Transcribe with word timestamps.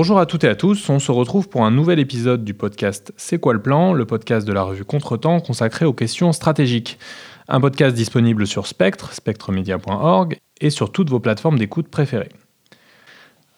Bonjour 0.00 0.20
à 0.20 0.26
toutes 0.26 0.44
et 0.44 0.48
à 0.48 0.54
tous, 0.54 0.88
on 0.90 1.00
se 1.00 1.10
retrouve 1.10 1.48
pour 1.48 1.64
un 1.64 1.72
nouvel 1.72 1.98
épisode 1.98 2.44
du 2.44 2.54
podcast 2.54 3.12
C'est 3.16 3.40
quoi 3.40 3.52
le 3.52 3.60
plan, 3.60 3.92
le 3.92 4.06
podcast 4.06 4.46
de 4.46 4.52
la 4.52 4.62
revue 4.62 4.84
Contretemps 4.84 5.40
consacré 5.40 5.86
aux 5.86 5.92
questions 5.92 6.32
stratégiques. 6.32 7.00
Un 7.48 7.60
podcast 7.60 7.96
disponible 7.96 8.46
sur 8.46 8.68
Spectre, 8.68 9.12
spectremedia.org 9.12 10.38
et 10.60 10.70
sur 10.70 10.92
toutes 10.92 11.10
vos 11.10 11.18
plateformes 11.18 11.58
d'écoute 11.58 11.88
préférées. 11.88 12.28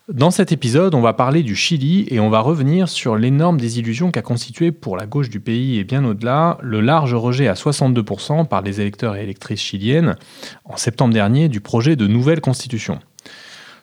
Dans 0.08 0.30
cet 0.30 0.50
épisode, 0.50 0.94
on 0.94 1.02
va 1.02 1.12
parler 1.12 1.42
du 1.42 1.54
Chili 1.54 2.06
et 2.08 2.20
on 2.20 2.30
va 2.30 2.40
revenir 2.40 2.88
sur 2.88 3.16
l'énorme 3.16 3.60
désillusion 3.60 4.10
qu'a 4.10 4.22
constitué 4.22 4.72
pour 4.72 4.96
la 4.96 5.04
gauche 5.04 5.28
du 5.28 5.40
pays 5.40 5.78
et 5.78 5.84
bien 5.84 6.06
au-delà 6.06 6.56
le 6.62 6.80
large 6.80 7.12
rejet 7.12 7.48
à 7.48 7.54
62% 7.54 8.48
par 8.48 8.62
les 8.62 8.80
électeurs 8.80 9.14
et 9.14 9.22
électrices 9.24 9.60
chiliennes 9.60 10.16
en 10.64 10.78
septembre 10.78 11.12
dernier 11.12 11.50
du 11.50 11.60
projet 11.60 11.96
de 11.96 12.06
nouvelle 12.06 12.40
constitution. 12.40 12.98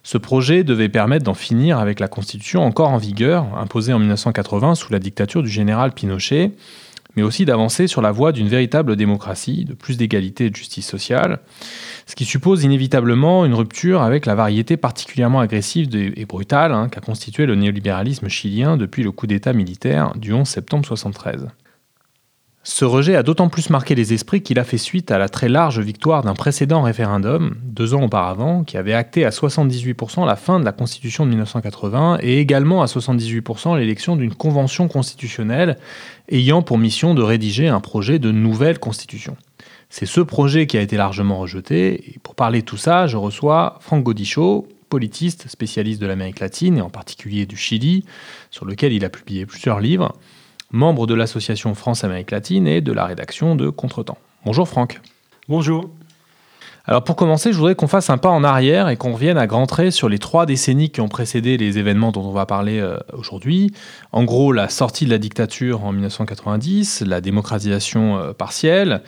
Ce 0.07 0.17
projet 0.17 0.63
devait 0.63 0.87
permettre 0.87 1.25
d'en 1.25 1.33
finir 1.33 1.79
avec 1.79 1.99
la 1.99 2.07
constitution 2.07 2.63
encore 2.63 2.91
en 2.91 2.97
vigueur, 2.97 3.45
imposée 3.57 3.91
en 3.91 3.99
1980 3.99 4.75
sous 4.75 4.93
la 4.93 4.99
dictature 4.99 5.43
du 5.43 5.49
général 5.49 5.91
Pinochet, 5.91 6.53
mais 7.17 7.23
aussi 7.23 7.43
d'avancer 7.43 7.87
sur 7.87 8.01
la 8.01 8.13
voie 8.13 8.31
d'une 8.31 8.47
véritable 8.47 8.95
démocratie, 8.95 9.65
de 9.65 9.73
plus 9.73 9.97
d'égalité 9.97 10.45
et 10.45 10.49
de 10.49 10.55
justice 10.55 10.87
sociale, 10.87 11.39
ce 12.05 12.15
qui 12.15 12.23
suppose 12.23 12.63
inévitablement 12.63 13.43
une 13.43 13.53
rupture 13.53 14.01
avec 14.01 14.25
la 14.25 14.35
variété 14.35 14.77
particulièrement 14.77 15.41
agressive 15.41 15.93
et 15.93 16.25
brutale 16.25 16.71
hein, 16.71 16.87
qu'a 16.87 17.01
constitué 17.01 17.45
le 17.45 17.55
néolibéralisme 17.55 18.29
chilien 18.29 18.77
depuis 18.77 19.03
le 19.03 19.11
coup 19.11 19.27
d'État 19.27 19.51
militaire 19.51 20.13
du 20.15 20.31
11 20.31 20.47
septembre 20.47 20.83
1973. 20.83 21.49
Ce 22.69 22.83
rejet 22.83 23.15
a 23.15 23.23
d'autant 23.23 23.47
plus 23.47 23.69
marqué 23.69 23.95
les 23.95 24.11
esprits 24.11 24.43
qu'il 24.43 24.59
a 24.59 24.65
fait 24.65 24.77
suite 24.77 25.09
à 25.09 25.17
la 25.17 25.29
très 25.29 25.47
large 25.47 25.79
victoire 25.79 26.21
d'un 26.21 26.33
précédent 26.33 26.81
référendum, 26.81 27.55
deux 27.63 27.93
ans 27.93 28.03
auparavant, 28.03 28.65
qui 28.65 28.75
avait 28.75 28.93
acté 28.93 29.23
à 29.23 29.29
78% 29.29 30.25
la 30.25 30.35
fin 30.35 30.59
de 30.59 30.65
la 30.65 30.73
Constitution 30.73 31.25
de 31.25 31.29
1980 31.29 32.17
et 32.21 32.39
également 32.39 32.81
à 32.81 32.87
78% 32.87 33.77
l'élection 33.77 34.17
d'une 34.17 34.33
convention 34.33 34.89
constitutionnelle 34.89 35.77
ayant 36.27 36.61
pour 36.61 36.77
mission 36.77 37.13
de 37.13 37.21
rédiger 37.21 37.69
un 37.69 37.79
projet 37.79 38.19
de 38.19 38.31
nouvelle 38.31 38.79
Constitution. 38.79 39.37
C'est 39.89 40.05
ce 40.05 40.19
projet 40.19 40.67
qui 40.67 40.77
a 40.77 40.81
été 40.81 40.97
largement 40.97 41.37
rejeté, 41.37 42.11
et 42.11 42.19
pour 42.21 42.35
parler 42.35 42.59
de 42.59 42.65
tout 42.65 42.75
ça, 42.75 43.07
je 43.07 43.15
reçois 43.15 43.77
Franck 43.79 44.03
Godichaud, 44.03 44.67
politiste, 44.89 45.47
spécialiste 45.47 46.01
de 46.01 46.05
l'Amérique 46.05 46.41
latine 46.41 46.79
et 46.79 46.81
en 46.81 46.89
particulier 46.89 47.45
du 47.45 47.55
Chili, 47.55 48.03
sur 48.51 48.65
lequel 48.65 48.91
il 48.91 49.05
a 49.05 49.09
publié 49.09 49.45
plusieurs 49.45 49.79
livres 49.79 50.11
membre 50.71 51.07
de 51.07 51.13
l'association 51.13 51.73
France-Amérique 51.75 52.31
latine 52.31 52.67
et 52.67 52.81
de 52.81 52.91
la 52.91 53.05
rédaction 53.05 53.55
de 53.55 53.69
Contretemps. 53.69 54.17
Bonjour 54.45 54.67
Franck. 54.67 55.01
Bonjour. 55.47 55.89
Alors 56.89 57.03
pour 57.03 57.17
commencer, 57.17 57.51
je 57.51 57.57
voudrais 57.57 57.75
qu'on 57.75 57.89
fasse 57.89 58.09
un 58.09 58.17
pas 58.17 58.29
en 58.29 58.45
arrière 58.45 58.87
et 58.87 58.95
qu'on 58.95 59.11
revienne 59.11 59.37
à 59.37 59.45
grands 59.45 59.67
traits 59.67 59.91
sur 59.91 60.07
les 60.07 60.19
trois 60.19 60.45
décennies 60.45 60.89
qui 60.89 61.01
ont 61.01 61.09
précédé 61.09 61.57
les 61.57 61.77
événements 61.77 62.13
dont 62.13 62.23
on 62.23 62.31
va 62.31 62.45
parler 62.45 62.79
euh, 62.79 62.97
aujourd'hui. 63.11 63.73
En 64.13 64.23
gros, 64.23 64.53
la 64.53 64.69
sortie 64.69 65.03
de 65.03 65.09
la 65.09 65.17
dictature 65.17 65.83
en 65.83 65.91
1990, 65.91 67.03
la 67.05 67.19
démocratisation 67.19 68.17
euh, 68.17 68.31
partielle, 68.31 69.01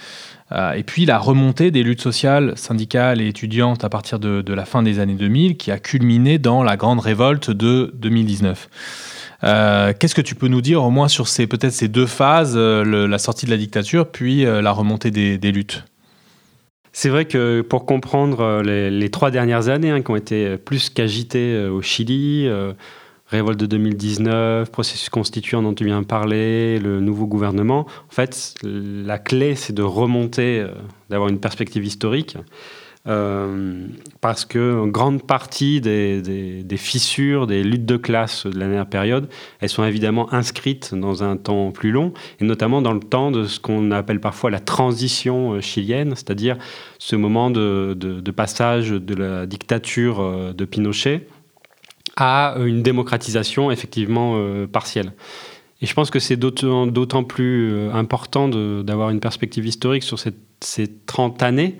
euh, 0.51 0.73
et 0.73 0.83
puis 0.83 1.05
la 1.05 1.19
remontée 1.19 1.71
des 1.71 1.83
luttes 1.83 2.01
sociales, 2.01 2.51
syndicales 2.57 3.21
et 3.21 3.29
étudiantes 3.29 3.85
à 3.85 3.89
partir 3.89 4.19
de, 4.19 4.41
de 4.41 4.53
la 4.53 4.65
fin 4.65 4.83
des 4.83 4.99
années 4.99 5.13
2000 5.13 5.55
qui 5.55 5.71
a 5.71 5.79
culminé 5.79 6.37
dans 6.37 6.63
la 6.63 6.75
grande 6.75 6.99
révolte 6.99 7.49
de 7.49 7.93
2019. 7.95 8.67
Euh, 9.43 9.93
qu'est-ce 9.97 10.15
que 10.15 10.21
tu 10.21 10.35
peux 10.35 10.47
nous 10.47 10.61
dire 10.61 10.83
au 10.83 10.89
moins 10.89 11.07
sur 11.07 11.27
ces 11.27 11.47
peut-être 11.47 11.71
ces 11.71 11.87
deux 11.87 12.05
phases, 12.05 12.55
euh, 12.57 13.07
la 13.07 13.17
sortie 13.17 13.45
de 13.45 13.51
la 13.51 13.57
dictature 13.57 14.07
puis 14.07 14.45
euh, 14.45 14.61
la 14.61 14.71
remontée 14.71 15.11
des, 15.11 15.51
luttes? 15.51 15.85
C'est 16.91 17.09
vrai 17.09 17.25
que 17.25 17.61
pour 17.61 17.85
comprendre 17.85 18.61
les, 18.61 19.09
trois 19.09 19.31
dernières 19.31 19.69
années 19.69 19.91
hein, 19.91 20.01
qui 20.01 20.11
ont 20.11 20.15
été 20.15 20.57
plus 20.57 20.89
qu'agitées 20.89 21.67
au 21.67 21.81
Chili, 21.81 22.49
révolte 23.27 23.59
de 23.59 23.67
2019, 23.67 24.71
processus 24.71 25.07
constituant 25.09 25.61
dont 25.61 25.73
tu 25.73 25.85
viens 25.85 26.01
de 26.01 26.07
parler, 26.07 26.79
le 26.79 26.99
nouveau 26.99 27.27
gouvernement, 27.27 27.81
en 27.81 28.11
fait, 28.11 28.55
la 28.63 29.19
clé, 29.19 29.55
c'est 29.55 29.71
de 29.71 29.83
remonter, 29.83 30.65
d'avoir 31.09 31.29
une 31.29 31.39
perspective 31.39 31.85
historique. 31.85 32.37
Euh, 33.09 33.87
parce 34.21 34.45
que 34.45 34.87
grande 34.87 35.23
partie 35.23 35.81
des, 35.81 36.63
fissures, 36.77 37.47
des 37.47 37.63
luttes 37.63 37.85
de 37.85 37.97
classe 37.97 38.45
de 38.45 38.59
la 38.59 38.67
dernière 38.67 38.85
période, 38.85 39.29
elles 39.61 39.69
sont 39.69 39.83
évidemment 39.83 40.31
inscrites 40.31 40.93
dans 40.93 41.23
un 41.23 41.35
temps 41.35 41.71
plus 41.71 41.91
long, 41.91 42.13
et 42.39 42.45
notamment 42.45 42.83
dans 42.83 42.93
le 42.93 42.99
temps 42.99 43.31
de 43.31 43.45
ce 43.45 43.59
qu'on 43.59 43.89
appelle 43.91 44.19
parfois 44.19 44.51
la 44.51 44.59
transition 44.59 45.53
euh, 45.53 45.61
chilienne, 45.61 46.11
c'est-à-dire 46.15 46.57
ce 46.99 47.15
moment 47.15 47.49
de, 47.49 47.95
passage 48.35 48.91
de 48.91 49.15
la 49.15 49.47
dictature 49.47 50.19
euh, 50.19 50.53
de 50.53 50.65
Pinochet 50.65 51.27
à 52.15 52.57
une 52.59 52.83
démocratisation 52.83 53.71
effectivement 53.71 54.35
partielle. 54.67 55.13
Et 55.81 55.85
je 55.85 55.93
pense 55.93 56.09
que 56.09 56.19
c'est 56.19 56.35
d'autant 56.35 57.23
plus 57.23 57.89
important 57.91 58.49
d'avoir 58.49 59.09
une 59.09 59.21
perspective 59.21 59.65
historique 59.65 60.03
sur 60.03 60.19
ces 60.19 60.87
30 61.05 61.41
années 61.43 61.77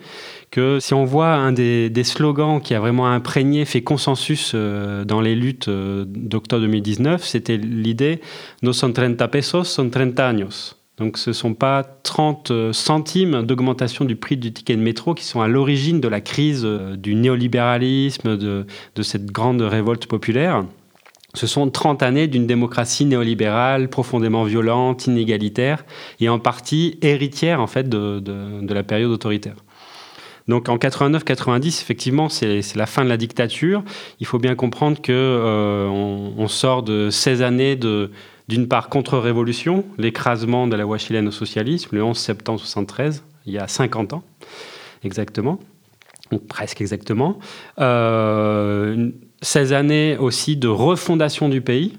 que 0.52 0.80
si 0.80 0.94
on 0.94 1.06
voit 1.06 1.34
un 1.34 1.52
des, 1.52 2.04
slogans 2.04 2.62
qui 2.62 2.74
a 2.74 2.80
vraiment 2.80 3.08
imprégné, 3.08 3.66
fait 3.66 3.82
consensus 3.82 4.54
euh, 4.56 5.06
dans 5.06 5.22
les 5.22 5.36
luttes 5.36 5.68
euh, 5.68 6.06
d'octobre 6.08 6.62
2019, 6.64 7.24
c'était 7.24 7.58
l'idée 7.58 8.22
No 8.64 8.74
son 8.74 8.92
30 8.92 9.28
pesos, 9.28 9.64
son 9.66 9.90
30 9.90 10.20
años. 10.20 10.76
Donc 10.98 11.18
ce 11.18 11.30
ne 11.30 11.34
sont 11.34 11.54
pas 11.54 11.84
30 11.84 12.52
euh, 12.52 12.74
centimes 12.74 13.44
d'augmentation 13.44 14.06
du 14.06 14.16
prix 14.16 14.38
du 14.38 14.52
ticket 14.52 14.76
de 14.76 14.82
métro 14.82 15.14
qui 15.14 15.24
sont 15.24 15.42
à 15.42 15.48
l'origine 15.48 16.02
de 16.02 16.08
la 16.08 16.20
crise 16.20 16.66
du 16.66 17.16
néolibéralisme, 17.16 18.38
de, 18.38 18.66
cette 19.02 19.28
grande 19.28 19.62
révolte 19.62 20.08
populaire. 20.08 20.66
Ce 21.36 21.46
sont 21.46 21.70
30 21.70 22.02
années 22.02 22.28
d'une 22.28 22.48
démocratie 22.48 23.06
néolibérale 23.06 23.88
profondément 23.88 24.46
violente, 24.46 25.06
inégalitaire 25.06 25.86
et 26.20 26.28
en 26.28 26.40
partie 26.40 26.98
héritière 27.04 27.62
en 27.62 27.68
fait 27.68 27.88
de 27.88 28.74
la 28.74 28.84
période 28.84 29.12
autoritaire. 29.12 29.56
Donc 30.50 30.68
en 30.68 30.78
89-90, 30.78 31.82
effectivement, 31.82 32.28
c'est 32.28 32.76
la 32.76 32.88
fin 32.88 33.04
de 33.04 33.10
la 33.10 33.18
dictature. 33.18 33.84
Il 34.20 34.26
faut 34.26 34.40
bien 34.40 34.56
comprendre 34.56 35.00
que 35.00 35.14
euh, 35.14 35.88
on, 35.88 36.48
sort 36.48 36.82
de 36.82 37.12
16 37.12 37.44
années 37.44 37.76
de 37.76 38.10
d'une 38.48 38.68
part 38.68 38.90
contre-révolution, 38.90 39.86
l'écrasement 40.00 40.66
de 40.66 40.76
la 40.76 40.84
voie 40.84 40.98
chilienne 40.98 41.28
au 41.28 41.32
socialisme, 41.32 41.96
le 41.96 42.04
11 42.04 42.18
septembre 42.18 42.60
73, 42.60 43.24
il 43.46 43.54
y 43.54 43.60
a 43.60 43.68
50 43.68 44.14
ans 44.14 44.24
exactement, 45.04 45.60
ou 46.32 46.40
presque 46.40 46.82
exactement. 46.82 47.38
16 47.78 47.84
euh, 47.84 49.12
années 49.72 50.18
aussi 50.18 50.58
de 50.58 50.68
refondation 50.68 51.48
du 51.48 51.62
pays. 51.62 51.94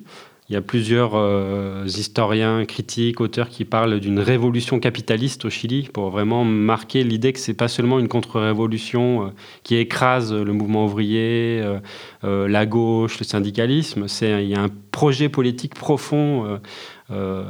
Il 0.51 0.55
y 0.55 0.57
a 0.57 0.63
plusieurs 0.63 1.13
euh, 1.15 1.85
historiens, 1.87 2.65
critiques, 2.65 3.21
auteurs 3.21 3.49
qui 3.49 3.65
parlent 3.65 4.01
d'une 4.01 4.19
révolution 4.19 4.81
capitaliste 4.81 5.45
au 5.45 5.51
Chili 5.51 5.89
pour 5.93 6.11
vraiment 6.11 6.45
marquer 6.45 7.05
l'idée 7.05 7.33
que 7.33 7.39
c'est 7.39 7.55
pas 7.55 7.69
seulement 7.69 8.01
une 8.01 8.09
contre-révolution 8.09 9.27
euh, 9.27 9.31
qui 9.63 9.77
écrase 9.77 10.33
le 10.33 10.53
mouvement 10.53 10.87
ouvrier, 10.87 11.63
euh, 12.25 12.49
la 12.49 12.67
gauche, 12.67 13.21
le 13.21 13.25
syndicalisme. 13.25 14.07
Il 14.23 14.49
y 14.49 14.57
a 14.57 14.61
un 14.61 14.71
projet 14.91 15.29
politique 15.29 15.77
profond 15.77 16.59
euh, 17.13 17.45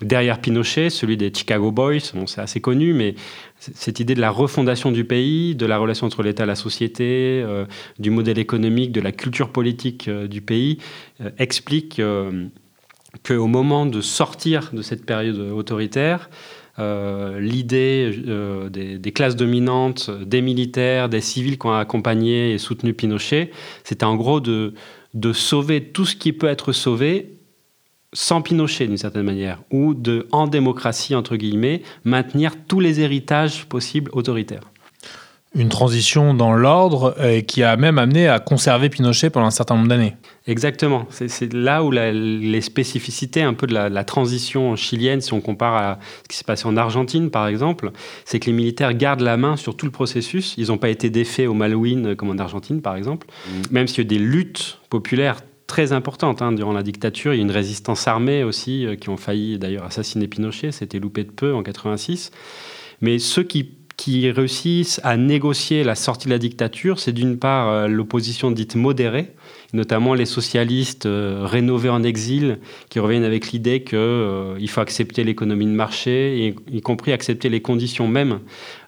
derrière 0.00 0.40
Pinochet, 0.40 0.90
celui 0.90 1.16
des 1.16 1.32
Chicago 1.34 1.70
Boys, 1.70 2.12
c'est 2.26 2.40
assez 2.40 2.60
connu, 2.60 2.92
mais 2.92 3.14
cette 3.58 4.00
idée 4.00 4.14
de 4.14 4.20
la 4.20 4.30
refondation 4.30 4.92
du 4.92 5.04
pays, 5.04 5.54
de 5.54 5.66
la 5.66 5.78
relation 5.78 6.06
entre 6.06 6.22
l'État 6.22 6.44
et 6.44 6.46
la 6.46 6.54
société, 6.54 7.42
euh, 7.44 7.66
du 7.98 8.10
modèle 8.10 8.38
économique, 8.38 8.92
de 8.92 9.00
la 9.00 9.12
culture 9.12 9.50
politique 9.50 10.08
euh, 10.08 10.26
du 10.26 10.40
pays, 10.40 10.78
explique 11.38 12.00
qu'au 13.26 13.46
moment 13.46 13.86
de 13.86 14.00
sortir 14.00 14.70
de 14.72 14.82
cette 14.82 15.04
période 15.04 15.38
autoritaire, 15.38 16.30
l'idée 16.78 18.12
des, 18.70 19.12
classes 19.12 19.34
dominantes, 19.34 20.10
des 20.10 20.42
militaires, 20.42 21.08
des 21.08 21.20
civils 21.20 21.58
qui 21.58 21.66
ont 21.66 21.72
accompagné 21.72 22.52
et 22.52 22.58
soutenu 22.58 22.94
Pinochet, 22.94 23.50
c'était 23.82 24.04
en 24.04 24.14
gros 24.14 24.38
de, 24.38 24.74
de 25.14 25.32
sauver 25.32 25.82
tout 25.82 26.04
ce 26.04 26.14
qui 26.14 26.32
peut 26.32 26.46
être 26.46 26.70
sauvé 26.70 27.37
sans 28.12 28.42
Pinochet 28.42 28.86
d'une 28.86 28.96
certaine 28.96 29.22
manière, 29.22 29.62
ou 29.70 29.94
de, 29.94 30.26
en 30.32 30.46
démocratie, 30.46 31.14
entre 31.14 31.36
guillemets, 31.36 31.82
maintenir 32.04 32.52
tous 32.66 32.80
les 32.80 33.00
héritages 33.00 33.66
possibles 33.66 34.10
autoritaires. 34.14 34.70
Une 35.54 35.70
transition 35.70 36.34
dans 36.34 36.52
l'ordre 36.52 37.14
euh, 37.18 37.40
qui 37.40 37.62
a 37.62 37.76
même 37.76 37.98
amené 37.98 38.28
à 38.28 38.38
conserver 38.38 38.90
Pinochet 38.90 39.30
pendant 39.30 39.46
un 39.46 39.50
certain 39.50 39.76
nombre 39.76 39.88
d'années. 39.88 40.14
Exactement. 40.46 41.06
C'est 41.10 41.52
là 41.54 41.82
où 41.82 41.90
les 41.90 42.60
spécificités 42.60 43.42
un 43.42 43.54
peu 43.54 43.66
de 43.66 43.74
la, 43.74 44.04
transition 44.04 44.76
chilienne, 44.76 45.20
si 45.20 45.32
on 45.32 45.40
compare 45.40 45.74
à 45.74 45.98
ce 46.22 46.28
qui 46.28 46.36
s'est 46.36 46.44
passé 46.44 46.66
en 46.66 46.76
Argentine 46.76 47.30
par 47.30 47.46
exemple, 47.46 47.92
c'est 48.24 48.40
que 48.40 48.46
les 48.46 48.52
militaires 48.52 48.94
gardent 48.94 49.22
la 49.22 49.36
main 49.38 49.56
sur 49.56 49.76
tout 49.76 49.86
le 49.86 49.92
processus. 49.92 50.54
Ils 50.58 50.68
n'ont 50.68 50.78
pas 50.78 50.90
été 50.90 51.10
défaits 51.10 51.48
au 51.48 51.54
Malouine 51.54 52.14
comme 52.14 52.30
en 52.30 52.38
Argentine 52.38 52.80
par 52.82 52.96
exemple, 52.96 53.26
mm. 53.26 53.50
même 53.70 53.86
s'il 53.88 53.98
y 53.98 54.00
a 54.00 54.04
eu 54.04 54.06
des 54.06 54.18
luttes 54.18 54.78
populaires 54.90 55.40
très 55.68 55.92
importante 55.92 56.42
hein, 56.42 56.50
durant 56.50 56.72
la 56.72 56.82
dictature. 56.82 57.32
Il 57.32 57.36
y 57.36 57.40
a 57.40 57.44
une 57.44 57.52
résistance 57.52 58.08
armée 58.08 58.42
aussi 58.42 58.84
euh, 58.84 58.96
qui 58.96 59.10
ont 59.10 59.16
failli 59.16 59.58
d'ailleurs 59.58 59.84
assassiner 59.84 60.26
Pinochet. 60.26 60.72
C'était 60.72 60.98
loupé 60.98 61.22
de 61.22 61.30
peu 61.30 61.54
en 61.54 61.62
86. 61.62 62.32
Mais 63.00 63.20
ceux 63.20 63.44
qui, 63.44 63.74
qui 63.96 64.28
réussissent 64.30 65.00
à 65.04 65.16
négocier 65.16 65.84
la 65.84 65.94
sortie 65.94 66.26
de 66.26 66.32
la 66.32 66.38
dictature, 66.38 66.98
c'est 66.98 67.12
d'une 67.12 67.38
part 67.38 67.68
euh, 67.68 67.86
l'opposition 67.86 68.50
dite 68.50 68.74
modérée, 68.74 69.34
notamment 69.74 70.14
les 70.14 70.24
socialistes 70.24 71.06
euh, 71.06 71.42
rénovés 71.44 71.90
en 71.90 72.02
exil, 72.02 72.58
qui 72.88 72.98
reviennent 72.98 73.24
avec 73.24 73.52
l'idée 73.52 73.84
qu'il 73.84 74.68
faut 74.68 74.80
accepter 74.80 75.22
l'économie 75.22 75.66
de 75.66 75.70
marché, 75.70 76.56
y 76.72 76.80
compris 76.80 77.12
accepter 77.12 77.50
les 77.50 77.60
conditions 77.60 78.08
mêmes 78.08 78.40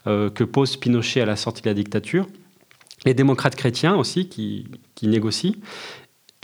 que 0.05 0.43
pose 0.43 0.77
Pinochet 0.77 1.21
à 1.21 1.25
la 1.25 1.35
sortie 1.35 1.61
de 1.61 1.67
la 1.67 1.75
dictature 1.75 2.25
les 3.05 3.13
démocrates 3.13 3.55
chrétiens 3.55 3.95
aussi 3.95 4.27
qui, 4.27 4.67
qui, 4.95 5.07
négocient, 5.07 5.53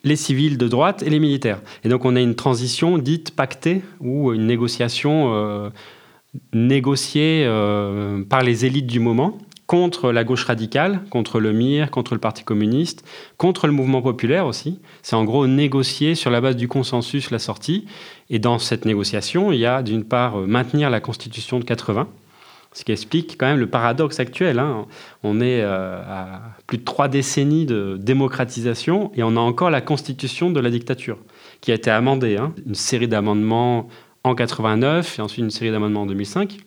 les 0.04 0.16
civils 0.16 0.58
de 0.58 0.68
droite 0.68 1.04
et 1.04 1.10
les 1.10 1.20
militaires. 1.20 1.62
Et 1.84 1.90
donc 1.90 2.06
on 2.06 2.16
a 2.16 2.22
une 2.22 2.36
transition 2.36 2.98
dite 2.98 3.36
pactée 3.36 3.82
ou 4.00 4.34
une 4.34 4.46
négociation 4.46 5.34
euh, 5.34 5.70
négociée 6.54 7.44
euh, 7.46 8.24
par 8.24 8.44
les 8.44 8.66
élites 8.66 8.88
du 8.88 9.00
moment 9.00 9.38
contre 9.66 10.14
la 10.14 10.24
gauche 10.24 10.46
radicale, 10.46 11.02
contre 11.10 11.42
le 11.42 11.52
MIR, 11.52 11.92
contre 11.92 12.14
le 12.14 12.22
Parti 12.22 12.44
communiste, 12.44 13.06
contre 13.36 13.68
le 13.68 13.74
mouvement 13.74 14.02
populaire 14.02 14.48
aussi. 14.48 14.80
C'est 15.02 15.18
en 15.18 15.26
gros 15.26 15.46
négocier 15.46 16.16
sur 16.16 16.32
la 16.32 16.40
base 16.40 16.56
du 16.56 16.70
consensus 16.70 17.32
la 17.32 17.40
sortie. 17.40 17.86
Et 18.30 18.40
dans 18.40 18.60
cette 18.60 18.86
négociation, 18.86 19.52
il 19.52 19.60
y 19.60 19.66
a 19.66 19.84
d'une 19.84 20.06
part 20.06 20.38
maintenir 20.38 20.90
la 20.90 21.02
constitution 21.02 21.60
de 21.60 21.66
80, 21.66 22.08
ce 22.78 22.86
qui 22.86 22.92
explique 22.92 23.38
quand 23.40 23.48
même 23.48 23.58
le 23.58 23.66
paradoxe 23.66 24.20
actuel. 24.20 24.60
Hein. 24.60 24.86
On 25.24 25.42
est 25.42 25.62
euh, 25.64 26.00
à 26.00 26.42
plus 26.68 26.78
de 26.78 26.84
trois 26.84 27.08
décennies 27.08 27.66
de 27.66 27.98
démocratisation 28.00 29.12
et 29.16 29.24
on 29.24 29.36
a 29.36 29.40
encore 29.40 29.72
la 29.72 29.82
constitution 29.82 30.52
de 30.52 30.60
la 30.60 30.70
dictature 30.70 31.18
qui 31.60 31.72
a 31.72 31.74
été 31.74 31.90
amendée. 31.90 32.38
Hein. 32.38 32.54
Une 32.68 32.76
série 32.76 33.08
d'amendements 33.08 33.90
en 34.24 34.36
89 34.36 35.18
et 35.18 35.22
ensuite 35.24 35.44
une 35.44 35.50
série 35.50 35.72
d'amendements 35.72 36.04
en 36.04 36.06
2005. 36.06 36.58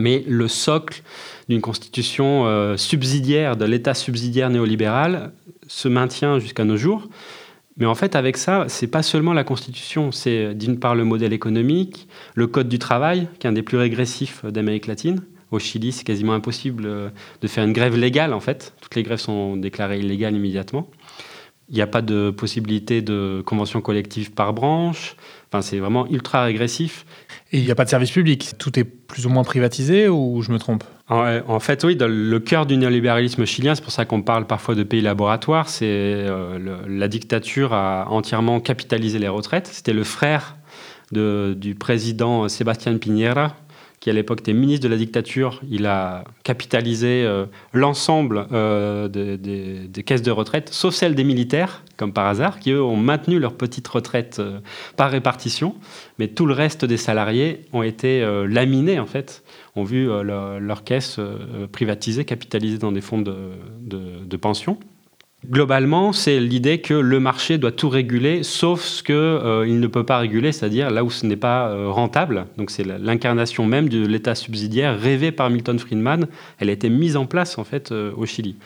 Mais 0.00 0.24
le 0.26 0.48
socle 0.48 1.02
d'une 1.48 1.60
constitution 1.60 2.46
euh, 2.46 2.76
subsidiaire, 2.76 3.56
de 3.56 3.64
l'État 3.64 3.94
subsidiaire 3.94 4.50
néolibéral, 4.50 5.30
se 5.68 5.86
maintient 5.86 6.40
jusqu'à 6.40 6.64
nos 6.64 6.76
jours. 6.76 7.06
Mais 7.78 7.86
en 7.86 7.94
fait, 7.94 8.16
avec 8.16 8.36
ça, 8.36 8.64
c'est 8.68 8.88
pas 8.88 9.02
seulement 9.02 9.32
la 9.32 9.44
Constitution, 9.44 10.10
c'est 10.10 10.54
d'une 10.54 10.80
part 10.80 10.96
le 10.96 11.04
modèle 11.04 11.32
économique, 11.32 12.08
le 12.34 12.48
code 12.48 12.68
du 12.68 12.78
travail, 12.78 13.28
qui 13.38 13.46
est 13.46 13.50
un 13.50 13.52
des 13.52 13.62
plus 13.62 13.76
régressifs 13.76 14.44
d'Amérique 14.44 14.86
latine. 14.86 15.22
Au 15.50 15.58
Chili, 15.58 15.92
c'est 15.92 16.04
quasiment 16.04 16.34
impossible 16.34 16.84
euh, 16.86 17.08
de 17.40 17.48
faire 17.48 17.64
une 17.64 17.72
grève 17.72 17.96
légale, 17.96 18.34
en 18.34 18.40
fait. 18.40 18.74
Toutes 18.80 18.94
les 18.96 19.02
grèves 19.02 19.20
sont 19.20 19.56
déclarées 19.56 20.00
illégales 20.00 20.34
immédiatement. 20.34 20.90
Il 21.70 21.74
n'y 21.74 21.82
a 21.82 21.86
pas 21.86 22.02
de 22.02 22.30
possibilité 22.30 23.00
de 23.00 23.42
convention 23.46 23.80
collective 23.80 24.32
par 24.32 24.52
branche. 24.52 25.16
Enfin, 25.50 25.62
c'est 25.62 25.78
vraiment 25.78 26.06
ultra 26.08 26.44
régressif. 26.44 27.06
Et 27.52 27.58
il 27.58 27.64
n'y 27.64 27.70
a 27.70 27.74
pas 27.74 27.84
de 27.84 27.90
service 27.90 28.10
public. 28.10 28.52
Tout 28.58 28.78
est 28.78 28.84
plus 28.84 29.26
ou 29.26 29.30
moins 29.30 29.44
privatisé 29.44 30.08
ou 30.08 30.42
je 30.42 30.50
me 30.50 30.58
trompe? 30.58 30.84
En, 31.10 31.60
fait, 31.60 31.84
oui, 31.84 31.96
dans 31.96 32.10
le 32.10 32.38
cœur 32.38 32.66
du 32.66 32.76
néolibéralisme 32.76 33.46
chilien, 33.46 33.74
c'est 33.74 33.82
pour 33.82 33.92
ça 33.92 34.04
qu'on 34.04 34.20
parle 34.20 34.46
parfois 34.46 34.74
de 34.74 34.82
pays 34.82 35.00
laboratoires, 35.00 35.68
c'est 35.68 35.86
euh, 35.86 36.58
la 36.86 37.08
dictature 37.08 37.72
a 37.72 38.06
entièrement 38.10 38.60
capitalisé 38.60 39.18
les 39.18 39.28
retraites. 39.28 39.68
C'était 39.68 39.94
le 39.94 40.04
frère 40.04 40.56
du 41.10 41.74
président 41.74 42.46
Sébastien 42.50 42.98
Piñera, 42.98 43.56
qui 44.00 44.10
à 44.10 44.12
l'époque 44.12 44.40
était 44.40 44.52
ministre 44.52 44.84
de 44.84 44.90
la 44.90 44.98
dictature, 44.98 45.62
il 45.70 45.86
a 45.86 46.24
capitalisé 46.42 47.24
euh, 47.24 47.46
l'ensemble 47.72 48.46
euh, 48.52 49.08
des, 49.08 50.02
caisses 50.04 50.20
de 50.20 50.30
retraite, 50.30 50.68
sauf 50.70 50.94
celles 50.94 51.14
des 51.14 51.24
militaires, 51.24 51.82
comme 51.96 52.12
par 52.12 52.26
hasard, 52.26 52.60
qui 52.60 52.70
eux 52.72 52.82
ont 52.82 52.96
maintenu 52.96 53.38
leur 53.38 53.54
petite 53.54 53.88
retraite 53.88 54.42
par 54.96 55.10
répartition, 55.10 55.74
mais 56.18 56.28
tout 56.28 56.44
le 56.44 56.52
reste 56.52 56.84
des 56.84 56.98
salariés 56.98 57.64
ont 57.72 57.82
été 57.82 58.22
laminés 58.46 59.00
en 59.00 59.06
fait, 59.06 59.42
ont 59.78 59.84
vu 59.84 60.06
leur, 60.06 60.60
leur, 60.60 60.84
caisse 60.84 61.20
privatisée, 61.72 62.24
capitalisée 62.24 62.78
dans 62.78 62.92
des 62.92 63.00
fonds 63.00 63.22
de, 63.22 64.36
pension. 64.36 64.78
Globalement, 65.46 66.12
c'est 66.12 66.40
l'idée 66.40 66.80
que 66.80 66.94
le 66.94 67.20
marché 67.20 67.58
doit 67.58 67.70
tout 67.70 67.88
réguler, 67.88 68.42
sauf 68.42 68.82
ce 68.82 69.04
qu'il 69.04 69.14
euh, 69.14 69.66
ne 69.66 69.86
peut 69.86 70.04
pas 70.04 70.18
réguler, 70.18 70.50
c'est-à-dire 70.50 70.90
là 70.90 71.04
où 71.04 71.10
ce 71.10 71.24
n'est 71.26 71.36
pas 71.36 71.68
euh, 71.68 71.88
rentable. 71.90 72.46
Donc 72.56 72.72
c'est 72.72 72.82
l'incarnation 72.82 73.64
même 73.64 73.88
de 73.88 74.04
l'État 74.04 74.34
subsidiaire 74.34 74.98
rêvé 74.98 75.30
par 75.30 75.48
Milton 75.48 75.78
Friedman. 75.78 76.26
Elle 76.58 76.70
a 76.70 76.72
été 76.72 76.90
mise 76.90 77.16
en 77.16 77.24
place 77.24 77.56
en 77.56 77.64
fait 77.64 77.92
euh, 77.92 78.10
au 78.16 78.26
Chili. 78.26 78.56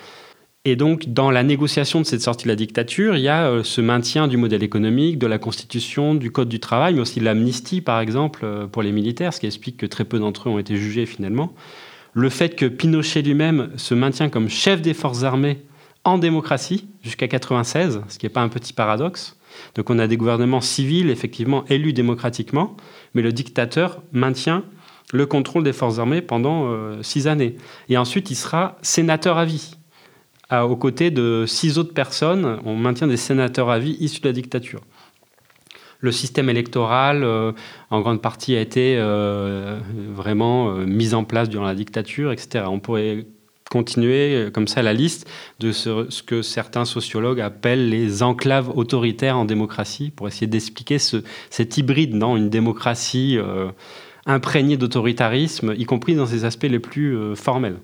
Et 0.64 0.76
donc, 0.76 1.08
dans 1.08 1.32
la 1.32 1.42
négociation 1.42 2.00
de 2.00 2.06
cette 2.06 2.22
sortie 2.22 2.44
de 2.44 2.48
la 2.48 2.54
dictature, 2.54 3.16
il 3.16 3.22
y 3.22 3.28
a 3.28 3.64
ce 3.64 3.80
maintien 3.80 4.28
du 4.28 4.36
modèle 4.36 4.62
économique, 4.62 5.18
de 5.18 5.26
la 5.26 5.38
constitution, 5.38 6.14
du 6.14 6.30
code 6.30 6.48
du 6.48 6.60
travail, 6.60 6.94
mais 6.94 7.00
aussi 7.00 7.18
l'amnistie, 7.18 7.80
par 7.80 7.98
exemple, 7.98 8.46
pour 8.70 8.82
les 8.82 8.92
militaires, 8.92 9.34
ce 9.34 9.40
qui 9.40 9.46
explique 9.46 9.76
que 9.76 9.86
très 9.86 10.04
peu 10.04 10.20
d'entre 10.20 10.48
eux 10.48 10.52
ont 10.52 10.58
été 10.60 10.76
jugés 10.76 11.04
finalement. 11.04 11.52
Le 12.12 12.28
fait 12.28 12.50
que 12.54 12.66
Pinochet 12.66 13.22
lui-même 13.22 13.70
se 13.76 13.94
maintient 13.94 14.28
comme 14.28 14.48
chef 14.48 14.82
des 14.82 14.94
forces 14.94 15.24
armées 15.24 15.62
en 16.04 16.18
démocratie 16.18 16.88
jusqu'à 17.02 17.26
96, 17.26 18.02
ce 18.08 18.18
qui 18.18 18.26
n'est 18.26 18.30
pas 18.30 18.42
un 18.42 18.48
petit 18.48 18.72
paradoxe. 18.72 19.36
Donc 19.74 19.90
on 19.90 19.98
a 19.98 20.06
des 20.06 20.16
gouvernements 20.16 20.60
civils, 20.60 21.10
effectivement, 21.10 21.64
élus 21.68 21.92
démocratiquement, 21.92 22.76
mais 23.14 23.22
le 23.22 23.32
dictateur 23.32 24.02
maintient 24.12 24.64
le 25.12 25.26
contrôle 25.26 25.62
des 25.62 25.72
forces 25.72 25.98
armées 25.98 26.22
pendant 26.22 26.66
euh, 26.66 27.02
six 27.02 27.26
années. 27.26 27.56
Et 27.88 27.96
ensuite, 27.96 28.30
il 28.30 28.36
sera 28.36 28.78
sénateur 28.82 29.38
à 29.38 29.44
vie. 29.44 29.76
Aux 30.60 30.76
côtés 30.76 31.10
de 31.10 31.44
six 31.46 31.78
autres 31.78 31.94
personnes, 31.94 32.60
on 32.64 32.76
maintient 32.76 33.06
des 33.06 33.16
sénateurs 33.16 33.70
à 33.70 33.78
vie 33.78 33.96
issus 34.00 34.20
de 34.20 34.28
la 34.28 34.32
dictature. 34.32 34.80
Le 36.00 36.10
système 36.10 36.50
électoral, 36.50 37.22
euh, 37.22 37.52
en 37.90 38.00
grande 38.00 38.20
partie, 38.20 38.56
a 38.56 38.60
été 38.60 38.96
euh, 38.98 39.78
vraiment 40.12 40.74
mis 40.74 41.14
en 41.14 41.24
place 41.24 41.48
durant 41.48 41.64
la 41.64 41.76
dictature, 41.76 42.32
etc. 42.32 42.64
On 42.68 42.80
pourrait 42.80 43.24
continuer 43.72 44.34
euh, 44.34 44.50
comme 44.50 44.68
ça 44.68 44.82
la 44.82 44.92
liste 44.92 45.26
de 45.58 45.72
ce, 45.72 46.22
que 46.22 46.42
certains 46.42 46.84
sociologues 46.84 47.40
appellent 47.40 47.88
les 47.88 48.22
enclaves 48.22 48.70
autoritaires 48.76 49.38
en 49.38 49.46
démocratie, 49.46 50.10
pour 50.10 50.28
essayer 50.28 50.46
d'expliquer 50.46 50.98
ce, 50.98 51.24
cet 51.48 51.78
hybride 51.78 52.18
dans 52.18 52.36
une 52.36 52.50
démocratie 52.50 53.38
euh, 53.38 53.70
imprégnée 54.26 54.76
d'autoritarisme, 54.76 55.74
y 55.76 55.84
compris 55.86 56.14
dans 56.14 56.26
ses 56.26 56.44
aspects 56.44 56.64
les 56.64 56.80
plus 56.80 57.16
euh, 57.16 57.34
formels. 57.34 57.78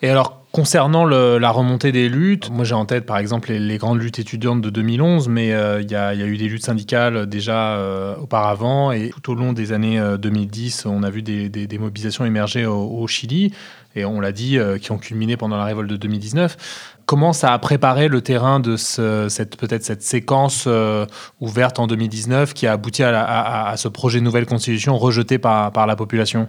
Et 0.00 0.08
alors, 0.08 0.44
concernant 0.52 1.04
la 1.04 1.50
remontée 1.50 1.92
des 1.92 2.08
luttes, 2.08 2.50
moi 2.50 2.64
j'ai 2.64 2.74
en 2.74 2.84
tête 2.84 3.04
par 3.04 3.18
exemple 3.18 3.52
les, 3.52 3.78
grandes 3.78 4.00
luttes 4.00 4.18
étudiantes 4.18 4.60
de 4.60 4.70
2011, 4.70 5.28
mais 5.28 5.48
il 5.48 5.90
y, 5.90 5.94
a 5.96 6.14
eu 6.14 6.36
des 6.36 6.48
luttes 6.48 6.64
syndicales 6.64 7.26
déjà 7.26 7.78
auparavant, 8.20 8.92
et 8.92 9.10
tout 9.22 9.32
au 9.32 9.34
long 9.34 9.52
des 9.52 9.72
années 9.72 10.00
2010, 10.18 10.86
on 10.86 11.02
a 11.02 11.10
vu 11.10 11.22
des, 11.22 11.78
mobilisations 11.78 12.24
émerger 12.24 12.64
au 12.64 13.06
Chili 13.08 13.52
et 13.98 14.04
on 14.04 14.20
l'a 14.20 14.32
dit, 14.32 14.58
euh, 14.58 14.78
qui 14.78 14.92
ont 14.92 14.98
culminé 14.98 15.36
pendant 15.36 15.56
la 15.56 15.64
révolte 15.64 15.90
de 15.90 15.96
2019. 15.96 16.94
Comment 17.06 17.32
ça 17.32 17.52
a 17.52 17.58
préparé 17.58 18.08
le 18.08 18.20
terrain 18.20 18.60
de 18.60 18.76
cette 18.76 19.56
peut-être 19.56 19.82
cette 19.82 20.02
séquence 20.02 20.64
euh, 20.66 21.06
ouverte 21.40 21.78
en 21.78 21.86
2019 21.86 22.52
qui 22.52 22.66
a 22.66 22.72
abouti 22.72 23.02
à, 23.02 23.74
ce 23.76 23.88
projet 23.88 24.18
de 24.18 24.24
nouvelle 24.24 24.46
constitution 24.46 24.96
rejeté 24.98 25.38
par 25.38 25.86
la 25.86 25.96
population? 25.96 26.48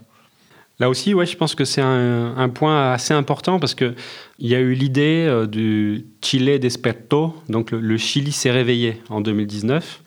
Là 0.79 0.89
aussi, 0.89 1.13
ouais, 1.13 1.25
je 1.25 1.35
pense 1.35 1.55
que 1.55 1.65
c'est 1.65 1.81
un, 1.81 2.49
point 2.49 2.93
assez 2.93 3.13
important 3.13 3.59
parce 3.59 3.75
qu'il 3.75 3.95
y 4.39 4.55
a 4.55 4.59
eu 4.59 4.73
l'idée 4.73 5.25
euh, 5.27 5.45
du 5.45 6.05
Chile 6.21 6.57
desperto, 6.59 7.35
donc 7.49 7.71
le, 7.71 7.81
le 7.81 7.97
Chili 7.97 8.31
s'est 8.31 8.51
réveillé 8.51 9.01
en 9.09 9.19
2019, 9.19 10.01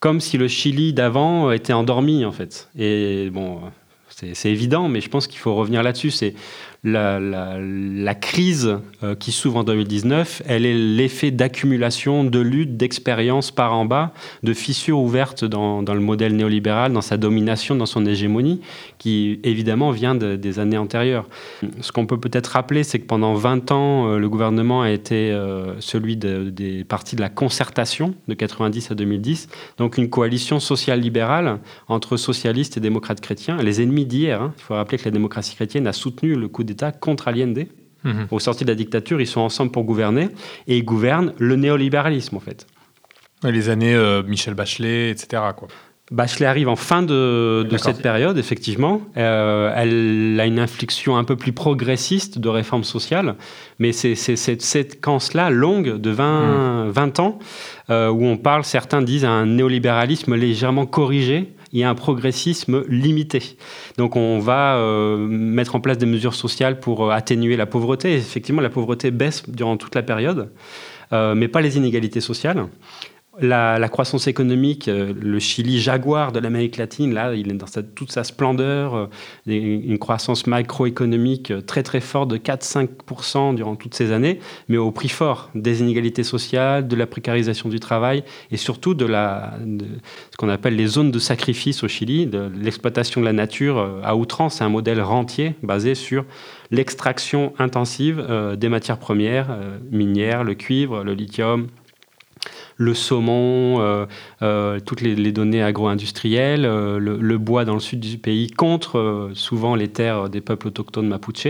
comme 0.00 0.20
si 0.20 0.36
le 0.36 0.48
Chili 0.48 0.92
d'avant 0.92 1.50
était 1.50 1.72
endormi 1.72 2.26
en 2.26 2.32
fait. 2.32 2.68
Et 2.76 3.30
bon, 3.30 3.60
c'est 4.34 4.50
évident, 4.50 4.88
mais 4.88 5.00
je 5.00 5.08
pense 5.08 5.26
qu'il 5.26 5.38
faut 5.38 5.54
revenir 5.54 5.82
là-dessus. 5.82 6.12
La, 6.84 8.14
crise 8.14 8.78
euh, 9.02 9.14
qui 9.14 9.30
s'ouvre 9.30 9.58
en 9.58 9.64
2019, 9.64 10.42
elle 10.46 10.66
est 10.66 10.74
l'effet 10.74 11.30
d'accumulation 11.30 12.24
de 12.24 12.40
luttes, 12.40 12.76
d'expériences 12.76 13.52
par 13.52 13.74
en 13.74 13.84
bas, 13.84 14.12
de 14.42 14.52
fissures 14.52 14.98
ouvertes 14.98 15.44
dans, 15.44 15.82
le 15.82 16.00
modèle 16.00 16.34
néolibéral, 16.34 16.92
dans 16.92 17.00
sa 17.00 17.16
domination, 17.16 17.76
dans 17.76 17.86
son 17.86 18.04
hégémonie, 18.04 18.60
qui 18.98 19.38
évidemment 19.44 19.90
vient 19.90 20.14
des 20.16 20.58
années 20.58 20.76
antérieures. 20.76 21.28
Ce 21.80 21.92
qu'on 21.92 22.06
peut 22.06 22.18
peut-être 22.18 22.48
rappeler, 22.48 22.82
c'est 22.82 22.98
que 22.98 23.06
pendant 23.06 23.34
20 23.34 23.70
ans, 23.70 24.08
euh, 24.08 24.18
le 24.18 24.28
gouvernement 24.28 24.82
a 24.82 24.90
été 24.90 25.30
euh, 25.30 25.80
celui 25.80 26.16
des 26.16 26.84
partis 26.84 27.14
de 27.14 27.20
la 27.20 27.28
concertation 27.28 28.14
de 28.26 28.34
90 28.34 28.90
à 28.90 28.94
2010, 28.94 29.48
donc 29.78 29.98
une 29.98 30.10
coalition 30.10 30.58
sociale 30.58 31.00
libérale 31.00 31.60
entre 31.88 32.16
socialistes 32.16 32.76
et 32.76 32.80
démocrates 32.80 33.20
chrétiens, 33.20 33.56
les 33.58 33.80
ennemis 33.82 34.04
d'hier. 34.04 34.42
Hein. 34.42 34.52
Il 34.58 34.62
faut 34.62 34.74
rappeler 34.74 34.98
que 34.98 35.04
la 35.04 35.10
démocratie 35.12 35.54
chrétienne 35.54 35.86
a 35.86 35.92
soutenu 35.92 36.34
le 36.34 36.48
coup 36.48 36.64
d'État 36.72 36.92
contre 36.92 37.28
Allende. 37.28 37.66
Mhm. 38.04 38.26
Au 38.30 38.40
sorti 38.40 38.64
de 38.64 38.70
la 38.70 38.74
dictature, 38.74 39.20
ils 39.20 39.26
sont 39.26 39.40
ensemble 39.40 39.70
pour 39.70 39.84
gouverner 39.84 40.28
et 40.66 40.76
ils 40.76 40.84
gouvernent 40.84 41.34
le 41.38 41.56
néolibéralisme 41.56 42.36
en 42.36 42.40
fait. 42.40 42.66
Les 43.44 43.68
années 43.68 43.94
euh, 43.94 44.22
Michel 44.22 44.54
Bachelet, 44.54 45.10
etc. 45.10 45.42
Quoi. 45.56 45.68
Bachelet 46.12 46.46
arrive 46.46 46.68
en 46.68 46.76
fin 46.76 47.02
de, 47.02 47.66
cette 47.78 48.02
période, 48.02 48.36
effectivement. 48.36 49.00
Euh, 49.16 49.72
elle 49.74 50.38
a 50.38 50.46
une 50.46 50.58
inflexion 50.58 51.16
un 51.16 51.24
peu 51.24 51.36
plus 51.36 51.52
progressiste 51.52 52.38
de 52.38 52.48
réforme 52.48 52.84
sociale, 52.84 53.36
mais 53.78 53.92
c'est 53.92 54.14
cette 54.14 54.62
séquence-là 54.62 55.48
longue 55.50 55.96
de 55.96 56.10
20, 56.10 56.90
20 56.90 57.18
hmm. 57.18 57.22
ans 57.22 57.38
euh, 57.90 58.10
où 58.10 58.24
on 58.26 58.36
parle, 58.36 58.64
certains 58.64 59.00
disent, 59.00 59.24
un 59.24 59.46
néolibéralisme 59.46 60.34
légèrement 60.34 60.86
corrigé 60.86 61.54
et 61.72 61.84
un 61.84 61.94
progressisme 61.94 62.84
limité. 62.88 63.56
Donc 63.98 64.16
on 64.16 64.38
va 64.38 64.76
euh, 64.76 65.16
mettre 65.16 65.74
en 65.74 65.80
place 65.80 65.98
des 65.98 66.06
mesures 66.06 66.34
sociales 66.34 66.80
pour 66.80 67.12
atténuer 67.12 67.56
la 67.56 67.66
pauvreté. 67.66 68.14
effectivement, 68.14 68.60
la 68.60 68.70
pauvreté 68.70 69.10
baisse 69.10 69.48
durant 69.48 69.76
toute 69.76 69.94
la 69.94 70.02
période, 70.02 70.50
mais 71.12 71.46
pas 71.48 71.60
les 71.60 71.76
inégalités 71.76 72.22
sociales. 72.22 72.66
La, 73.40 73.88
croissance 73.88 74.26
économique, 74.26 74.88
euh, 74.88 75.14
le 75.18 75.38
Chili 75.38 75.80
jaguar 75.80 76.32
de 76.32 76.38
l'Amérique 76.38 76.76
latine, 76.76 77.14
là, 77.14 77.34
il 77.34 77.50
est 77.50 77.54
dans 77.54 77.66
toute 77.94 78.12
sa 78.12 78.24
splendeur, 78.24 78.94
euh, 78.94 79.06
une 79.46 79.98
croissance 79.98 80.46
macroéconomique 80.46 81.50
euh, 81.50 81.62
très 81.62 81.82
très 81.82 82.00
forte 82.00 82.28
de 82.28 82.36
4-5% 82.36 83.54
durant 83.54 83.74
toutes 83.74 83.94
ces 83.94 84.12
années, 84.12 84.38
mais 84.68 84.76
au 84.76 84.90
prix 84.90 85.08
fort 85.08 85.48
des 85.54 85.80
inégalités 85.80 86.24
sociales, 86.24 86.86
de 86.86 86.94
la 86.94 87.06
précarisation 87.06 87.70
du 87.70 87.80
travail 87.80 88.22
et 88.50 88.58
surtout 88.58 88.92
de, 88.92 89.06
la, 89.06 89.54
ce 90.30 90.36
qu'on 90.36 90.50
appelle 90.50 90.76
les 90.76 90.86
zones 90.86 91.10
de 91.10 91.18
sacrifice 91.18 91.82
au 91.84 91.88
Chili, 91.88 92.26
de 92.26 92.50
l'exploitation 92.54 93.22
de 93.22 93.24
la 93.24 93.32
nature 93.32 94.00
à 94.04 94.14
outrance. 94.14 94.60
Un 94.60 94.68
modèle 94.68 95.00
rentier 95.00 95.54
basé 95.62 95.94
sur 95.94 96.26
l'extraction 96.70 97.54
intensive 97.58 98.26
des 98.58 98.68
matières 98.68 98.98
premières, 98.98 99.56
minières, 99.90 100.44
le 100.44 100.54
cuivre, 100.54 101.02
le 101.02 101.14
lithium, 101.14 101.68
le 102.82 102.94
saumon, 102.94 103.80
euh, 103.80 104.06
euh, 104.42 104.80
toutes 104.80 105.00
les, 105.00 105.32
données 105.32 105.62
agro-industrielles, 105.62 106.64
euh, 106.64 106.98
le, 106.98 107.38
bois 107.38 107.64
dans 107.64 107.74
le 107.74 107.80
sud 107.80 108.00
du 108.00 108.18
pays 108.18 108.50
contre 108.50 109.30
souvent 109.34 109.74
les 109.74 109.88
terres 109.88 110.28
des 110.28 110.40
peuples 110.40 110.68
autochtones 110.68 111.08
mapuche. 111.08 111.46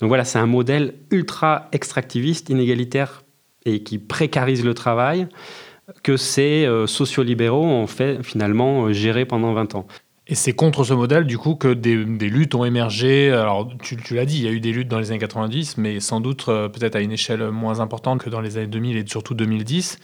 Donc 0.00 0.08
voilà, 0.08 0.24
c'est 0.24 0.38
un 0.38 0.46
modèle 0.46 0.94
ultra 1.10 1.68
extractiviste, 1.72 2.50
inégalitaire 2.50 3.22
et 3.64 3.82
qui 3.82 3.98
précarise 3.98 4.64
le 4.64 4.74
travail 4.74 5.28
que 6.02 6.16
ces 6.16 6.68
sociolibéraux 6.86 7.64
ont 7.64 7.86
fait 7.86 8.22
finalement 8.22 8.92
gérer 8.92 9.24
pendant 9.24 9.52
20 9.52 9.74
ans. 9.74 9.86
Et 10.28 10.36
c'est 10.36 10.52
contre 10.52 10.84
ce 10.84 10.94
modèle, 10.94 11.24
du 11.24 11.36
coup, 11.36 11.56
que 11.56 11.74
des, 11.74 11.96
luttes 11.96 12.54
ont 12.54 12.64
émergé. 12.64 13.32
Alors, 13.32 13.68
tu, 13.82 13.96
l'as 14.14 14.24
dit, 14.24 14.36
il 14.36 14.44
y 14.44 14.46
a 14.46 14.52
eu 14.52 14.60
des 14.60 14.70
luttes 14.70 14.86
dans 14.86 15.00
les 15.00 15.10
années 15.10 15.18
90, 15.18 15.78
mais 15.78 15.98
sans 15.98 16.20
doute 16.20 16.44
euh, 16.48 16.68
peut-être 16.68 16.94
à 16.94 17.00
une 17.00 17.10
échelle 17.10 17.50
moins 17.50 17.80
importante 17.80 18.22
que 18.22 18.30
dans 18.30 18.40
les 18.40 18.56
années 18.56 18.68
2000 18.68 18.96
et 18.96 19.04
surtout 19.04 19.34
2010. 19.34 19.98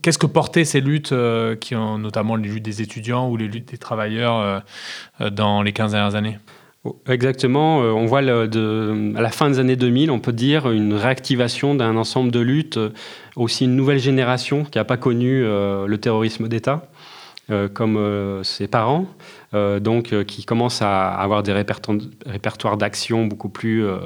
Qu'est-ce 0.00 0.16
que 0.16 0.26
portaient 0.26 0.64
ces 0.64 0.80
luttes, 0.80 1.12
euh, 1.12 1.54
qui 1.54 1.76
ont 1.76 1.98
notamment 1.98 2.36
les 2.36 2.48
luttes 2.48 2.64
des 2.64 2.80
étudiants 2.80 3.28
ou 3.28 3.36
les 3.36 3.46
luttes 3.46 3.68
des 3.70 3.76
travailleurs 3.76 4.62
euh, 5.20 5.30
dans 5.30 5.60
les 5.60 5.74
15 5.74 5.92
dernières 5.92 6.14
années? 6.14 6.38
Oh, 6.84 6.98
Exactement. 7.06 7.80
On 7.80 8.06
voit 8.06 8.20
à 8.20 8.22
la 8.22 9.30
fin 9.30 9.50
des 9.50 9.58
années 9.58 9.76
2000, 9.76 10.10
on 10.10 10.18
peut 10.18 10.32
dire 10.32 10.70
une 10.70 10.94
réactivation 10.94 11.74
d'un 11.74 11.96
ensemble 11.96 12.30
de 12.30 12.40
luttes, 12.40 12.78
aussi 13.36 13.64
une 13.66 13.76
nouvelle 13.76 13.98
génération 13.98 14.64
qui 14.64 14.78
n'a 14.78 14.84
pas 14.84 14.96
connu 14.96 15.42
le 15.42 15.96
terrorisme 15.96 16.48
d'État. 16.48 16.88
comme 17.74 18.40
ses 18.44 18.68
parents, 18.68 19.06
donc 19.52 20.12
euh, 20.12 20.24
qui 20.24 20.44
commencent 20.44 20.82
à 20.82 21.08
avoir 21.08 21.42
des 21.42 21.52
répertoires 21.52 22.76
d'actions 22.76 23.26
beaucoup 23.26 23.48
plus 23.48 23.84
euh, 23.84 23.98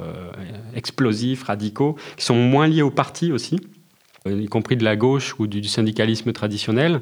explosifs, 0.75 1.43
radicaux, 1.43 1.97
qui 2.17 2.25
sont 2.25 2.37
moins 2.37 2.69
liés 2.69 2.83
au 2.83 2.91
parti 2.91 3.33
aussi, 3.33 3.61
y 4.27 4.47
compris 4.47 4.77
de 4.77 4.85
la 4.85 4.95
gauche 4.95 5.35
ou 5.39 5.47
du, 5.47 5.65
syndicalisme 5.65 6.33
traditionnel, 6.33 7.01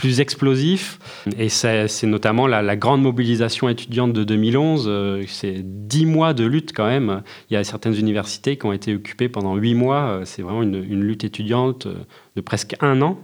plus 0.00 0.20
explosifs. 0.20 0.98
Et 1.38 1.50
c'est 1.50 2.04
notamment 2.04 2.46
la, 2.46 2.74
grande 2.76 3.02
mobilisation 3.02 3.68
étudiante 3.68 4.14
de 4.14 4.24
2011. 4.24 5.26
c'est 5.26 5.60
dix 5.62 6.06
mois 6.06 6.32
de 6.32 6.46
lutte 6.46 6.72
quand 6.74 6.86
même. 6.86 7.22
Il 7.50 7.54
y 7.54 7.56
a 7.58 7.64
certaines 7.64 7.94
universités 7.94 8.56
qui 8.56 8.64
ont 8.64 8.72
été 8.72 8.94
occupées 8.94 9.28
pendant 9.28 9.56
huit 9.56 9.74
mois. 9.74 10.22
C'est 10.24 10.40
vraiment 10.40 10.62
une, 10.62 11.02
lutte 11.02 11.24
étudiante 11.24 11.86
de 12.34 12.40
presque 12.40 12.76
un 12.80 13.02
an. 13.02 13.18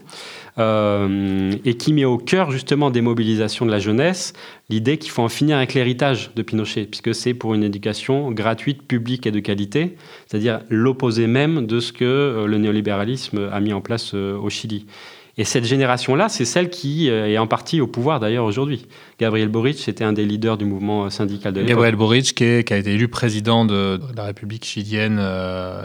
Euh, 0.58 1.52
et 1.66 1.74
qui 1.74 1.92
met 1.92 2.06
au 2.06 2.16
cœur 2.16 2.50
justement 2.50 2.90
des 2.90 3.02
mobilisations 3.02 3.66
de 3.66 3.70
la 3.70 3.78
jeunesse 3.78 4.32
l'idée 4.70 4.96
qu'il 4.96 5.10
faut 5.10 5.22
en 5.22 5.28
finir 5.28 5.58
avec 5.58 5.74
l'héritage 5.74 6.30
de 6.34 6.40
Pinochet, 6.40 6.86
puisque 6.86 7.14
c'est 7.14 7.34
pour 7.34 7.52
une 7.52 7.62
éducation 7.62 8.32
gratuite, 8.32 8.82
publique 8.82 9.26
et 9.26 9.30
de 9.30 9.40
qualité, 9.40 9.96
c'est-à-dire 10.26 10.60
l'opposé 10.70 11.26
même 11.26 11.66
de 11.66 11.78
ce 11.78 11.92
que 11.92 12.04
euh, 12.04 12.46
le 12.46 12.56
néolibéralisme 12.56 13.50
a 13.52 13.60
mis 13.60 13.74
en 13.74 13.82
place 13.82 14.12
euh, 14.14 14.38
au 14.38 14.48
Chili. 14.48 14.86
Et 15.38 15.44
cette 15.44 15.64
génération-là, 15.64 16.30
c'est 16.30 16.46
celle 16.46 16.70
qui 16.70 17.10
euh, 17.10 17.28
est 17.28 17.36
en 17.36 17.46
partie 17.46 17.82
au 17.82 17.86
pouvoir 17.86 18.20
d'ailleurs 18.20 18.46
aujourd'hui. 18.46 18.86
Gabriel 19.20 19.48
Boric 19.48 19.86
était 19.86 20.02
un 20.02 20.14
des 20.14 20.24
leaders 20.24 20.56
du 20.56 20.64
mouvement 20.64 21.10
syndical 21.10 21.52
de 21.52 21.60
l'époque. 21.60 21.68
Gabriel 21.68 21.96
Boric, 21.96 22.34
qui, 22.34 22.64
qui, 22.64 22.72
a 22.72 22.76
été 22.78 22.94
élu 22.94 23.08
président 23.08 23.66
de, 23.66 24.00
la 24.16 24.24
République 24.24 24.64
chilienne 24.64 25.18
euh, 25.20 25.84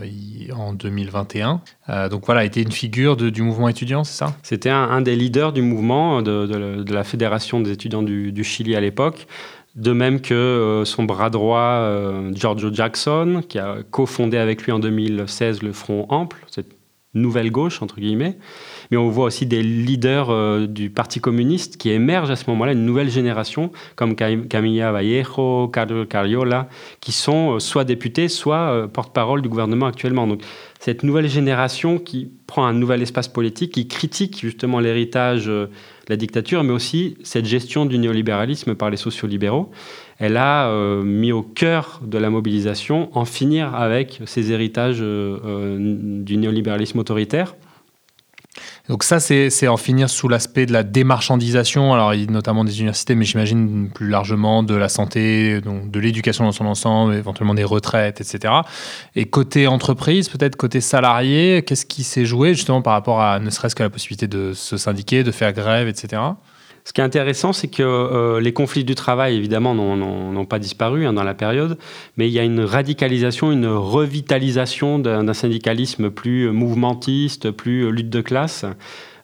en 0.56 0.72
2021. 0.72 1.62
Euh, 1.90 2.08
donc 2.08 2.26
voilà, 2.26 2.42
a 2.42 2.44
été 2.46 2.62
une 2.62 2.72
figure 2.72 3.18
du 3.18 3.42
mouvement 3.42 3.68
étudiant, 3.68 4.06
c'est 4.06 4.18
ça? 4.18 4.34
C'était 4.42 4.70
un, 4.70 5.02
des 5.02 5.18
leaders 5.18 5.52
du 5.52 5.62
mouvement 5.62 6.22
de, 6.22 6.90
la 6.90 7.04
Fédération 7.04 7.60
des 7.60 7.72
étudiants 7.72 8.04
du, 8.04 8.44
Chili 8.46 8.76
à 8.78 8.80
l'époque. 8.80 9.28
De 9.76 9.92
même 9.92 10.22
que 10.22 10.84
son 10.86 11.04
bras 11.04 11.30
droit, 11.30 11.90
Giorgio 12.34 12.74
Jackson, 12.74 13.42
qui 13.48 13.60
a 13.60 13.78
cofondé 13.90 14.38
avec 14.38 14.64
lui 14.64 14.72
en 14.72 14.80
2016 14.80 15.62
le 15.62 15.72
Front 15.72 16.06
Ample, 16.10 16.38
cette 16.50 16.72
nouvelle 17.14 17.52
gauche, 17.52 17.82
entre 17.82 18.00
guillemets 18.00 18.38
mais 18.92 18.98
on 18.98 19.10
voit 19.10 19.26
aussi 19.26 19.46
des 19.46 19.64
leaders 19.64 20.30
euh, 20.30 20.68
du 20.68 20.90
Parti 20.90 21.22
communiste 21.22 21.78
qui 21.78 21.90
émergent 21.90 22.30
à 22.30 22.36
ce 22.36 22.50
moment-là, 22.50 22.74
une 22.74 22.86
nouvelle 22.86 23.10
génération, 23.10 23.72
comme 23.96 24.16
Camilla 24.16 24.92
Vallejo, 24.92 25.70
Carlos 25.70 26.06
Cariola, 26.06 26.68
qui 27.00 27.14
sont 27.14 27.56
euh, 27.56 27.60
soit 27.60 27.86
députés, 27.86 28.28
soit 28.28 28.58
euh, 28.58 28.88
porte-parole 28.88 29.42
du 29.42 29.48
gouvernement 29.48 29.86
actuellement. 29.86 30.28
Donc, 30.28 30.42
cette 30.80 31.04
nouvelle 31.04 31.30
génération 31.30 32.00
qui 32.00 32.32
prend 32.48 32.66
un 32.66 32.74
nouvel 32.74 33.02
espace 33.02 33.30
politique, 33.30 33.74
qui 33.74 33.88
critique 33.88 34.42
justement 34.42 34.82
l'héritage 34.82 35.46
de 35.46 35.70
la 36.10 36.18
dictature, 36.18 36.64
mais 36.64 36.74
aussi 36.74 37.18
cette 37.24 37.46
gestion 37.46 37.86
du 37.86 37.98
néolibéralisme 37.98 38.76
par 38.76 38.90
les 38.90 38.98
sociolibéraux. 38.98 39.72
Elle 40.18 40.38
a 40.38 40.72
mis 41.04 41.32
au 41.32 41.44
cœur 41.44 42.02
de 42.04 42.18
la 42.18 42.30
mobilisation 42.30 43.10
en 43.18 43.26
finir 43.26 43.74
avec 43.76 44.22
ces 44.26 44.52
héritages 44.52 45.00
du 45.00 46.38
néolibéralisme 46.38 47.00
autoritaire. 47.00 47.56
Donc 48.90 49.04
ça, 49.04 49.20
c'est 49.20 49.68
en 49.68 49.78
finir 49.78 50.10
sous 50.10 50.28
l'aspect 50.28 50.66
de 50.66 50.74
la 50.74 50.84
démarchandisation, 50.84 51.94
alors 51.94 52.14
notamment 52.30 52.64
des 52.64 52.80
universités, 52.80 53.16
mais 53.16 53.26
j'imagine 53.26 53.90
plus 53.90 54.10
largement 54.10 54.64
de 54.64 54.76
la 54.76 54.90
santé, 54.90 55.62
de 55.62 56.00
l'éducation 56.00 56.44
dans 56.44 56.52
son 56.52 56.66
ensemble, 56.66 57.14
éventuellement 57.14 57.54
des 57.54 57.64
retraites, 57.64 58.22
etc. 58.22 58.54
Et 59.16 59.26
côté 59.26 59.68
entreprise, 59.68 60.30
peut-être 60.30 60.56
côté 60.56 60.82
salarié, 60.82 61.64
qu'est-ce 61.66 61.86
qui 61.86 62.04
s'est 62.04 62.26
joué 62.26 62.54
justement 62.54 62.82
par 62.82 62.94
rapport 62.94 63.22
à 63.22 63.40
ne 63.40 63.50
serait-ce 63.50 63.76
que 63.76 63.84
la 63.84 63.90
possibilité 63.90 64.28
de 64.28 64.54
se 64.54 64.78
syndiquer, 64.78 65.24
de 65.24 65.32
faire 65.32 65.54
grève, 65.54 65.88
etc. 65.88 66.22
Ce 66.84 66.94
qui 66.94 67.02
est 67.02 67.04
intéressant, 67.04 67.54
c'est 67.54 67.68
que 67.68 67.84
euh, 67.84 68.40
les 68.40 68.54
conflits 68.54 68.84
du 68.84 68.96
travail, 68.96 69.36
évidemment, 69.36 69.76
n'ont 69.76 70.46
pas 70.46 70.60
disparu 70.60 71.06
hein, 71.06 71.14
dans 71.14 71.24
la 71.24 71.34
période, 71.34 71.78
mais 72.18 72.28
il 72.28 72.34
y 72.34 72.40
a 72.40 72.44
une 72.44 72.62
radicalisation, 72.62 73.52
une 73.52 73.68
revitalisation 73.68 75.00
d'un 75.00 75.34
syndicalisme 75.34 76.10
plus 76.10 76.50
mouvementiste, 76.50 77.52
plus 77.52 77.92
lutte 77.92 78.10
de 78.10 78.22
classe. 78.22 78.66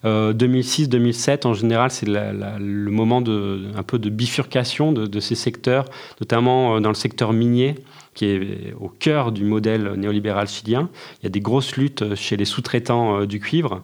2006-2007, 0.04 1.30
euh, 1.46 1.50
en 1.50 1.54
général, 1.54 1.90
c'est 1.90 2.06
le 2.06 2.90
moment 2.90 3.20
de, 3.20 3.66
un 3.76 3.82
peu 3.82 3.98
de 3.98 4.10
bifurcation 4.10 4.92
de, 4.92 5.20
ces 5.20 5.34
secteurs, 5.34 5.86
notamment 6.20 6.76
euh, 6.76 6.80
dans 6.80 6.90
le 6.90 6.94
secteur 6.94 7.32
minier 7.32 7.74
qui 8.14 8.26
est 8.26 8.74
au 8.80 8.88
cœur 8.88 9.30
du 9.30 9.44
modèle 9.44 9.92
néolibéral 9.96 10.48
chilien. 10.48 10.88
Il 11.20 11.24
y 11.24 11.26
a 11.26 11.30
des 11.30 11.40
grosses 11.40 11.76
luttes 11.76 12.16
chez 12.16 12.36
les 12.36 12.44
sous-traitants 12.44 13.26
du 13.26 13.38
cuivre. 13.38 13.82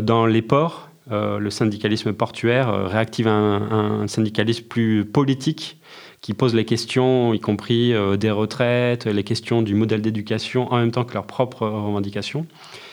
Dans 0.00 0.26
les 0.26 0.42
ports, 0.42 0.88
euh, 1.10 1.38
le 1.38 1.50
syndicalisme 1.50 2.12
portuaire 2.12 2.68
euh, 2.68 2.86
réactive 2.86 3.28
un, 3.28 4.06
syndicalisme 4.08 4.64
plus 4.64 5.04
politique 5.04 5.78
qui 6.20 6.34
posent 6.34 6.54
les 6.54 6.64
questions, 6.64 7.34
y 7.34 7.40
compris 7.40 7.92
des 8.18 8.30
retraites, 8.32 9.06
les 9.06 9.22
questions 9.22 9.62
du 9.62 9.74
modèle 9.74 10.02
d'éducation, 10.02 10.72
en 10.72 10.78
même 10.78 10.90
temps 10.90 11.04
que 11.04 11.14
leurs 11.14 11.26
propres 11.26 11.68
revendications. 11.68 12.46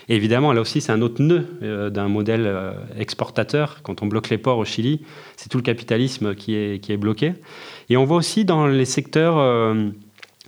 Et 0.08 0.16
évidemment, 0.16 0.54
là 0.54 0.62
aussi, 0.62 0.82
c'est 0.82 0.92
un 0.92 1.02
autre 1.02 1.20
nœud 1.24 1.90
d'un 1.90 2.10
modèle 2.10 2.76
exportateur. 3.00 3.80
Quand 3.82 4.04
on 4.04 4.06
bloque 4.06 4.30
les 4.30 4.38
ports 4.38 4.60
au 4.60 4.66
Chili, 4.66 5.02
c'est 5.36 5.50
tout 5.50 5.58
le 5.58 5.64
capitalisme 5.64 6.36
qui 6.36 6.54
est, 6.54 6.84
qui 6.84 6.92
est 6.92 6.98
bloqué. 6.98 7.34
Et 7.90 7.98
on 7.98 8.06
voit 8.06 8.18
aussi 8.18 8.46
dans 8.46 8.68
les 8.68 8.86
secteurs 8.86 9.74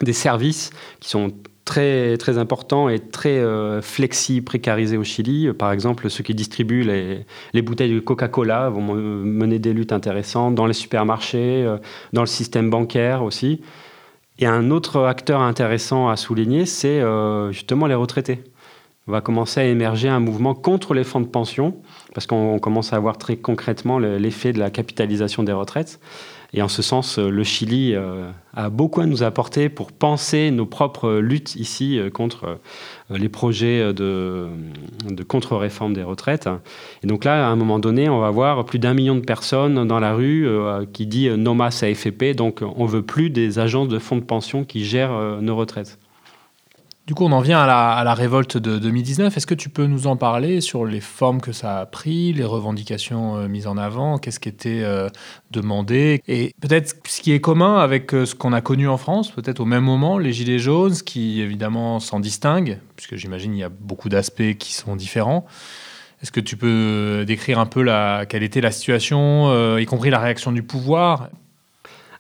des 0.02 0.14
services 0.14 0.70
qui 1.00 1.10
sont 1.10 1.32
très, 1.66 2.16
très 2.18 2.38
important 2.38 2.88
et 2.90 3.00
très 3.00 3.40
euh, 3.40 3.82
flexi, 3.82 4.42
précarisé 4.42 4.98
au 4.98 5.04
Chili. 5.04 5.52
Par 5.54 5.72
exemple, 5.72 6.10
ceux 6.10 6.24
qui 6.24 6.36
distribuent 6.36 6.84
les, 6.84 7.26
les 7.54 7.62
bouteilles 7.64 7.94
de 7.94 8.00
Coca-Cola 8.00 8.70
vont 8.70 8.94
mener 8.94 9.60
des 9.60 9.74
luttes 9.74 9.92
intéressantes 9.92 10.56
dans 10.56 10.68
les 10.68 10.74
supermarchés, 10.74 11.64
euh, 11.66 11.78
dans 12.14 12.22
le 12.22 12.28
système 12.28 12.70
bancaire 12.70 13.24
aussi. 13.24 13.62
Et 14.38 14.46
un 14.46 14.70
autre 14.70 15.02
acteur 15.02 15.42
intéressant 15.42 16.08
à 16.10 16.16
souligner, 16.16 16.66
c'est 16.66 17.02
euh, 17.02 17.52
justement 17.52 17.88
les 17.88 17.96
retraités. 17.96 18.44
On 19.08 19.12
va 19.12 19.22
commencer 19.22 19.60
à 19.60 19.66
émerger 19.66 20.10
un 20.10 20.20
mouvement 20.20 20.54
contre 20.54 20.94
les 20.94 21.04
fonds 21.04 21.22
de 21.22 21.28
pension, 21.28 21.78
parce 22.14 22.28
qu'on 22.28 22.60
commence 22.60 22.92
à 22.92 23.00
voir 23.00 23.18
très 23.18 23.38
concrètement 23.38 24.00
l'effet 24.00 24.52
de 24.52 24.60
la 24.60 24.72
capitalisation 24.72 25.44
des 25.44 25.52
retraites. 25.52 26.00
Et 26.56 26.62
en 26.62 26.70
ce 26.70 26.82
sens, 26.82 27.20
euh, 27.20 27.30
le 27.30 27.44
Chili 27.44 27.94
euh, 27.94 28.32
a 28.54 28.70
beaucoup 28.70 29.02
à 29.02 29.06
nous 29.06 29.24
apporter 29.24 29.68
pour 29.68 29.92
penser 29.92 30.52
nos 30.52 30.66
propres 30.66 31.16
luttes 31.16 31.58
ici 31.58 32.00
euh, 32.00 32.10
contre 32.10 32.60
les 33.10 33.28
projets 33.28 33.94
de, 33.94 34.48
contre-réforme 35.28 35.94
des 35.94 36.02
retraites. 36.02 36.50
Et 37.04 37.08
donc 37.08 37.26
là, 37.26 37.46
à 37.46 37.52
un 37.52 37.58
moment 37.58 37.78
donné, 37.78 38.08
on 38.08 38.22
va 38.22 38.30
voir 38.30 38.64
plus 38.64 38.80
d'un 38.80 38.94
million 38.94 39.16
de 39.16 39.20
personnes 39.20 39.86
dans 39.86 40.00
la 40.00 40.14
rue 40.14 40.48
qui 40.92 41.06
dit 41.06 41.30
non 41.30 41.54
masse 41.54 41.84
AFP, 41.84 42.36
donc 42.36 42.64
on 42.64 42.86
veut 42.86 43.04
plus 43.04 43.30
des 43.30 43.60
agences 43.60 43.90
de 43.90 44.00
fonds 44.00 44.16
de 44.16 44.24
pension 44.24 44.64
qui 44.64 44.86
gèrent 44.86 45.40
nos 45.42 45.56
retraites. 45.56 46.00
Du 47.06 47.14
coup, 47.14 47.24
on 47.24 47.32
en 47.34 47.40
vient 47.40 47.60
à 47.60 48.04
la, 48.04 48.14
révolte 48.16 48.58
de 48.58 48.80
2019. 48.80 49.38
Est-ce 49.38 49.46
que 49.46 49.54
tu 49.54 49.70
peux 49.70 49.86
nous 49.86 50.08
en 50.08 50.18
parler 50.18 50.60
sur 50.60 50.86
les 50.86 51.02
formes 51.02 51.40
que 51.40 51.52
ça 51.52 51.82
a 51.82 51.86
pris, 51.86 52.34
les 52.34 52.44
revendications 52.44 53.38
euh, 53.38 53.48
mises 53.48 53.68
en 53.68 53.78
avant, 53.78 54.18
qu'est-ce 54.18 54.40
qui 54.40 54.50
était 54.50 54.82
euh, 54.82 55.08
demandé? 55.52 56.24
Et 56.28 56.56
peut-être 56.62 56.96
ce 57.06 57.22
qui 57.22 57.32
est 57.32 57.40
commun 57.40 57.78
avec 57.78 58.12
euh, 58.16 58.26
ce 58.26 58.34
qu'on 58.34 58.54
a 58.54 58.62
connu 58.62 58.88
en 58.88 58.98
France, 58.98 59.30
peut-être 59.30 59.60
au 59.60 59.66
même 59.66 59.84
moment, 59.84 60.18
les 60.18 60.34
Gilets 60.34 60.58
jaunes, 60.58 60.96
qui 60.96 61.42
évidemment 61.42 62.00
s'en 62.00 62.20
distinguent, 62.20 62.80
puisque 62.96 63.18
j'imagine 63.18 63.54
il 63.54 63.60
y 63.60 63.64
a 63.64 63.70
beaucoup 63.70 64.10
d'aspects 64.10 64.56
qui 64.58 64.74
sont 64.74 64.96
différents. 64.96 65.46
Est-ce 66.24 66.32
que 66.32 66.40
tu 66.40 66.58
peux 66.58 67.24
décrire 67.28 67.60
un 67.60 67.68
peu 67.68 67.84
la, 67.84 68.26
quelle 68.28 68.42
était 68.42 68.62
la 68.62 68.72
situation, 68.72 69.78
y 69.78 69.86
compris 69.86 70.10
la 70.10 70.20
réaction 70.20 70.52
du 70.52 70.64
pouvoir? 70.64 71.30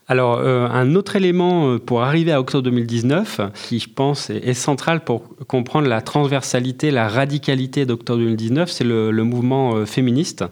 Alors, 0.07 0.38
euh, 0.38 0.67
un 0.67 0.93
autre 0.93 1.15
élément 1.15 1.67
euh, 1.67 1.79
pour 1.79 2.03
arriver 2.03 2.31
à 2.31 2.39
octobre 2.39 2.63
2019, 2.65 3.41
qui 3.67 3.79
je 3.79 3.89
pense 3.89 4.29
est, 4.29 4.53
central 4.53 5.03
pour 5.03 5.35
comprendre 5.47 5.88
la 5.88 6.01
transversalité, 6.01 6.91
la 6.91 7.07
radicalité 7.07 7.88
d'octobre 7.88 8.19
2019, 8.19 8.69
c'est 8.69 8.83
le, 8.83 9.12
mouvement 9.24 9.75
euh, 9.75 9.85
féministe 9.85 10.43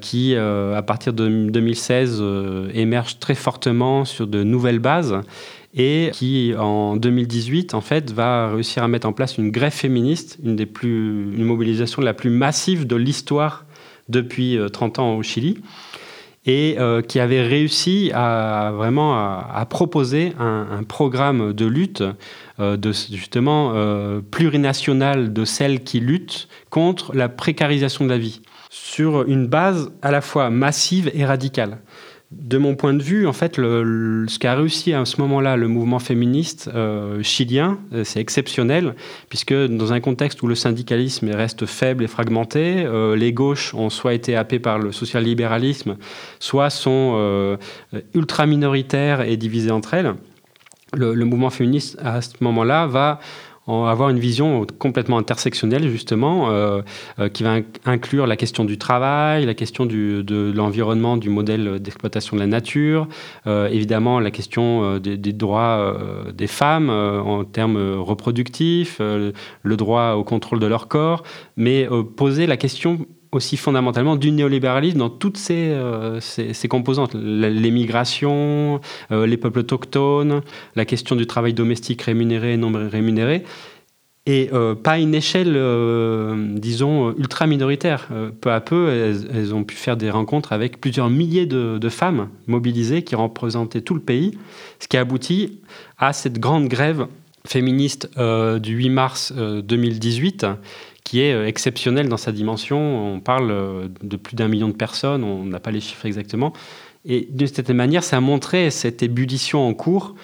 qui, 0.00 0.34
à 0.36 0.82
partir 0.82 1.12
de 1.12 1.28
2016, 1.50 2.22
émerge 2.74 3.20
très 3.20 3.36
fortement 3.36 4.04
sur 4.04 4.26
de 4.26 4.42
nouvelles 4.42 4.80
bases 4.80 5.20
et 5.72 6.10
qui, 6.12 6.52
en 6.58 6.96
2018, 6.96 7.74
en 7.74 7.80
fait, 7.80 8.10
va 8.10 8.50
réussir 8.50 8.82
à 8.82 8.88
mettre 8.88 9.06
en 9.06 9.12
place 9.12 9.38
une 9.38 9.52
grève 9.52 9.72
féministe, 9.72 10.38
une 10.42 10.56
des 10.56 10.66
plus, 10.66 11.32
une 11.32 11.44
mobilisation 11.44 12.02
la 12.02 12.12
plus 12.12 12.28
massive 12.28 12.88
de 12.88 12.96
l'histoire 12.96 13.66
depuis 14.08 14.58
30 14.72 14.98
ans 14.98 15.14
au 15.14 15.22
Chili 15.22 15.58
et 16.46 16.76
euh, 16.78 17.00
qui 17.00 17.20
avait 17.20 17.42
réussi 17.42 18.10
à 18.14 18.72
vraiment 18.74 19.14
à, 19.14 19.66
proposer 19.68 20.32
un, 20.38 20.82
programme 20.86 21.52
de 21.52 21.66
lutte 21.66 22.02
euh, 22.60 22.76
de, 22.76 22.92
justement 22.92 23.72
euh, 23.74 24.20
plurinational 24.20 25.32
de 25.32 25.44
celles 25.44 25.82
qui 25.82 26.00
luttent 26.00 26.48
contre 26.70 27.14
la 27.14 27.28
précarisation 27.28 28.04
de 28.04 28.10
la 28.10 28.18
vie 28.18 28.42
sur 28.70 29.22
une 29.28 29.46
base 29.46 29.92
à 30.02 30.10
la 30.10 30.20
fois 30.20 30.50
massive 30.50 31.10
et 31.14 31.24
radicale 31.24 31.78
de 32.30 32.58
mon 32.58 32.74
point 32.74 32.94
de 32.94 33.02
vue, 33.02 33.26
en 33.26 33.32
fait, 33.32 33.56
ce 33.56 34.38
qu'a 34.38 34.54
réussi 34.54 34.92
à 34.92 35.04
ce 35.04 35.20
moment-là 35.20 35.56
le 35.56 35.68
mouvement 35.68 35.98
féministe 35.98 36.70
euh, 36.74 37.22
chilien, 37.22 37.78
euh, 37.92 38.02
c'est 38.04 38.20
exceptionnel, 38.20 38.94
puisque 39.28 39.54
dans 39.54 39.92
un 39.92 40.00
contexte 40.00 40.42
où 40.42 40.46
le 40.46 40.54
syndicalisme 40.54 41.30
reste 41.30 41.66
faible 41.66 42.04
et 42.04 42.08
fragmenté, 42.08 42.84
euh, 42.84 43.14
les 43.14 43.32
gauches 43.32 43.74
ont 43.74 43.90
soit 43.90 44.14
été 44.14 44.36
happées 44.36 44.58
par 44.58 44.78
le 44.78 44.90
social-libéralisme, 44.90 45.96
soit 46.40 46.70
sont 46.70 47.58
ultra 48.14 48.46
minoritaires 48.46 49.20
et 49.22 49.36
divisées 49.36 49.70
entre 49.70 49.94
elles. 49.94 50.14
le 50.92 51.24
mouvement 51.24 51.50
féministe, 51.50 51.98
à 52.02 52.20
ce 52.20 52.32
moment-là, 52.40 52.86
va 52.86 53.20
avoir 53.66 54.10
une 54.10 54.18
vision 54.18 54.66
complètement 54.78 55.16
intersectionnelle, 55.18 55.88
justement, 55.88 56.50
euh, 56.50 56.82
euh, 57.18 57.28
qui 57.28 57.42
va 57.42 57.56
inclure 57.86 58.26
la 58.26 58.36
question 58.36 58.64
du 58.64 58.76
travail, 58.76 59.46
la 59.46 59.54
question 59.54 59.86
de 59.86 60.52
l'environnement, 60.54 61.16
du 61.16 61.30
modèle 61.30 61.80
d'exploitation 61.80 62.36
de 62.36 62.40
la 62.40 62.46
nature, 62.46 63.08
euh, 63.46 63.68
évidemment 63.68 64.20
la 64.20 64.30
question 64.30 64.98
des 64.98 65.16
droits 65.32 65.96
des 66.34 66.46
femmes 66.46 66.90
en 66.90 67.44
termes 67.44 67.94
reproductifs, 67.98 69.00
le 69.00 69.76
droit 69.76 70.12
au 70.12 70.24
contrôle 70.24 70.60
de 70.60 70.66
leur 70.66 70.88
corps, 70.88 71.22
mais 71.56 71.88
poser 72.16 72.46
la 72.46 72.56
question 72.56 73.06
aussi 73.34 73.56
fondamentalement 73.56 74.16
du 74.16 74.30
néolibéralisme 74.30 74.98
dans 74.98 75.10
toutes 75.10 75.36
ses, 75.36 75.70
euh, 75.70 76.20
composantes. 76.68 77.14
L'émigration, 77.14 78.80
euh, 79.12 79.26
les 79.26 79.36
peuples 79.36 79.60
autochtones, 79.60 80.42
la 80.76 80.84
question 80.84 81.16
du 81.16 81.26
travail 81.26 81.54
domestique 81.54 82.02
rémunéré 82.02 82.54
et 82.54 82.56
non 82.56 82.72
rémunéré. 82.90 83.44
Et 84.26 84.48
euh, 84.54 84.74
pas 84.74 84.98
une 84.98 85.14
échelle, 85.14 85.52
disons, 86.58 87.14
ultra 87.18 87.46
minoritaire. 87.46 88.08
peu 88.40 88.50
à 88.50 88.60
peu, 88.62 88.88
elles, 88.88 89.54
ont 89.54 89.64
pu 89.64 89.76
faire 89.76 89.98
des 89.98 90.10
rencontres 90.10 90.54
avec 90.54 90.80
plusieurs 90.80 91.10
milliers 91.10 91.44
de, 91.44 91.76
de, 91.76 91.88
femmes 91.90 92.30
mobilisées 92.46 93.02
qui 93.02 93.16
représentaient 93.16 93.82
tout 93.82 93.92
le 93.92 94.00
pays, 94.00 94.38
ce 94.80 94.88
qui 94.88 94.96
a 94.96 95.00
abouti 95.00 95.60
à 95.98 96.14
cette 96.14 96.38
grande 96.38 96.68
grève 96.68 97.06
féministe 97.46 98.08
du 98.16 98.74
8 98.74 98.88
mars 98.88 99.32
2018 99.34 100.46
qui 101.04 101.20
est 101.20 101.34
euh, 101.34 101.46
exceptionnel 101.46 102.08
dans 102.08 102.16
sa 102.16 102.32
dimension. 102.32 103.14
On 103.14 103.20
parle 103.20 103.50
euh, 103.50 103.88
de 104.02 104.16
plus 104.16 104.34
d'un 104.34 104.48
million 104.48 104.68
de 104.68 104.74
personnes, 104.74 105.22
on 105.22 105.44
n'a 105.44 105.60
pas 105.60 105.70
les 105.70 105.80
chiffres 105.80 106.06
exactement. 106.06 106.52
Et 107.04 107.28
d'une 107.30 107.46
certaine 107.46 107.76
manière, 107.76 108.02
ça 108.02 108.16
a 108.16 108.20
montré 108.20 108.70
cette 108.70 109.02
ébullition 109.02 109.68
en 109.68 109.74
cours 109.74 110.14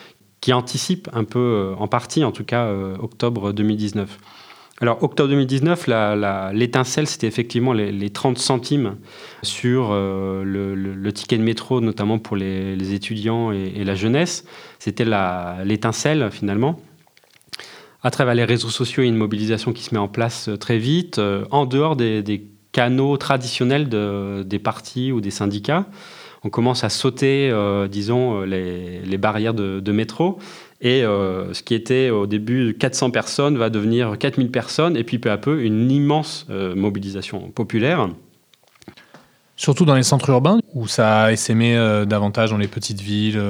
qui 0.40 0.54
anticipe 0.54 1.08
un 1.12 1.24
peu, 1.24 1.38
euh, 1.38 1.74
en 1.76 1.86
partie 1.86 2.24
en 2.24 2.32
tout 2.32 2.44
cas, 2.44 2.72
octobre 2.98 3.52
2019. 3.52 4.18
Alors, 4.82 5.02
octobre 5.02 5.28
2019, 5.28 5.88
l'étincelle, 6.54 7.06
c'était 7.06 7.26
effectivement 7.26 7.74
les, 7.74 8.08
30 8.08 8.38
centimes 8.38 8.96
sur 9.42 9.90
le, 9.92 11.10
ticket 11.10 11.36
de 11.36 11.42
métro, 11.42 11.82
notamment 11.82 12.18
pour 12.18 12.34
les, 12.34 12.94
étudiants 12.94 13.52
et, 13.52 13.74
et, 13.76 13.84
la 13.84 13.94
jeunesse. 13.94 14.46
C'était 14.78 15.04
l'étincelle, 15.66 16.30
finalement 16.30 16.80
à 18.02 18.10
travers 18.10 18.34
les 18.34 18.44
réseaux 18.44 18.70
sociaux, 18.70 19.02
il 19.02 19.06
y 19.06 19.08
a 19.08 19.12
une 19.12 19.18
mobilisation 19.18 19.72
qui 19.72 19.82
se 19.82 19.94
met 19.94 20.00
en 20.00 20.08
place 20.08 20.48
euh, 20.48 20.56
très 20.56 20.78
vite, 20.78 21.18
euh, 21.18 21.44
en 21.50 21.66
dehors 21.66 21.96
des, 21.96 22.46
canaux 22.72 23.16
traditionnels 23.16 23.88
des 23.88 24.58
partis 24.60 25.10
ou 25.10 25.20
des 25.20 25.32
syndicats. 25.32 25.86
On 26.44 26.50
commence 26.50 26.84
à 26.84 26.88
sauter, 26.88 27.50
euh, 27.50 27.88
disons, 27.88 28.42
les, 28.42 29.18
barrières 29.18 29.54
de, 29.54 29.90
métro. 29.90 30.38
Et 30.80 31.00
ce 31.02 31.62
qui 31.64 31.74
était 31.74 32.10
au 32.10 32.28
début 32.28 32.76
400 32.78 33.10
personnes 33.10 33.58
va 33.58 33.70
devenir 33.70 34.16
4000 34.16 34.52
personnes, 34.52 34.96
et 34.96 35.02
puis 35.02 35.18
peu 35.18 35.32
à 35.32 35.36
peu 35.36 35.64
une 35.64 35.90
immense 35.90 36.46
mobilisation 36.48 37.50
populaire. 37.50 38.08
Surtout 39.56 39.84
dans 39.84 39.96
les 39.96 40.04
centres 40.04 40.30
urbains, 40.30 40.60
où 40.72 40.86
ça 40.86 41.24
a 41.24 41.32
essaimé 41.32 41.74
davantage 42.06 42.50
dans 42.50 42.56
les 42.56 42.68
petites 42.68 43.00
villes 43.00 43.42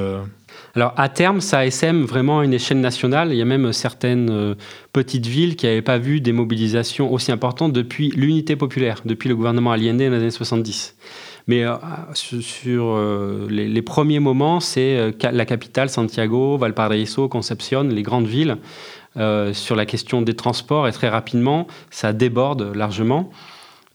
alors 0.77 0.93
à 0.97 1.09
terme, 1.09 1.41
ça 1.41 1.67
SM 1.67 2.05
vraiment 2.05 2.41
à 2.41 2.45
une 2.45 2.55
échelle 2.55 2.81
nationale. 2.81 3.33
Il 3.33 3.37
y 3.37 3.43
a 3.43 3.45
même 3.45 3.73
certaines 3.73 4.31
euh, 4.31 4.55
petites 4.93 5.27
villes 5.27 5.57
qui 5.57 5.67
n'avaient 5.67 5.83
pas 5.83 5.99
vu 5.99 6.21
des 6.21 6.33
mobilisations 6.33 7.13
aussi 7.13 7.33
importantes 7.33 7.73
depuis 7.73 8.11
l'unité 8.11 8.57
populaire, 8.57 9.01
depuis 9.05 9.29
le 9.29 9.37
gouvernement 9.37 9.73
Allende 9.73 9.99
dans 9.99 10.11
les 10.11 10.17
années 10.17 10.31
70. 10.31 10.97
Mais 11.49 11.65
euh, 11.65 11.75
sur 12.15 12.85
euh, 12.87 13.49
les, 13.51 13.83
premiers 13.83 14.21
moments, 14.21 14.61
c'est 14.61 15.13
la 15.21 15.45
capitale, 15.45 15.91
Santiago, 15.91 16.57
Valparaiso, 16.57 17.29
Concepción, 17.29 17.85
les 17.85 18.03
grandes 18.03 18.27
villes, 18.27 18.59
sur 19.53 19.75
la 19.75 19.87
question 19.87 20.23
des 20.23 20.35
transports. 20.35 20.87
Et 20.87 20.93
très 20.93 21.09
rapidement, 21.09 21.67
ça 21.91 22.13
déborde 22.13 22.77
largement. 22.77 23.31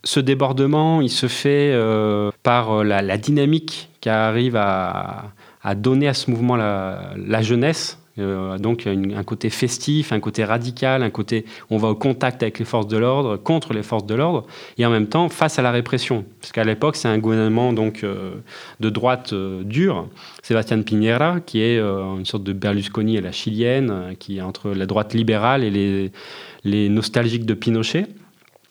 Ce 0.03 0.19
débordement, 0.19 0.99
il 0.99 1.09
se 1.09 1.27
fait 1.27 1.73
par 2.43 2.83
la, 2.83 3.17
dynamique 3.17 3.89
qui 4.01 4.09
arrive 4.09 4.57
à, 4.57 5.31
a 5.65 5.75
donné 5.75 6.07
à 6.07 6.13
ce 6.13 6.29
mouvement 6.31 6.55
la, 6.55 7.41
jeunesse 7.41 7.97
Euh, 8.17 8.57
donc 8.57 8.87
un 8.87 9.23
côté 9.25 9.49
festif, 9.49 10.13
un 10.13 10.21
côté 10.21 10.45
radical, 10.45 11.03
un 11.03 11.09
côté 11.09 11.43
on 11.69 11.77
va 11.77 11.89
au 11.89 11.95
contact 11.95 12.43
avec 12.43 12.59
les 12.59 12.65
forces 12.65 12.87
de 12.87 12.95
l'ordre, 12.97 13.35
contre 13.35 13.73
les 13.73 13.83
forces 13.83 14.05
de 14.05 14.15
l'ordre, 14.15 14.45
et 14.77 14.85
en 14.85 14.89
même 14.89 15.07
temps 15.07 15.27
face 15.27 15.59
à 15.59 15.61
la 15.61 15.71
répression. 15.71 16.23
Parce 16.39 16.53
qu'à 16.53 16.63
l'époque, 16.63 16.95
c'est 16.95 17.09
un 17.09 17.17
gouvernement 17.17 17.73
donc 17.73 18.05
euh, 18.05 18.35
de 18.79 18.89
droite 18.89 19.33
euh, 19.33 19.63
dure, 19.65 20.07
Sébastien 20.43 20.81
Piñera, 20.81 21.41
qui 21.41 21.59
est 21.59 21.77
une 21.77 22.25
sorte 22.25 22.45
de 22.45 22.53
Berlusconi 22.53 23.17
à 23.17 23.21
la 23.21 23.33
chilienne, 23.33 24.15
qui 24.17 24.37
est 24.37 24.41
entre 24.41 24.69
la 24.69 24.85
droite 24.85 25.13
libérale 25.13 25.65
et 25.65 26.11
les 26.63 26.89
nostalgiques 26.89 27.45
de 27.45 27.53
Pinochet. 27.53 28.07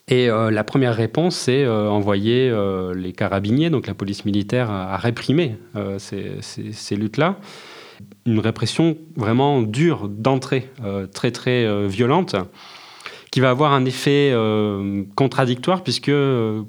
Et 0.08 0.26
la 0.26 0.64
première 0.64 0.94
réponse, 0.94 1.34
c'est 1.34 1.66
envoyer 1.66 2.52
les 2.94 3.12
carabiniers, 3.12 3.70
donc 3.70 3.86
la 3.86 3.94
police 3.94 4.24
militaire, 4.24 4.70
à, 4.70 4.98
réprimer 4.98 5.56
ces, 5.98 6.36
ces 6.42 6.96
luttes-là. 6.96 7.38
Une 8.26 8.38
répression 8.38 8.96
vraiment 9.16 9.62
dure 9.62 10.08
d'entrée, 10.08 10.70
euh, 10.82 11.06
très 11.06 11.30
très 11.30 11.64
euh, 11.64 11.86
violente, 11.86 12.36
qui 13.30 13.40
va 13.40 13.50
avoir 13.50 13.72
un 13.72 13.84
effet 13.84 14.30
euh, 14.32 15.02
contradictoire 15.14 15.82
puisque 15.82 16.12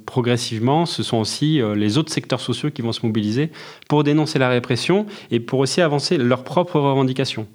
progressivement, 0.05 0.85
ce 0.85 1.03
sont 1.03 1.17
aussi 1.17 1.61
les 1.75 1.97
autres 1.97 2.11
secteurs 2.11 2.39
sociaux 2.39 2.71
qui 2.71 2.81
vont 2.81 2.91
se 2.91 3.05
mobiliser 3.05 3.51
pour 3.87 4.03
dénoncer 4.03 4.39
la 4.39 4.49
répression 4.49 5.05
et 5.29 5.39
pour 5.39 5.59
aussi 5.59 5.79
avancer 5.79 6.17
leurs 6.17 6.43
propres 6.43 6.79
revendications 6.79 7.47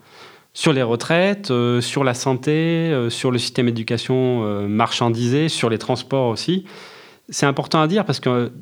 sur 0.53 0.73
les 0.73 0.83
retraites, 0.83 1.53
sur 1.81 2.05
la 2.05 2.15
santé, 2.15 3.09
sur 3.09 3.31
le 3.31 3.39
système 3.39 3.67
d'éducation 3.67 4.69
marchandisé, 4.69 5.49
sur 5.49 5.71
les 5.71 5.79
transports 5.79 6.29
aussi. 6.29 6.65
C'est 7.29 7.47
important 7.47 7.81
à 7.81 7.87
dire 7.87 8.05
parce 8.05 8.21
que 8.21 8.53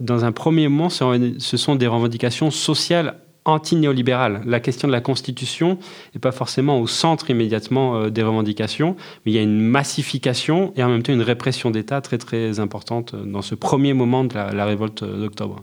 dans 0.00 0.24
un 0.24 0.32
premier 0.32 0.68
moment, 0.68 0.88
ce 0.88 1.56
sont 1.56 1.76
des 1.76 1.86
revendications 1.86 2.50
sociales 2.50 3.18
anti-néolibérale. 3.44 4.42
La 4.46 4.60
question 4.60 4.88
de 4.88 4.92
la 4.92 5.00
Constitution 5.00 5.78
n'est 6.14 6.20
pas 6.20 6.32
forcément 6.32 6.80
au 6.80 6.86
centre 6.86 7.30
immédiatement 7.30 7.96
euh, 7.96 8.10
des 8.10 8.22
revendications, 8.22 8.96
mais 9.24 9.32
il 9.32 9.34
y 9.34 9.38
a 9.38 9.42
une 9.42 9.60
massification 9.60 10.72
et 10.76 10.82
en 10.82 10.88
même 10.88 11.02
temps 11.02 11.12
une 11.12 11.22
répression 11.22 11.70
d'État 11.70 12.00
très 12.00 12.18
très 12.18 12.58
importante 12.58 13.14
dans 13.14 13.42
ce 13.42 13.54
premier 13.54 13.92
moment 13.92 14.24
de 14.24 14.34
la, 14.34 14.64
révolte 14.64 15.04
d'octobre. 15.04 15.62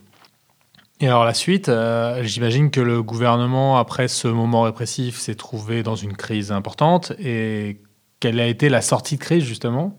Et 1.02 1.08
alors 1.08 1.26
la 1.26 1.34
suite, 1.34 1.68
euh, 1.68 2.22
j'imagine 2.22 2.70
que 2.70 2.80
le 2.80 3.02
gouvernement, 3.02 3.80
après 3.80 4.08
ce 4.08 4.28
moment 4.28 4.62
répressif, 4.62 5.18
s'est 5.18 5.34
trouvé 5.34 5.82
dans 5.82 5.96
une 5.96 6.14
crise 6.14 6.52
importante. 6.52 7.12
Et 7.20 7.78
quelle 8.20 8.40
a 8.40 8.46
été 8.46 8.70
la 8.70 8.82
sortie 8.82 9.16
de 9.16 9.20
crise 9.20 9.44
justement? 9.44 9.98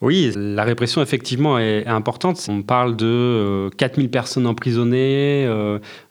Oui, 0.00 0.30
la 0.36 0.62
répression 0.62 1.02
effectivement 1.02 1.58
est 1.58 1.86
importante. 1.88 2.40
On 2.48 2.62
parle 2.62 2.94
de 2.94 3.68
4000 3.78 4.06
euh, 4.06 4.10
personnes 4.10 4.46
emprisonnées, 4.46 5.48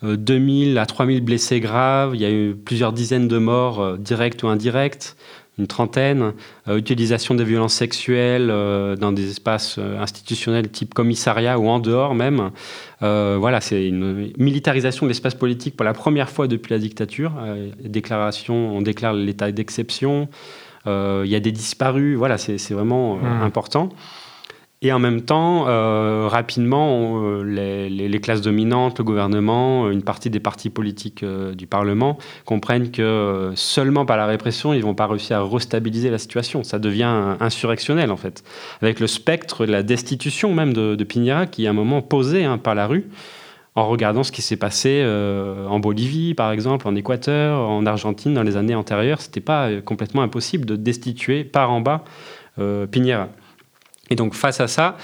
2000 0.02 0.78
euh, 0.78 0.82
à 0.82 0.86
3000 0.86 1.22
blessés 1.22 1.62
graves, 1.62 2.14
il 2.14 2.22
y 2.22 2.26
a 2.26 2.32
eu 2.32 2.54
plusieurs 2.54 2.92
dizaines 2.92 3.30
de 3.30 3.38
morts 3.38 3.98
directes 3.98 4.44
ou 4.44 4.48
indirectes, 4.48 5.16
une 5.60 5.68
trentaine, 5.68 6.34
utilisation 6.68 7.36
de 7.36 7.44
violences 7.44 7.76
sexuelles 7.76 8.48
dans 9.00 9.12
des 9.12 9.30
espaces 9.30 9.78
institutionnels 9.78 10.70
type 10.70 10.96
commissariat 10.96 11.60
ou 11.60 11.68
en 11.68 11.80
dehors 11.80 12.16
même. 12.16 12.50
voilà, 13.02 13.62
c'est 13.62 13.86
une 13.88 14.34
militarisation 14.38 15.06
de 15.06 15.12
l'espace 15.12 15.36
politique 15.36 15.76
pour 15.76 15.86
la 15.86 15.94
première 15.94 16.30
fois 16.30 16.48
depuis 16.48 16.72
la 16.72 16.80
dictature. 16.80 17.34
déclaration, 17.84 18.76
on 18.76 18.82
déclare 18.82 19.13
l'état 19.13 19.52
d'exception. 19.52 20.28
Euh, 20.86 21.24
il 21.26 21.32
y 21.32 21.36
a 21.36 21.39
des 21.39 21.52
disparus, 21.52 22.18
voilà, 22.18 22.38
c'est 22.38 22.58
vraiment 22.72 23.16
euh, 23.16 23.20
hmm. 23.20 23.42
important. 23.44 23.89
Et 24.86 24.91
en 24.91 25.00
même 25.00 25.22
temps, 25.22 25.65
euh, 25.67 26.28
rapidement, 26.30 27.41
les, 27.41 27.89
les, 27.89 28.19
classes 28.19 28.41
dominantes, 28.41 29.00
le 29.00 29.06
gouvernement, 29.06 29.89
une 29.89 30.04
partie 30.04 30.30
des 30.30 30.41
partis 30.41 30.69
politiques 30.69 31.24
du 31.24 31.67
Parlement 31.67 32.17
comprennent 32.43 32.91
que 32.91 33.54
seulement 33.56 34.06
par 34.06 34.17
la 34.17 34.26
répression, 34.26 34.74
ils 34.74 34.84
vont 34.84 34.93
pas 34.93 35.08
réussir 35.08 35.38
à 35.38 35.43
restabiliser 35.43 36.10
la 36.10 36.17
situation. 36.17 36.63
Ça 36.63 36.80
devient 36.80 37.38
insurrectionnel, 37.39 38.12
en 38.12 38.17
fait. 38.17 38.43
Avec 38.82 39.00
le 39.00 39.08
spectre 39.08 39.65
de 39.65 39.72
la 39.72 39.84
destitution 39.84 40.54
même 40.54 40.74
de, 40.74 40.96
de 40.96 41.04
qui 41.46 41.67
à 41.67 41.69
un 41.69 41.74
moment 41.74 42.02
posé 42.02 42.43
hein, 42.43 42.58
par 42.58 42.76
la 42.76 42.88
rue 42.88 43.08
en 43.76 43.88
regardant 43.88 44.24
ce 44.24 44.32
qui 44.32 44.41
s'est 44.41 44.58
passé 44.58 45.02
euh, 45.04 45.65
en 45.67 45.80
Bolivie, 45.80 46.34
par 46.34 46.52
exemple, 46.52 46.88
en 46.88 46.96
Équateur, 46.96 47.60
en 47.60 47.86
Argentine 47.86 48.34
dans 48.34 48.43
les 48.43 48.56
années 48.56 48.76
antérieures. 48.76 49.22
C'était 49.22 49.41
pas 49.41 49.69
euh, 49.69 49.82
complètement 49.82 50.22
impossible 50.22 50.65
de 50.65 50.76
destituer 50.76 51.43
par 51.43 51.72
en 51.72 51.82
bas 51.82 52.04
euh, 52.60 52.86
Piñera. 52.86 53.30
Et 54.10 54.16
donc 54.16 54.34
face 54.34 54.60
à 54.60 54.68
ça, 54.68 54.98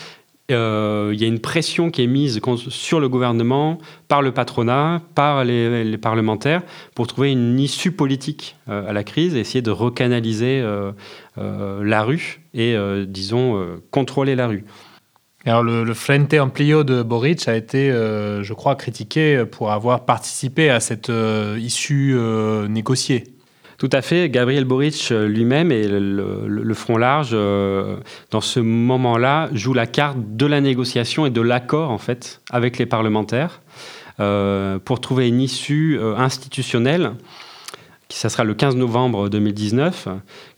il 0.49 0.55
y 0.55 1.23
a 1.23 1.27
une 1.27 1.39
pression 1.39 1.91
qui 1.91 2.03
est 2.03 2.07
mise 2.07 2.41
sur 2.69 2.99
le 2.99 3.07
gouvernement, 3.07 3.77
par 4.07 4.23
le 4.23 4.31
patronat, 4.31 5.03
par 5.13 5.43
les, 5.43 5.97
parlementaires, 5.99 6.63
pour 6.95 7.05
trouver 7.05 7.31
une 7.31 7.59
issue 7.59 7.91
politique 7.91 8.55
à 8.67 8.91
la 8.91 9.03
crise, 9.03 9.35
et 9.35 9.41
essayer 9.41 9.61
de 9.61 9.69
recanaliser 9.69 10.65
la 11.37 12.03
rue 12.03 12.41
et, 12.55 12.75
disons, 13.07 13.79
contrôler 13.91 14.35
la 14.35 14.47
rue. 14.47 14.65
Alors 15.45 15.63
le, 15.63 15.93
Frente 15.93 16.33
Amplio 16.33 16.83
de 16.83 17.01
Boric 17.01 17.47
a 17.47 17.55
été, 17.55 17.89
euh, 17.91 18.43
je 18.43 18.53
crois, 18.53 18.75
critiqué 18.75 19.45
pour 19.49 19.71
avoir 19.71 20.05
participé 20.05 20.69
à 20.69 20.81
cette 20.81 21.09
euh, 21.09 21.57
issue 21.59 22.13
euh, 22.15 22.67
négociée. 22.67 23.23
Tout 23.79 23.89
à 23.91 24.01
fait. 24.01 24.29
Gabriel 24.29 24.65
Boric 24.65 25.09
lui-même 25.09 25.71
et 25.71 25.87
le, 25.87 26.73
Front 26.73 26.97
Large, 26.97 27.31
dans 27.31 28.41
ce 28.41 28.59
moment-là, 28.59 29.49
joue 29.53 29.73
la 29.73 29.87
carte 29.87 30.17
de 30.19 30.45
la 30.45 30.61
négociation 30.61 31.25
et 31.25 31.29
de 31.29 31.41
l'accord, 31.41 31.89
en 31.89 31.97
fait, 31.97 32.41
avec 32.51 32.77
les 32.77 32.85
parlementaires 32.85 33.61
pour 34.17 34.99
trouver 34.99 35.29
une 35.29 35.39
issue 35.39 35.97
institutionnelle 36.17 37.13
ça 38.11 38.29
sera 38.29 38.43
le 38.43 38.55
15 38.55 38.75
novembre 38.75 39.29
2019, 39.29 40.07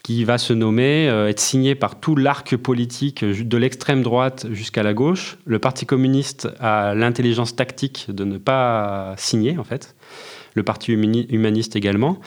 qui 0.04 0.24
va 0.24 0.38
se 0.38 0.54
nommer, 0.54 1.10
euh, 1.10 1.28
être 1.28 1.40
signé 1.40 1.76
par 1.76 2.00
tout 2.00 2.16
l'arc 2.16 2.56
politique 2.56 3.26
de 3.26 3.58
l'extrême 3.58 4.04
droite 4.04 4.48
jusqu'à 4.52 4.84
la 4.84 4.94
gauche. 4.94 5.38
Le 5.46 5.60
Parti 5.60 5.86
communiste 5.86 6.48
a 6.60 6.96
l'intelligence 6.96 7.56
tactique 7.56 8.08
de 8.10 8.24
ne 8.24 8.38
pas 8.38 9.14
signer, 9.18 9.58
en 9.58 9.64
fait. 9.64 9.96
Le 10.54 10.64
Parti 10.64 10.94
humaniste 10.94 11.76
également. 11.76 12.20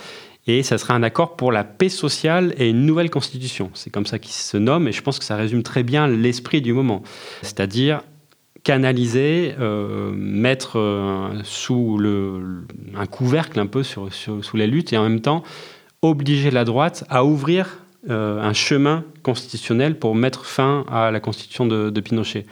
Et 0.46 0.62
ça 0.62 0.76
sera 0.76 0.94
un 0.94 1.02
accord 1.02 1.36
pour 1.36 1.52
la 1.52 1.64
paix 1.64 1.88
sociale 1.88 2.54
et 2.58 2.68
une 2.68 2.84
nouvelle 2.84 3.10
constitution. 3.10 3.70
C'est 3.74 3.90
comme 3.90 4.06
ça 4.06 4.18
qu'il 4.18 4.32
se 4.32 4.56
nomme, 4.56 4.88
et 4.88 4.92
je 4.92 5.02
pense 5.02 5.18
que 5.18 5.24
ça 5.24 5.36
résume 5.36 5.62
très 5.62 5.82
bien 5.82 6.06
l'esprit 6.06 6.60
du 6.60 6.72
moment. 6.72 7.02
C'est-à-dire 7.42 8.02
canaliser, 8.62 9.54
euh, 9.60 10.10
mettre 10.14 10.78
euh, 10.78 11.40
sous 11.44 12.00
un 12.94 13.06
couvercle 13.06 13.60
un 13.60 13.66
peu 13.66 13.82
sur, 13.82 14.08
sous 14.12 14.56
les 14.56 14.66
luttes 14.66 14.92
et 14.92 14.98
en 14.98 15.02
même 15.02 15.20
temps 15.20 15.42
obliger 16.00 16.50
la 16.50 16.64
droite 16.64 17.04
à 17.08 17.24
ouvrir 17.24 17.83
euh, 18.10 18.40
un 18.40 18.52
chemin 18.52 19.04
constitutionnel 19.22 19.98
pour 19.98 20.14
mettre 20.14 20.44
fin 20.44 20.84
à 20.90 21.10
la 21.10 21.20
constitution 21.20 21.66
de, 21.66 21.90
de 21.90 22.00
Pinochet. 22.00 22.46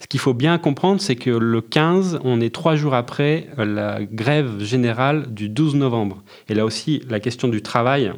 Ce 0.00 0.06
qu'il 0.06 0.20
faut 0.20 0.34
bien 0.34 0.58
comprendre, 0.58 1.00
c'est 1.00 1.16
que 1.16 1.30
le 1.30 1.60
15, 1.60 2.20
on 2.24 2.40
est 2.40 2.54
trois 2.54 2.76
jours 2.76 2.94
après 2.94 3.48
la 3.56 4.02
grève 4.02 4.60
générale 4.60 5.32
du 5.32 5.48
12 5.48 5.74
novembre. 5.76 6.22
Et 6.48 6.54
là 6.54 6.64
aussi, 6.64 7.02
la 7.08 7.20
question 7.20 7.48
du 7.48 7.62
travail 7.62 8.12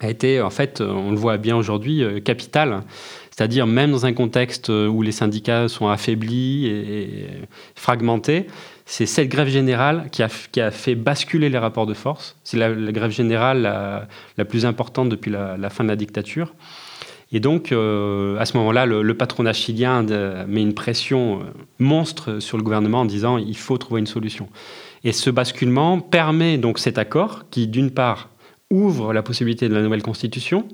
a 0.00 0.10
été, 0.10 0.40
en 0.40 0.50
fait, 0.50 0.80
on 0.80 1.10
le 1.10 1.16
voit 1.16 1.38
bien 1.38 1.56
aujourd'hui, 1.56 2.02
capitale. 2.24 2.82
C'est-à-dire 3.30 3.66
même 3.66 3.92
dans 3.92 4.06
un 4.06 4.12
contexte 4.12 4.68
où 4.68 5.02
les 5.02 5.12
syndicats 5.12 5.68
sont 5.68 5.88
affaiblis 5.88 6.66
et, 6.66 7.26
fragmentés, 7.74 8.46
c'est 8.88 9.04
cette 9.06 9.28
grève 9.28 9.48
générale 9.48 10.08
qui 10.12 10.22
a, 10.22 10.70
fait 10.70 10.94
basculer 10.94 11.48
les 11.48 11.58
rapports 11.58 11.86
de 11.86 11.92
force. 11.92 12.36
C'est 12.44 12.56
la, 12.56 12.72
grève 12.92 13.10
générale 13.10 13.62
la, 14.36 14.44
plus 14.44 14.64
importante 14.64 15.08
depuis 15.08 15.32
la, 15.32 15.70
fin 15.70 15.82
de 15.82 15.88
la 15.88 15.96
dictature. 15.96 16.54
Et 17.32 17.40
donc, 17.40 17.72
euh, 17.72 18.38
à 18.38 18.46
ce 18.46 18.56
moment-là, 18.56 18.86
le, 18.86 19.14
patronat 19.14 19.52
chilien 19.52 20.04
met 20.46 20.62
une 20.62 20.74
pression 20.74 21.40
euh, 21.40 21.44
monstre 21.80 22.38
sur 22.38 22.56
le 22.56 22.62
gouvernement 22.62 23.00
en 23.00 23.04
disant 23.04 23.38
il 23.38 23.56
faut 23.56 23.76
trouver 23.76 23.98
une 23.98 24.06
solution. 24.06 24.48
Et 25.02 25.10
ce 25.10 25.30
basculement 25.30 25.98
permet 25.98 26.56
donc 26.56 26.78
cet 26.78 26.96
accord 26.96 27.42
qui, 27.50 27.66
d'une 27.66 27.90
part, 27.90 28.28
ouvre 28.70 29.12
la 29.12 29.22
possibilité 29.22 29.68
de 29.68 29.74
la 29.74 29.82
nouvelle 29.82 30.02
constitution 30.02 30.66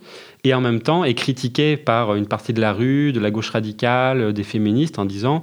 et 0.44 0.54
en 0.54 0.60
même 0.60 0.80
temps 0.80 1.04
est 1.04 1.14
critiqué 1.14 1.76
par 1.76 2.14
une 2.14 2.26
partie 2.26 2.52
de 2.52 2.60
la 2.60 2.72
rue, 2.72 3.12
de 3.12 3.20
la 3.20 3.30
gauche 3.30 3.50
radicale, 3.50 4.32
des 4.32 4.44
féministes 4.44 4.98
en 4.98 5.04
disant 5.04 5.42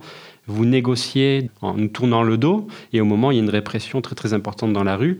vous 0.50 0.66
négociez 0.66 1.50
en 1.62 1.76
nous 1.76 1.88
tournant 1.88 2.24
le 2.24 2.38
dos 2.38 2.68
et 2.92 3.00
au 3.00 3.06
moment 3.06 3.32
il 3.32 3.38
y 3.38 3.40
a 3.40 3.44
une 3.44 3.50
répression 3.50 4.02
très 4.02 4.34
importante 4.34 4.74
dans 4.74 4.84
la 4.84 4.98
rue 4.98 5.20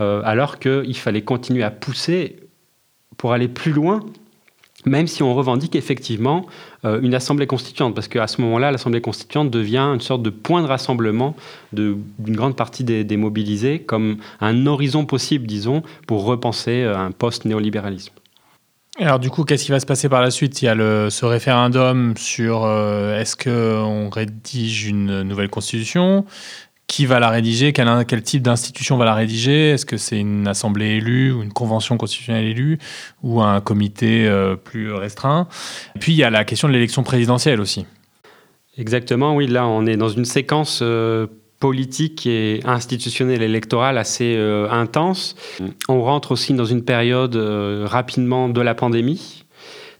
euh, 0.00 0.22
alors 0.24 0.58
qu'il 0.58 0.96
fallait 0.96 1.22
continuer 1.22 1.62
à 1.62 1.70
pousser 1.70 2.36
pour 3.16 3.32
aller 3.32 3.48
plus 3.48 3.72
loin 3.72 4.00
même 4.86 5.06
si 5.06 5.22
on 5.22 5.34
revendique 5.34 5.76
effectivement 5.76 6.46
euh, 6.84 7.00
une 7.02 7.14
assemblée 7.14 7.46
constituante, 7.46 7.94
parce 7.94 8.08
qu'à 8.08 8.26
ce 8.26 8.40
moment-là, 8.40 8.70
l'assemblée 8.70 9.00
constituante 9.00 9.50
devient 9.50 9.90
une 9.94 10.00
sorte 10.00 10.22
de 10.22 10.30
point 10.30 10.62
de 10.62 10.66
rassemblement 10.66 11.36
d'une 11.72 12.02
grande 12.20 12.56
partie 12.56 12.84
des, 12.84 13.16
mobilisés, 13.16 13.80
comme 13.80 14.16
un 14.40 14.66
horizon 14.66 15.04
possible, 15.04 15.46
disons, 15.46 15.82
pour 16.06 16.24
repenser 16.24 16.82
euh, 16.82 16.96
un 16.96 17.10
post-néolibéralisme. 17.10 18.14
Alors 19.00 19.18
du 19.18 19.30
coup, 19.30 19.44
qu'est-ce 19.44 19.64
qui 19.64 19.70
va 19.70 19.80
se 19.80 19.86
passer 19.86 20.10
par 20.10 20.20
la 20.20 20.30
suite? 20.30 20.60
Il 20.60 20.66
y 20.66 20.68
a 20.68 20.74
le, 20.74 21.08
ce 21.08 21.24
référendum 21.24 22.14
sur 22.18 22.64
euh, 22.64 23.18
est-ce 23.18 23.34
qu'on 23.34 24.10
rédige 24.10 24.86
une 24.86 25.22
nouvelle 25.22 25.48
constitution? 25.48 26.26
Qui 26.86 27.06
va 27.06 27.18
la 27.18 27.30
rédiger? 27.30 27.72
Quel, 27.72 28.22
type 28.22 28.42
d'institution 28.42 28.98
va 28.98 29.06
la 29.06 29.14
rédiger? 29.14 29.70
Est-ce 29.70 29.86
que 29.86 29.96
c'est 29.96 30.18
une 30.18 30.46
assemblée 30.46 30.96
élue 30.96 31.32
ou 31.32 31.42
une 31.42 31.52
convention 31.52 31.96
constitutionnelle 31.96 32.44
élue 32.44 32.78
ou 33.22 33.40
un 33.40 33.62
comité 33.62 34.26
euh, 34.28 34.54
plus 34.56 34.92
restreint? 34.92 35.48
Puis 35.98 36.12
il 36.12 36.16
y 36.16 36.24
a 36.24 36.28
la 36.28 36.44
question 36.44 36.68
de 36.68 36.74
l'élection 36.74 37.02
présidentielle 37.02 37.62
aussi. 37.62 37.86
Exactement, 38.76 39.34
oui. 39.34 39.46
Là, 39.46 39.66
on 39.66 39.86
est 39.86 39.96
dans 39.96 40.10
une 40.10 40.26
séquence 40.26 40.80
euh, 40.82 41.26
politique 41.60 42.26
et 42.26 42.60
institutionnelle 42.64 43.42
électorale 43.42 43.98
assez 43.98 44.34
euh, 44.36 44.68
intense. 44.70 45.36
On 45.88 46.02
rentre 46.02 46.32
aussi 46.32 46.54
dans 46.54 46.64
une 46.64 46.84
période 46.84 47.36
rapidement 47.36 48.48
de 48.48 48.60
la 48.60 48.74
pandémie. 48.74 49.44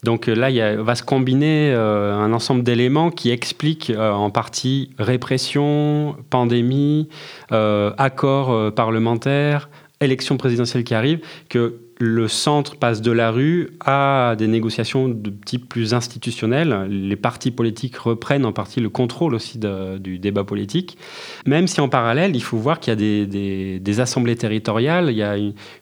Donc 0.03 0.27
là, 0.27 0.49
il 0.51 0.79
va 0.79 0.95
se 0.95 1.03
combiner 1.03 1.75
un 1.75 2.33
ensemble 2.33 2.63
d'éléments 2.63 3.11
qui 3.11 3.31
expliquent 3.31 3.93
en 3.95 4.31
partie 4.31 4.91
répression, 4.99 6.17
pandémie, 6.31 7.11
accords 7.51 8.73
parlementaires, 8.75 9.69
élection 10.01 10.39
présidentielle 10.39 10.85
qui 10.85 10.95
arrive, 10.95 11.21
que 11.51 11.90
le 12.01 12.29
centre 12.29 12.77
passe 12.77 13.03
de 13.03 13.13
la 13.13 13.31
rue 13.31 13.69
à 13.85 14.35
des 14.39 14.49
négociations 14.49 15.09
de 15.09 15.31
type 15.31 15.69
plus 15.69 15.93
institutionnel. 15.93 16.87
Les 16.89 17.17
partis 17.17 17.51
politiques 17.51 17.97
reprennent 17.99 18.47
en 18.47 18.53
partie 18.53 18.81
le 18.81 18.89
contrôle 18.89 19.35
aussi 19.35 19.59
du 19.59 20.19
débat 20.19 20.45
politique. 20.45 20.97
Même 21.47 21.67
si 21.67 21.81
en 21.83 21.91
parallèle, 21.91 22.35
il 22.35 22.43
faut 22.43 22.57
voir 22.57 22.81
qu'il 22.81 22.91
y 22.91 23.21
a 23.23 23.27
des, 23.27 24.01
assemblées 24.01 24.37
territoriales, 24.37 25.11
il 25.11 25.17
y 25.17 25.23
a 25.23 25.37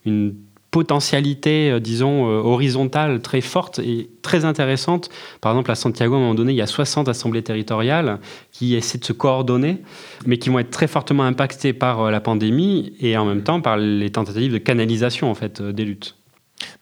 une 0.07 0.35
potentialité, 0.71 1.71
euh, 1.71 1.81
disons, 1.81 2.29
euh, 2.29 2.41
horizontale 2.41 3.21
très 3.21 3.41
forte 3.41 3.79
et 3.79 4.11
très 4.23 4.45
intéressante. 4.45 5.09
Par 5.41 5.53
exemple, 5.53 5.71
à 5.71 5.75
Santiago, 5.75 6.15
à 6.15 6.17
un 6.19 6.21
moment 6.21 6.35
donné, 6.35 6.53
il 6.53 6.57
y 6.57 6.63
a 6.63 6.67
60 6.67 7.09
assemblées 7.09 7.43
territoriales 7.43 8.19
qui 8.53 8.75
essaient 8.75 8.99
de 8.99 9.05
se 9.05 9.13
coordonner, 9.13 9.79
mais 10.27 10.39
qui 10.39 10.51
vont 10.51 10.59
être 10.59 10.71
très 10.71 10.87
fortement 10.87 11.25
impactées 11.25 11.73
par 11.73 12.01
euh, 12.01 12.11
la 12.11 12.21
pandémie 12.21 12.93
et 13.01 13.17
en 13.17 13.25
même 13.25 13.43
temps 13.43 13.61
par 13.61 13.77
les 13.77 14.11
tentatives 14.11 14.53
de 14.53 14.59
canalisation 14.59 15.31
en 15.31 15.35
fait, 15.35 15.63
des 15.63 15.85
luttes 15.85 16.15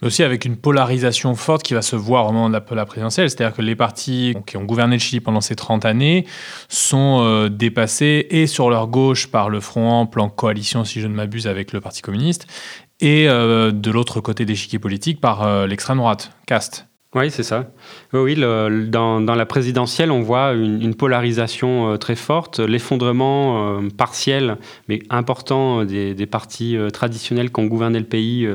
mais 0.01 0.07
aussi 0.07 0.23
avec 0.23 0.47
une 0.47 0.57
polarisation 0.57 1.35
forte 1.35 1.63
qui 1.63 1.75
va 1.75 1.83
se 1.83 1.97
voir 1.97 2.27
au 2.27 2.33
moment 2.33 2.49
de 2.49 2.75
la, 2.75 2.87
présidentielle. 2.87 3.29
C'est-à-dire 3.29 3.55
que 3.55 3.61
les 3.61 3.77
partis 3.77 4.35
qui 4.47 4.57
ont 4.57 4.65
gouverné 4.65 4.97
le 4.97 5.01
Chili 5.01 5.21
pendant 5.21 5.43
ces 5.43 5.55
30 5.55 5.85
années 5.85 6.25
sont 6.71 7.47
dépassés 7.49 8.27
et 8.31 8.47
sur 8.47 8.71
leur 8.71 8.87
gauche 8.87 9.27
par 9.27 9.51
le 9.51 9.61
Front 9.61 9.91
Ample 9.91 10.21
en 10.21 10.31
coalition, 10.31 10.85
si 10.85 11.03
je 11.03 11.09
ne 11.09 11.15
m'abuse, 11.15 11.47
avec 11.47 11.75
le 11.75 11.83
Parti 11.83 12.01
communiste, 12.01 12.47
et 13.01 13.29
euh, 13.29 13.73
de 13.73 13.91
l'autre 13.91 14.21
côté 14.21 14.45
d'échiquier 14.45 14.79
politique 14.79 15.21
par 15.21 15.43
euh, 15.43 15.67
l'extrême 15.67 15.99
droite, 15.99 16.33
Cast. 16.47 16.87
Oui, 17.15 17.31
c'est 17.31 17.45
ça. 17.45 17.71
Oui, 18.13 18.37
dans, 18.37 19.21
la 19.21 19.47
présidentielle, 19.47 20.11
on 20.11 20.21
voit 20.21 20.53
une, 20.53 20.95
polarisation 20.95 21.93
euh, 21.93 21.97
très 21.97 22.17
forte, 22.17 22.59
l'effondrement 22.59 23.81
partiel, 23.97 24.59
mais 24.89 24.99
important, 25.09 25.87
des, 25.87 26.27
partis 26.27 26.77
traditionnels 26.93 27.51
qui 27.51 27.61
ont 27.61 27.67
gouverné 27.67 28.01
le 28.01 28.05
pays 28.05 28.47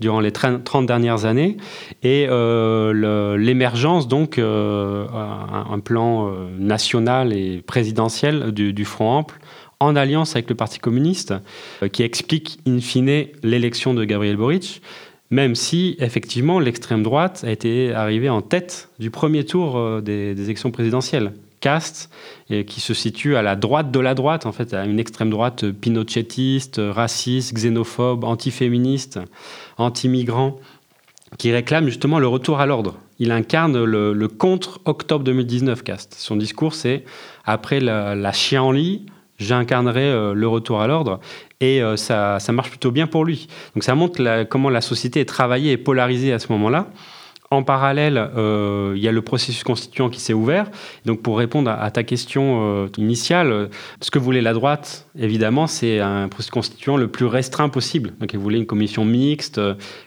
durant 0.00 0.18
les 0.18 0.32
30 0.32 0.84
dernières 0.84 1.26
années, 1.26 1.58
et 2.02 2.26
l'émergence, 2.26 4.08
donc, 4.08 4.38
un, 4.38 5.80
plan 5.84 6.32
national 6.58 7.32
et 7.32 7.62
présidentiel 7.64 8.50
du 8.50 8.84
Front 8.84 9.18
Ample, 9.18 9.38
en 9.80 9.96
alliance 9.96 10.34
avec 10.34 10.48
le 10.48 10.54
Parti 10.54 10.78
communiste, 10.78 11.34
euh, 11.82 11.88
qui 11.88 12.02
explique 12.02 12.58
in 12.66 12.80
fine 12.80 13.26
l'élection 13.42 13.94
de 13.94 14.04
Gabriel 14.04 14.36
Boric, 14.36 14.82
même 15.30 15.54
si 15.54 15.96
effectivement 15.98 16.58
l'extrême 16.58 17.02
droite 17.02 17.44
a 17.46 17.50
été 17.50 17.92
arrivée 17.92 18.30
en 18.30 18.42
tête 18.42 18.88
du 18.98 19.10
premier 19.10 19.44
tour 19.44 19.76
euh, 19.76 20.00
des, 20.00 20.32
élections 20.40 20.70
présidentielles. 20.70 21.32
Cast, 21.60 22.08
qui 22.68 22.80
se 22.80 22.94
situe 22.94 23.34
à 23.34 23.42
la 23.42 23.56
droite 23.56 23.90
de 23.90 23.98
la 23.98 24.14
droite, 24.14 24.46
en 24.46 24.52
fait, 24.52 24.74
à 24.74 24.84
une 24.84 25.00
extrême 25.00 25.28
droite 25.28 25.68
pinochetiste, 25.72 26.80
raciste, 26.80 27.52
xénophobe, 27.52 28.22
antiféministe, 28.22 29.18
anti-migrant, 29.76 30.60
qui 31.36 31.50
réclame 31.50 31.86
justement 31.86 32.20
le 32.20 32.28
retour 32.28 32.60
à 32.60 32.66
l'ordre. 32.66 33.00
Il 33.18 33.32
incarne 33.32 33.82
le, 33.82 34.28
contre-octobre 34.28 35.24
2019, 35.24 35.82
Cast. 35.82 36.14
Son 36.14 36.36
discours, 36.36 36.74
c'est 36.74 37.04
après 37.44 37.80
la, 37.80 38.14
la 38.14 38.32
lit 38.72 39.06
j'incarnerai 39.38 40.04
euh, 40.04 40.34
le 40.34 40.48
retour 40.48 40.80
à 40.80 40.86
l'ordre. 40.86 41.20
Et 41.60 41.82
euh, 41.82 41.96
ça, 41.96 42.38
ça, 42.40 42.52
marche 42.52 42.70
plutôt 42.70 42.90
bien 42.90 43.06
pour 43.06 43.24
lui. 43.24 43.48
Donc 43.74 43.84
ça 43.84 43.94
montre 43.94 44.44
comment 44.44 44.70
la 44.70 44.80
société 44.80 45.20
est 45.20 45.28
travaillée 45.28 45.72
et 45.72 45.76
polarisée 45.76 46.32
à 46.32 46.38
ce 46.38 46.52
moment-là. 46.52 46.88
En 47.50 47.62
parallèle, 47.62 48.18
euh, 48.36 48.92
il 48.94 49.02
y 49.02 49.08
a 49.08 49.12
le 49.12 49.22
processus 49.22 49.64
constituant 49.64 50.10
qui 50.10 50.20
s'est 50.20 50.34
ouvert. 50.34 50.70
Donc, 51.06 51.22
pour 51.22 51.38
répondre 51.38 51.70
à, 51.70 51.90
ta 51.90 52.02
question 52.02 52.88
initiale, 52.98 53.70
ce 54.00 54.10
que 54.10 54.18
voulait 54.18 54.42
la 54.42 54.52
droite, 54.52 55.08
évidemment, 55.18 55.66
c'est 55.66 56.00
un 56.00 56.28
processus 56.28 56.50
constituant 56.50 56.96
le 56.96 57.08
plus 57.08 57.24
restreint 57.26 57.68
possible. 57.70 58.12
Donc, 58.20 58.34
elle 58.34 58.40
voulait 58.40 58.58
une 58.58 58.66
commission 58.66 59.04
mixte, 59.04 59.60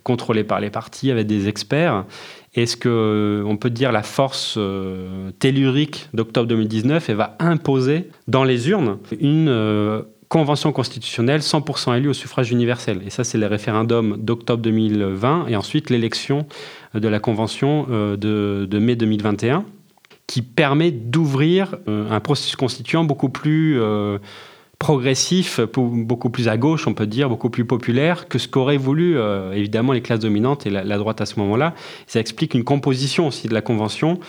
contrôlée 0.03 0.43
par 0.43 0.59
les 0.59 0.69
partis, 0.69 1.09
avec 1.09 1.25
des 1.25 1.47
experts. 1.47 2.05
Est-ce 2.53 2.75
qu'on 2.75 2.89
euh, 2.89 3.55
peut 3.55 3.69
dire 3.69 3.93
la 3.93 4.03
force 4.03 4.55
euh, 4.57 5.31
tellurique 5.39 6.09
d'octobre 6.13 6.47
2019 6.47 7.09
et 7.09 7.13
va 7.13 7.37
imposer 7.39 8.09
dans 8.27 8.43
les 8.43 8.69
urnes 8.69 8.97
une 9.21 9.47
euh, 9.47 10.01
convention 10.27 10.73
constitutionnelle 10.73 11.39
100% 11.39 11.95
élue 11.95 12.09
au 12.09 12.13
suffrage 12.13 12.51
universel? 12.51 13.03
Et 13.05 13.09
ça, 13.09 13.23
c'est 13.23 13.37
le 13.37 13.47
référendum 13.47 14.17
d'octobre 14.17 14.61
2020 14.63 15.47
et 15.47 15.55
ensuite 15.55 15.89
l'élection 15.89 16.45
de 16.93 17.07
la 17.07 17.19
convention 17.19 17.83
de, 17.89 18.15
de, 18.69 18.79
mai 18.79 18.95
2021 18.95 19.65
qui 20.27 20.41
permet 20.41 20.91
d'ouvrir 20.91 21.75
un 21.87 22.19
processus 22.19 22.55
constituant 22.55 23.03
beaucoup 23.03 23.29
plus 23.29 23.79
progressif, 24.81 25.59
beaucoup 25.61 26.31
plus 26.31 26.47
à 26.47 26.57
gauche, 26.57 26.87
on 26.87 26.95
peut 26.95 27.05
dire, 27.05 27.29
beaucoup 27.29 27.51
plus 27.51 27.65
populaire 27.65 28.27
que 28.27 28.39
ce 28.39 28.47
qu'auraient 28.47 28.77
voulu 28.77 29.15
euh, 29.15 29.53
évidemment 29.53 29.93
les 29.93 30.01
classes 30.01 30.21
dominantes 30.21 30.65
et 30.65 30.71
la, 30.71 30.97
droite 30.97 31.21
à 31.21 31.27
ce 31.27 31.39
moment-là. 31.39 31.75
Ça 32.07 32.19
explique 32.19 32.55
une 32.55 32.63
composition 32.63 33.27
aussi 33.27 33.47
de 33.47 33.53
la 33.53 33.61
Convention 33.61 34.19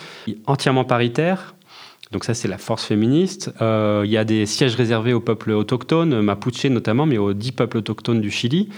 entièrement 0.45 0.83
paritaire. 0.85 1.55
Donc 2.11 2.23
ça, 2.23 2.35
c'est 2.35 2.47
la 2.47 2.59
force 2.59 2.85
féministe. 2.85 3.51
Euh, 3.61 4.03
il 4.05 4.11
y 4.11 4.17
a 4.17 4.23
des 4.25 4.45
sièges 4.45 4.75
réservés 4.75 5.13
aux 5.13 5.19
peuples 5.19 5.49
autochtones, 5.49 6.21
mapuche 6.21 6.65
notamment, 6.65 7.07
mais 7.07 7.17
aux 7.17 7.33
dix 7.33 7.51
peuples 7.51 7.77
autochtones 7.77 8.21
du 8.21 8.29
Chili. 8.29 8.69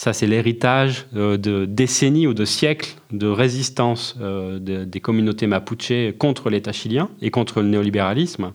Ça, 0.00 0.14
c'est 0.14 0.26
l'héritage 0.26 1.04
euh, 1.14 1.36
de 1.36 1.66
décennies 1.66 2.26
ou 2.26 2.32
de 2.32 2.46
siècles 2.46 2.94
de 3.12 3.26
résistance 3.26 4.16
des 4.16 5.00
communautés 5.00 5.46
mapuche 5.46 5.92
contre 6.18 6.48
l'État 6.48 6.72
chilien 6.72 7.10
et 7.20 7.30
contre 7.30 7.60
le 7.60 7.68
néolibéralisme. 7.68 8.52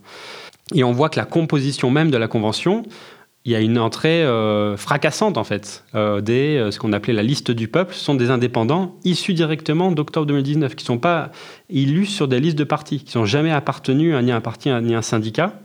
Et 0.74 0.84
on 0.84 0.92
voit 0.92 1.10
que 1.10 1.20
la 1.20 1.26
composition 1.26 1.92
même 1.92 2.10
de 2.10 2.18
la 2.18 2.28
Convention, 2.28 2.84
il 3.46 3.52
y 3.52 3.56
a 3.56 3.60
une 3.60 3.78
entrée 3.78 4.24
euh, 4.24 4.76
fracassante 4.76 5.38
en 5.38 5.44
fait 5.44 5.84
euh, 5.94 6.20
des 6.20 6.58
euh, 6.58 6.72
ce 6.72 6.80
qu'on 6.80 6.94
appelait 6.94 7.14
la 7.14 7.22
liste 7.22 7.52
du 7.52 7.68
peuple 7.68 7.94
ce 7.94 8.04
sont 8.04 8.16
des 8.16 8.32
indépendants 8.32 8.96
issus 9.04 9.36
directement 9.36 9.92
d'octobre 9.92 10.26
2019 10.26 10.76
qui 10.76 10.84
ne 10.84 10.88
sont 10.88 10.98
pas 10.98 11.32
élus 11.70 12.08
sur 12.08 12.28
des 12.28 12.40
listes 12.40 12.58
de 12.58 12.64
partis 12.64 13.04
qui 13.04 13.18
n'ont 13.18 13.26
jamais 13.26 13.52
appartenu 13.52 14.16
à 14.16 14.24
ni 14.24 14.32
un 14.32 14.42
parti 14.42 14.70
ni 14.82 14.96
un 14.96 15.04
syndicat 15.04 15.62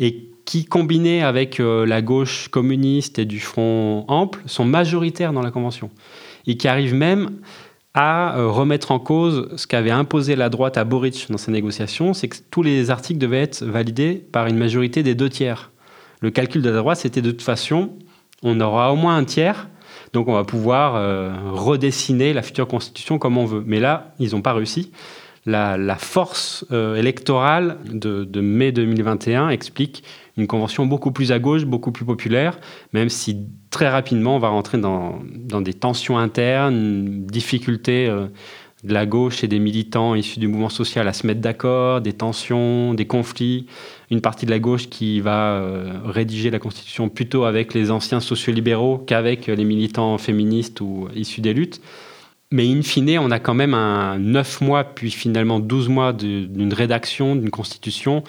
et 0.00 0.31
qui 0.52 0.66
combinés 0.66 1.22
avec 1.22 1.58
la 1.58 2.02
gauche 2.02 2.48
communiste 2.48 3.18
et 3.18 3.24
du 3.24 3.40
front 3.40 4.04
ample 4.06 4.40
sont 4.44 4.66
majoritaires 4.66 5.32
dans 5.32 5.40
la 5.40 5.50
convention 5.50 5.88
et 6.46 6.58
qui 6.58 6.68
arrivent 6.68 6.94
même 6.94 7.30
à 7.94 8.36
euh, 8.36 8.48
remettre 8.48 8.90
en 8.90 8.98
cause 8.98 9.48
ce 9.56 9.66
qu'avait 9.66 9.90
imposé 9.90 10.36
la 10.36 10.50
droite 10.50 10.76
à 10.76 10.84
Boric 10.84 11.26
dans 11.30 11.38
ses 11.38 11.52
négociations, 11.52 12.12
c'est 12.12 12.28
que 12.28 12.36
tous 12.50 12.62
les 12.62 12.90
articles 12.90 13.18
devaient 13.18 13.40
être 13.40 13.64
validés 13.64 14.14
par 14.14 14.46
une 14.46 14.58
majorité 14.58 15.02
des 15.02 15.14
deux 15.14 15.30
tiers. 15.30 15.70
Le 16.20 16.30
calcul 16.30 16.60
de 16.60 16.68
la 16.68 16.76
droite, 16.76 16.98
c'était 16.98 17.22
de 17.22 17.30
toute 17.30 17.40
façon, 17.40 17.90
on 18.42 18.60
aura 18.60 18.92
au 18.92 18.96
moins 18.96 19.16
un 19.16 19.24
tiers, 19.24 19.70
donc 20.12 20.28
on 20.28 20.34
va 20.34 20.44
pouvoir 20.44 20.96
euh, 20.96 21.32
redessiner 21.50 22.34
la 22.34 22.42
future 22.42 22.68
constitution 22.68 23.18
comme 23.18 23.38
on 23.38 23.46
veut. 23.46 23.64
Mais 23.66 23.80
là, 23.80 24.12
ils 24.18 24.32
n'ont 24.32 24.42
pas 24.42 24.52
réussi. 24.52 24.92
La, 25.44 25.96
force 25.96 26.64
euh, 26.70 26.94
électorale 26.94 27.78
de, 27.90 28.22
de 28.22 28.40
mai 28.40 28.70
2021 28.70 29.48
explique 29.48 30.04
une 30.36 30.46
convention 30.46 30.86
beaucoup 30.86 31.12
plus 31.12 31.32
à 31.32 31.38
gauche, 31.38 31.64
beaucoup 31.64 31.92
plus 31.92 32.04
populaire, 32.04 32.58
même 32.92 33.08
si 33.08 33.46
très 33.70 33.88
rapidement 33.88 34.36
on 34.36 34.38
va 34.38 34.48
rentrer 34.48 34.78
dans, 34.78 35.20
des 35.60 35.74
tensions 35.74 36.18
internes, 36.18 37.26
difficultés 37.26 38.06
euh, 38.08 38.26
de 38.84 38.94
la 38.94 39.06
gauche 39.06 39.44
et 39.44 39.48
des 39.48 39.58
militants 39.58 40.14
issus 40.14 40.40
du 40.40 40.48
mouvement 40.48 40.68
social 40.68 41.06
à 41.06 41.12
se 41.12 41.26
mettre 41.26 41.40
d'accord, 41.40 42.00
des 42.00 42.14
tensions, 42.14 42.94
des 42.94 43.06
conflits, 43.06 43.66
une 44.10 44.20
partie 44.20 44.46
de 44.46 44.50
la 44.50 44.58
gauche 44.58 44.88
qui 44.88 45.20
va 45.20 45.54
euh, 45.54 46.00
rédiger 46.04 46.50
la 46.50 46.58
Constitution 46.58 47.08
plutôt 47.08 47.44
avec 47.44 47.74
les 47.74 47.90
anciens 47.90 48.20
sociolibéraux 48.20 48.98
qu'avec 48.98 49.46
les 49.46 49.64
militants 49.64 50.18
féministes 50.18 50.80
ou 50.80 51.08
issus 51.14 51.40
des 51.40 51.54
luttes. 51.54 51.80
Mais 52.50 52.70
in 52.70 52.82
fine, 52.82 53.18
on 53.18 53.30
a 53.30 53.38
quand 53.38 53.54
même 53.54 53.72
un 53.72 54.18
9 54.18 54.60
mois, 54.60 54.84
puis 54.84 55.10
finalement 55.10 55.58
12 55.58 55.88
mois 55.88 56.12
d'une 56.12 56.74
rédaction 56.74 57.34
d'une 57.34 57.50
constitution 57.50 58.24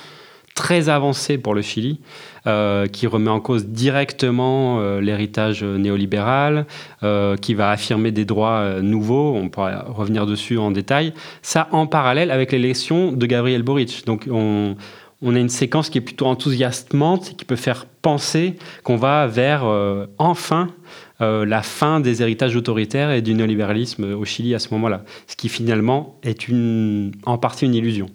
très 0.56 0.90
avancé 0.90 1.38
pour 1.38 1.56
le 1.56 1.62
Chili, 1.62 2.00
euh, 2.46 2.88
qui 2.88 3.08
remet 3.08 3.30
en 3.30 3.40
cause 3.40 3.66
directement 3.66 4.80
euh, 4.80 5.02
l'héritage 5.02 5.64
néolibéral, 5.64 6.66
euh, 7.02 7.36
qui 7.38 7.54
va 7.54 7.70
affirmer 7.70 8.12
des 8.12 8.26
droits 8.26 8.82
nouveaux, 8.82 9.34
on 9.36 9.50
pourra 9.50 9.86
revenir 9.88 10.26
dessus 10.26 10.58
en 10.58 10.72
détail, 10.72 11.14
ça 11.42 11.68
en 11.72 11.88
parallèle 11.88 12.32
avec 12.32 12.52
l'élection 12.52 13.12
de 13.12 13.26
Gabriel 13.26 13.64
Boric. 13.64 14.06
Donc 14.06 14.28
on, 14.30 14.76
on 15.22 15.36
a 15.36 15.40
une 15.40 15.50
séquence 15.50 15.90
qui 15.90 15.98
est 15.98 16.02
plutôt 16.02 16.28
enthousiasmante, 16.28 17.36
qui 17.36 17.46
peut 17.46 17.56
faire 17.56 17.86
penser 18.02 18.56
qu'on 18.84 18.98
va 18.98 19.28
vers 19.28 19.64
enfin 20.18 20.70
la 21.20 21.62
fin 21.62 22.02
des 22.02 22.22
héritages 22.22 22.58
autoritaires 22.58 23.12
et 23.12 23.22
du 23.22 23.34
néolibéralisme 23.34 24.14
au 24.14 24.26
Chili 24.26 24.54
à 24.54 24.60
ce 24.60 24.68
moment-là, 24.74 25.06
ce 25.28 25.38
qui 25.38 25.48
finalement 25.48 26.20
est 26.24 26.50
une, 26.50 27.14
en 27.26 27.38
partie 27.38 27.66
une 27.66 27.76
illusion. 27.76 28.10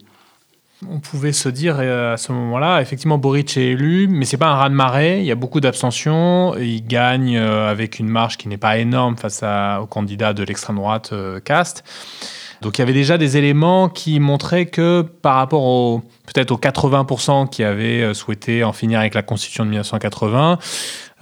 On 0.86 1.00
pouvait 1.00 1.32
se 1.32 1.48
dire 1.48 1.78
euh, 1.80 2.14
à 2.14 2.16
ce 2.16 2.30
moment-là, 2.30 2.80
effectivement, 2.80 3.18
Boric 3.18 3.56
est 3.56 3.70
élu, 3.70 4.06
mais 4.08 4.24
c'est 4.24 4.36
pas 4.36 4.46
un 4.46 4.54
raz-de-marée. 4.54 5.18
Il 5.18 5.24
y 5.24 5.32
a 5.32 5.34
beaucoup 5.34 5.58
d'abstention. 5.60 6.54
Il 6.56 6.86
gagne 6.86 7.36
euh, 7.36 7.68
avec 7.68 7.98
une 7.98 8.08
marge 8.08 8.36
qui 8.36 8.46
n'est 8.46 8.58
pas 8.58 8.78
énorme 8.78 9.16
face 9.16 9.42
au 9.42 9.86
candidat 9.86 10.32
de 10.34 10.44
l'extrême 10.44 10.76
droite, 10.76 11.10
euh, 11.12 11.40
Cast. 11.40 11.82
Donc 12.62 12.78
il 12.78 12.80
y 12.80 12.82
avait 12.82 12.92
déjà 12.92 13.18
des 13.18 13.36
éléments 13.36 13.88
qui 13.88 14.20
montraient 14.20 14.66
que 14.66 15.02
par 15.02 15.36
rapport 15.36 15.64
au 15.64 16.02
peut-être 16.26 16.50
aux 16.50 16.58
80% 16.58 17.48
qui 17.48 17.62
avaient 17.62 18.12
souhaité 18.14 18.64
en 18.64 18.72
finir 18.72 18.98
avec 18.98 19.14
la 19.14 19.22
Constitution 19.22 19.64
de 19.64 19.70
1980, 19.70 20.52
euh, 20.52 20.56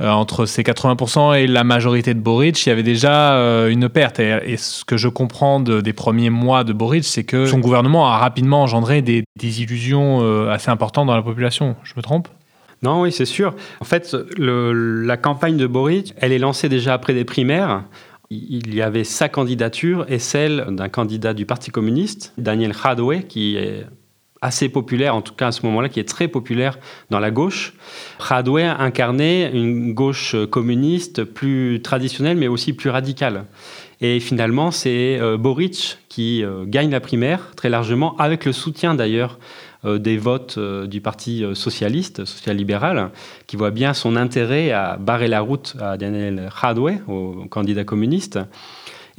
entre 0.00 0.44
ces 0.44 0.62
80% 0.62 1.38
et 1.38 1.46
la 1.46 1.64
majorité 1.64 2.12
de 2.12 2.20
Boric, 2.20 2.66
il 2.66 2.68
y 2.68 2.72
avait 2.72 2.82
déjà 2.82 3.35
euh, 3.35 3.68
une 3.68 3.88
perte. 3.88 4.20
Et, 4.20 4.56
ce 4.56 4.85
que 4.85 4.96
je 4.96 5.09
comprends 5.09 5.61
des 5.61 5.92
premiers 5.92 6.30
mois 6.30 6.64
de 6.64 6.72
Boric, 6.72 7.04
c'est 7.04 7.24
que 7.24 7.46
son 7.46 7.59
gouvernement 7.59 8.06
a 8.09 8.18
rapidement 8.18 8.62
engendré 8.62 9.02
des, 9.02 9.24
illusions 9.40 10.20
euh, 10.22 10.50
assez 10.50 10.70
importantes 10.70 11.06
dans 11.06 11.16
la 11.16 11.22
population. 11.22 11.76
Je 11.82 11.94
me 11.96 12.02
trompe? 12.02 12.28
Non, 12.82 13.02
oui, 13.02 13.12
c'est 13.12 13.24
sûr. 13.24 13.54
En 13.80 13.85
fait, 13.85 14.14
la 14.37 15.16
campagne 15.16 15.56
de 15.56 15.66
Boric, 15.66 16.12
elle 16.18 16.32
est 16.32 16.38
lancée 16.38 16.68
déjà 16.68 16.92
après 16.92 17.14
des 17.14 17.24
primaires. 17.24 17.85
Il 18.28 18.74
y 18.74 18.82
avait 18.82 19.04
sa 19.04 19.28
candidature 19.28 20.04
et 20.09 20.18
celle 20.18 20.66
d'un 20.70 20.88
candidat 20.88 21.32
du 21.32 21.46
Parti 21.46 21.70
communiste, 21.70 22.35
Daniel 22.37 22.74
Jadwe, 22.74 23.22
qui 23.28 23.56
est 23.56 23.87
assez 24.42 24.68
populaire, 24.68 25.14
en 25.14 25.22
tout 25.22 25.35
cas 25.35 25.49
à 25.49 25.53
ce 25.53 25.64
moment-là, 25.66 25.88
qui 25.88 26.01
est 26.01 26.09
très 26.09 26.29
populaire 26.29 26.79
dans 27.11 27.18
la 27.20 27.31
gauche. 27.31 27.75
Radwe 28.18 28.59
incarnait 28.79 29.51
une 29.53 29.94
gauche 29.94 30.37
communiste 30.51 31.25
plus 31.25 31.81
traditionnelle, 31.83 32.37
mais 32.37 32.49
aussi 32.49 32.72
plus 32.72 32.90
radicale. 32.90 33.46
Et 34.01 34.20
finalement, 34.20 34.70
c'est 34.70 35.18
euh, 35.20 35.38
Boric 35.38 35.99
qui 36.09 36.44
euh, 36.44 36.64
gagne 36.66 36.90
la 36.90 37.01
primaire 37.01 37.53
très 37.57 37.70
largement, 37.70 38.16
avec 38.18 38.44
le 38.44 38.53
soutien 38.53 38.94
d'ailleurs 38.94 39.38
euh, 39.85 39.99
des 39.99 40.18
votes 40.18 40.59
du 40.59 41.01
Parti 41.01 41.44
socialiste, 41.55 42.25
social-libéral, 42.25 43.11
qui 43.46 43.57
voit 43.57 43.70
bien 43.70 43.94
son 43.94 44.16
intérêt 44.16 44.70
à 44.70 44.96
barrer 44.99 45.29
la 45.29 45.40
route 45.40 45.77
à 45.81 45.96
Daniel 45.96 46.49
Radwe, 46.51 47.01
au 47.09 47.46
candidat 47.49 47.85
communiste. 47.85 48.38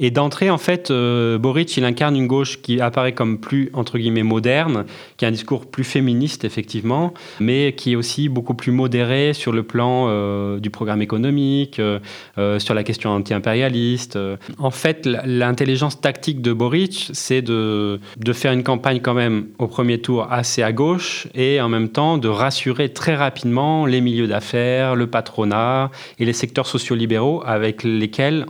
Et 0.00 0.10
d'entrée, 0.10 0.48
en 0.48 0.58
fait, 0.58 0.90
euh, 0.90 1.38
Boric, 1.38 1.76
il 1.76 1.84
incarne 1.84 2.14
une 2.16 2.28
gauche 2.28 2.62
qui 2.62 2.80
apparaît 2.80 3.12
comme 3.12 3.38
plus, 3.38 3.70
entre 3.72 3.98
guillemets, 3.98 4.22
moderne, 4.22 4.84
qui 5.16 5.24
a 5.24 5.28
un 5.28 5.32
discours 5.32 5.66
plus 5.66 5.84
féministe, 5.84 6.44
effectivement, 6.44 7.14
mais 7.40 7.74
qui 7.76 7.92
est 7.92 7.96
aussi 7.96 8.28
beaucoup 8.28 8.54
plus 8.54 8.70
modéré 8.70 9.32
sur 9.32 9.52
le 9.52 9.64
plan 9.64 10.06
euh, 10.08 10.60
du 10.60 10.70
programme 10.70 11.02
économique, 11.02 11.80
euh, 11.80 12.58
sur 12.58 12.74
la 12.74 12.84
question 12.84 13.10
anti-impérialiste. 13.10 14.18
En 14.58 14.70
fait, 14.70 15.04
l'intelligence 15.06 16.00
tactique 16.00 16.42
de 16.42 16.52
Boric, 16.52 17.10
c'est 17.12 17.42
de, 17.42 18.00
de 18.16 18.32
faire 18.32 18.52
une 18.52 18.62
campagne 18.62 19.00
quand 19.00 19.14
même 19.14 19.46
au 19.58 19.66
premier 19.66 20.00
tour 20.00 20.28
assez 20.30 20.62
à 20.62 20.72
gauche 20.72 21.26
et 21.34 21.60
en 21.60 21.68
même 21.68 21.88
temps 21.88 22.18
de 22.18 22.28
rassurer 22.28 22.90
très 22.90 23.16
rapidement 23.16 23.86
les 23.86 24.00
milieux 24.00 24.28
d'affaires, 24.28 24.94
le 24.94 25.08
patronat 25.08 25.90
et 26.18 26.24
les 26.24 26.32
secteurs 26.32 26.66
sociolibéraux 26.66 27.42
avec 27.44 27.82
lesquels 27.82 28.46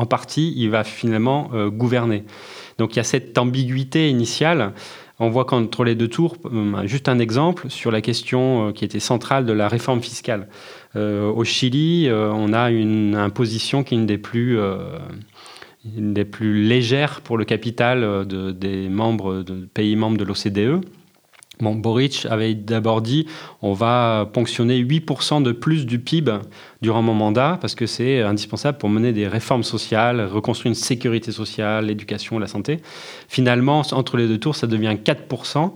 en 0.00 0.06
partie, 0.06 0.54
il 0.56 0.70
va 0.70 0.82
finalement 0.82 1.50
euh, 1.52 1.68
gouverner. 1.68 2.24
Donc 2.78 2.94
il 2.94 2.96
y 2.96 3.00
a 3.00 3.04
cette 3.04 3.36
ambiguïté 3.36 4.08
initiale. 4.08 4.72
On 5.18 5.28
voit 5.28 5.44
qu'entre 5.44 5.84
les 5.84 5.94
deux 5.94 6.08
tours, 6.08 6.36
euh, 6.46 6.86
juste 6.86 7.10
un 7.10 7.18
exemple 7.18 7.68
sur 7.68 7.90
la 7.90 8.00
question 8.00 8.68
euh, 8.68 8.72
qui 8.72 8.86
était 8.86 8.98
centrale 8.98 9.44
de 9.44 9.52
la 9.52 9.68
réforme 9.68 10.00
fiscale. 10.00 10.48
au 10.96 11.44
Chili, 11.44 12.08
on 12.10 12.52
a 12.52 12.70
une 12.70 13.14
imposition 13.14 13.84
qui 13.84 13.94
est 13.94 13.98
une 13.98 14.06
des 14.06 14.18
plus, 14.18 14.58
des 15.84 16.24
plus 16.24 16.64
légères 16.64 17.20
pour 17.20 17.38
le 17.38 17.44
capital 17.44 18.26
des 18.26 18.88
pays 19.74 19.96
membres 19.96 20.18
de 20.18 20.24
l'OCDE. 20.24 20.80
Bon, 21.60 21.74
Boric 21.74 22.26
avait 22.30 22.54
d'abord 22.54 23.02
dit 23.02 23.26
on 23.62 23.72
va 23.72 24.28
ponctionner 24.32 24.82
8% 24.82 25.42
de 25.42 25.52
plus 25.52 25.86
du 25.86 25.98
PIB 25.98 26.38
durant 26.80 27.02
mon 27.02 27.14
mandat 27.14 27.58
parce 27.60 27.74
que 27.74 27.86
c'est 27.86 28.22
indispensable 28.22 28.78
pour 28.78 28.88
mener 28.88 29.12
des 29.12 29.28
réformes 29.28 29.62
sociales, 29.62 30.20
reconstruire 30.22 30.70
une 30.70 30.74
sécurité 30.74 31.32
sociale, 31.32 31.86
l'éducation, 31.86 32.38
la 32.38 32.46
santé. 32.46 32.80
Finalement, 33.28 33.82
entre 33.92 34.16
les 34.16 34.26
deux 34.26 34.38
tours, 34.38 34.56
ça 34.56 34.66
devient 34.66 34.96
4%. 35.02 35.72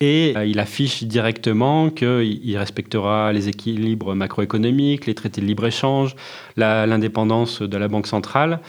Et 0.00 0.32
euh, 0.36 0.46
il 0.46 0.60
affiche 0.60 1.02
directement 1.02 1.90
qu'il 1.90 2.56
respectera 2.56 3.32
les 3.32 3.48
équilibres 3.48 4.14
macroéconomiques, 4.14 5.06
les 5.06 5.14
traités 5.14 5.40
de 5.40 5.46
libre-échange, 5.46 6.14
l'indépendance 6.56 7.62
de 7.62 7.76
la 7.76 7.88
Banque 7.88 8.06
centrale 8.06 8.60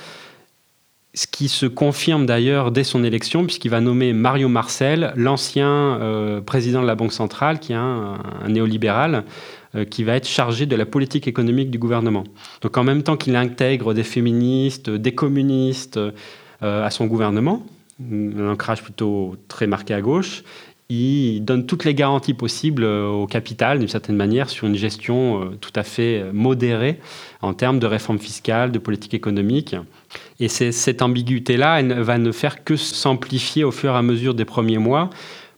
ce 1.13 1.25
qui 1.25 1.49
se 1.49 1.65
confirme 1.65 2.25
d'ailleurs 2.25 2.71
dès 2.71 2.83
son 2.83 3.03
élection, 3.03 3.45
puisqu'il 3.45 3.69
va 3.69 3.81
nommer 3.81 4.13
Mario 4.13 4.47
Marcel, 4.47 5.11
l'ancien 5.15 5.67
euh, 5.67 6.41
président 6.41 6.81
de 6.81 6.87
la 6.87 6.95
Banque 6.95 7.13
centrale, 7.13 7.59
qui 7.59 7.73
est 7.73 7.75
un, 7.75 8.19
néolibéral, 8.47 9.23
euh, 9.75 9.85
qui 9.85 10.03
va 10.03 10.15
être 10.15 10.27
chargé 10.27 10.65
de 10.65 10.75
la 10.75 10.85
politique 10.85 11.27
économique 11.27 11.71
du 11.71 11.79
gouvernement. 11.79 12.23
Donc 12.61 12.77
en 12.77 12.83
même 12.83 13.01
temps 13.01 13.17
qu'il 13.17 13.35
intègre 13.35 13.93
des 13.93 14.03
féministes, 14.03 14.89
des 14.89 15.13
communistes 15.13 15.97
euh, 15.97 16.11
à 16.61 16.89
son 16.91 17.07
gouvernement, 17.07 17.65
un 17.99 18.49
ancrage 18.49 18.83
plutôt 18.83 19.35
très 19.47 19.67
marqué 19.67 19.93
à 19.93 20.01
gauche, 20.01 20.43
il 20.89 21.41
donne 21.45 21.67
toutes 21.67 21.86
les 21.86 21.93
garanties 21.93 22.34
possibles 22.34 22.84
au 22.84 23.28
capital, 23.28 23.78
d'une 23.78 23.88
certaine 23.88 24.15
manière, 24.15 24.49
sur 24.49 24.65
une 24.65 24.75
gestion 24.75 25.52
tout 25.62 25.73
à 25.75 25.84
fait 25.84 26.25
modérée 26.34 26.99
en 27.41 27.54
termes 27.54 27.78
de 27.78 27.86
réforme 27.86 28.17
fiscale, 28.17 28.71
de 28.71 28.80
politique 28.80 29.13
économique. 29.13 29.75
Et 30.39 30.47
cette 30.47 31.02
ambiguïté-là, 31.04 31.80
elle 31.80 31.93
va 32.02 32.17
ne 32.17 32.32
faire 32.32 32.63
que 32.63 32.75
s'amplifier 32.75 33.63
au 33.63 33.71
fur 33.71 33.93
et 33.93 33.97
à 33.97 34.02
mesure 34.02 34.34
des 34.34 34.45
premiers 34.45 34.80
mois 34.80 35.12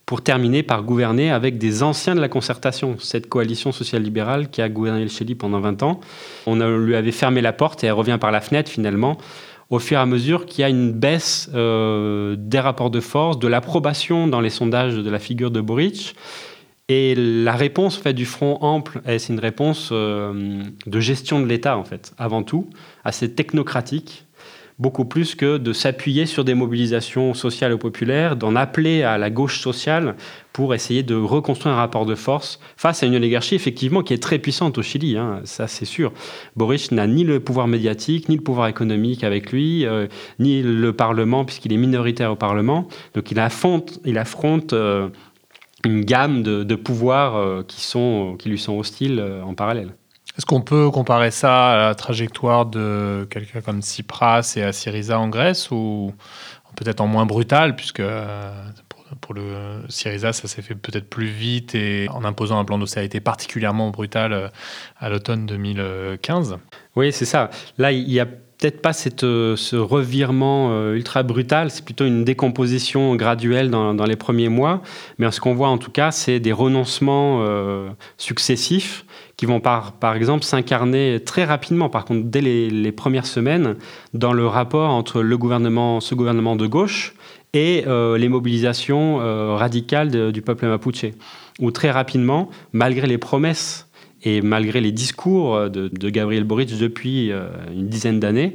pour 0.04 0.20
terminer 0.20 0.62
par 0.62 0.82
gouverner 0.82 1.30
avec 1.30 1.56
des 1.56 1.82
anciens 1.82 2.14
de 2.14 2.20
la 2.20 2.28
concertation, 2.28 2.96
cette 2.98 3.28
coalition 3.28 3.72
social-libérale 3.72 4.50
qui 4.50 4.60
a 4.60 4.68
gouverné 4.68 5.00
le 5.00 5.08
Chili 5.08 5.34
pendant 5.34 5.60
20 5.60 5.82
ans. 5.82 6.00
On 6.44 6.56
lui 6.56 6.94
avait 6.94 7.12
fermé 7.12 7.40
la 7.40 7.54
porte 7.54 7.82
et 7.84 7.86
elle 7.86 7.94
revient 7.94 8.18
par 8.20 8.32
la 8.32 8.42
fenêtre 8.42 8.70
finalement 8.70 9.16
au 9.72 9.78
fur 9.78 9.96
et 9.96 10.00
à 10.00 10.06
mesure 10.06 10.44
qu'il 10.44 10.60
y 10.60 10.64
a 10.64 10.68
une 10.68 10.92
baisse 10.92 11.50
euh, 11.54 12.36
des 12.38 12.60
rapports 12.60 12.90
de 12.90 13.00
force, 13.00 13.38
de 13.38 13.48
l'approbation 13.48 14.28
dans 14.28 14.42
les 14.42 14.50
sondages 14.50 14.94
de 14.94 15.10
la 15.10 15.18
figure 15.18 15.50
de 15.50 15.62
Boric. 15.62 16.14
Et 16.90 17.14
la 17.14 17.52
réponse 17.52 17.96
fait, 17.96 18.12
du 18.12 18.26
Front 18.26 18.58
ample, 18.60 19.00
c'est 19.06 19.32
une 19.32 19.40
réponse 19.40 19.88
euh, 19.90 20.62
de 20.84 21.00
gestion 21.00 21.40
de 21.40 21.46
l'État, 21.46 21.78
en 21.78 21.84
fait, 21.84 22.12
avant 22.18 22.42
tout, 22.42 22.68
assez 23.02 23.32
technocratique, 23.32 24.26
beaucoup 24.78 25.04
plus 25.04 25.34
que 25.34 25.58
de 25.58 25.72
s'appuyer 25.72 26.26
sur 26.26 26.44
des 26.44 26.54
mobilisations 26.54 27.34
sociales 27.34 27.72
ou 27.72 27.78
populaires, 27.78 28.36
d'en 28.36 28.56
appeler 28.56 29.02
à 29.02 29.18
la 29.18 29.30
gauche 29.30 29.60
sociale 29.60 30.16
pour 30.52 30.74
essayer 30.74 31.02
de 31.02 31.14
reconstruire 31.14 31.74
un 31.74 31.78
rapport 31.78 32.06
de 32.06 32.14
force 32.14 32.60
face 32.76 33.02
à 33.02 33.06
une 33.06 33.16
oligarchie 33.16 33.54
effectivement 33.54 34.02
qui 34.02 34.12
est 34.12 34.22
très 34.22 34.38
puissante 34.38 34.78
au 34.78 34.82
Chili, 34.82 35.16
hein, 35.16 35.40
ça 35.44 35.66
c'est 35.66 35.84
sûr. 35.84 36.12
Boris 36.56 36.92
n'a 36.92 37.06
ni 37.06 37.24
le 37.24 37.40
pouvoir 37.40 37.68
médiatique, 37.68 38.28
ni 38.28 38.36
le 38.36 38.42
pouvoir 38.42 38.68
économique 38.68 39.24
avec 39.24 39.52
lui, 39.52 39.86
euh, 39.86 40.06
ni 40.38 40.62
le 40.62 40.92
Parlement 40.92 41.44
puisqu'il 41.44 41.72
est 41.72 41.78
minoritaire 41.78 42.32
au 42.32 42.36
Parlement, 42.36 42.88
donc 43.14 43.30
il 43.30 43.38
affronte, 43.38 44.72
euh, 44.72 45.08
une 45.84 46.04
gamme 46.04 46.42
de, 46.42 46.74
pouvoirs 46.76 47.36
euh, 47.36 47.62
qui 47.62 48.48
lui 48.48 48.58
sont 48.58 48.78
hostiles 48.78 49.22
en 49.44 49.54
parallèle. 49.54 49.94
Est-ce 50.36 50.46
qu'on 50.46 50.62
peut 50.62 50.90
comparer 50.90 51.30
ça 51.30 51.72
à 51.72 51.76
la 51.88 51.94
trajectoire 51.94 52.64
de 52.64 53.26
quelqu'un 53.30 53.60
comme 53.60 53.82
Tsipras 53.82 54.54
et 54.56 54.62
à 54.62 54.72
Syriza 54.72 55.18
en 55.18 55.28
Grèce 55.28 55.70
ou 55.70 56.12
peut-être 56.74 57.02
en 57.02 57.06
moins 57.06 57.26
brutal 57.26 57.76
puisque 57.76 58.00
euh, 58.00 58.50
pour, 59.20 59.34
le 59.34 59.82
Syriza 59.90 60.32
ça 60.32 60.48
s'est 60.48 60.62
fait 60.62 60.74
peut-être 60.74 61.10
plus 61.10 61.26
vite 61.26 61.74
et 61.74 62.08
en 62.08 62.24
imposant 62.24 62.58
un 62.58 62.64
plan 62.64 62.78
d'austérité 62.78 63.20
particulièrement 63.20 63.90
brutal 63.90 64.32
euh, 64.32 64.48
à 64.98 65.10
l'automne 65.10 65.44
2015 65.44 66.56
Oui, 66.96 67.12
c'est 67.12 67.26
ça. 67.26 67.50
Là, 67.76 67.92
il 67.92 68.10
y 68.10 68.18
a 68.18 68.24
peut-être 68.24 68.80
pas 68.80 68.92
euh, 69.24 69.56
ce 69.56 69.76
revirement 69.76 70.92
ultra 70.92 71.22
brutal, 71.24 71.70
c'est 71.70 71.84
plutôt 71.84 72.06
une 72.06 72.24
décomposition 72.24 73.16
graduelle 73.16 73.70
dans, 73.70 73.92
les 74.06 74.16
premiers 74.16 74.48
mois. 74.48 74.80
Mais 75.18 75.30
ce 75.30 75.40
qu'on 75.40 75.54
voit 75.54 75.68
en 75.68 75.78
tout 75.78 75.90
cas, 75.90 76.10
c'est 76.10 76.40
des 76.40 76.52
renoncements 76.52 77.44
successifs 78.16 79.04
qui 79.42 79.46
vont 79.46 79.58
par, 79.58 80.14
exemple 80.14 80.44
s'incarner 80.44 81.18
très 81.18 81.44
rapidement, 81.44 81.88
par 81.88 82.04
contre, 82.04 82.28
dès 82.28 82.40
les, 82.40 82.92
premières 82.92 83.26
semaines, 83.26 83.74
dans 84.14 84.32
le 84.32 84.46
rapport 84.46 84.90
entre 84.90 85.20
le 85.20 85.36
gouvernement, 85.36 85.98
ce 85.98 86.14
gouvernement 86.14 86.54
de 86.54 86.68
gauche 86.68 87.14
et 87.52 87.82
euh, 87.88 88.16
les 88.18 88.28
mobilisations 88.28 89.20
euh, 89.20 89.56
radicales 89.56 90.30
du 90.30 90.42
peuple 90.42 90.68
mapuche, 90.68 91.06
où 91.58 91.72
très 91.72 91.90
rapidement, 91.90 92.50
malgré 92.72 93.08
les 93.08 93.18
promesses 93.18 93.88
et 94.22 94.42
malgré 94.42 94.80
les 94.80 94.92
discours 94.92 95.68
de, 95.68 96.08
Gabriel 96.08 96.44
Boric 96.44 96.78
depuis 96.78 97.32
euh, 97.32 97.48
une 97.74 97.88
dizaine 97.88 98.20
d'années, 98.20 98.54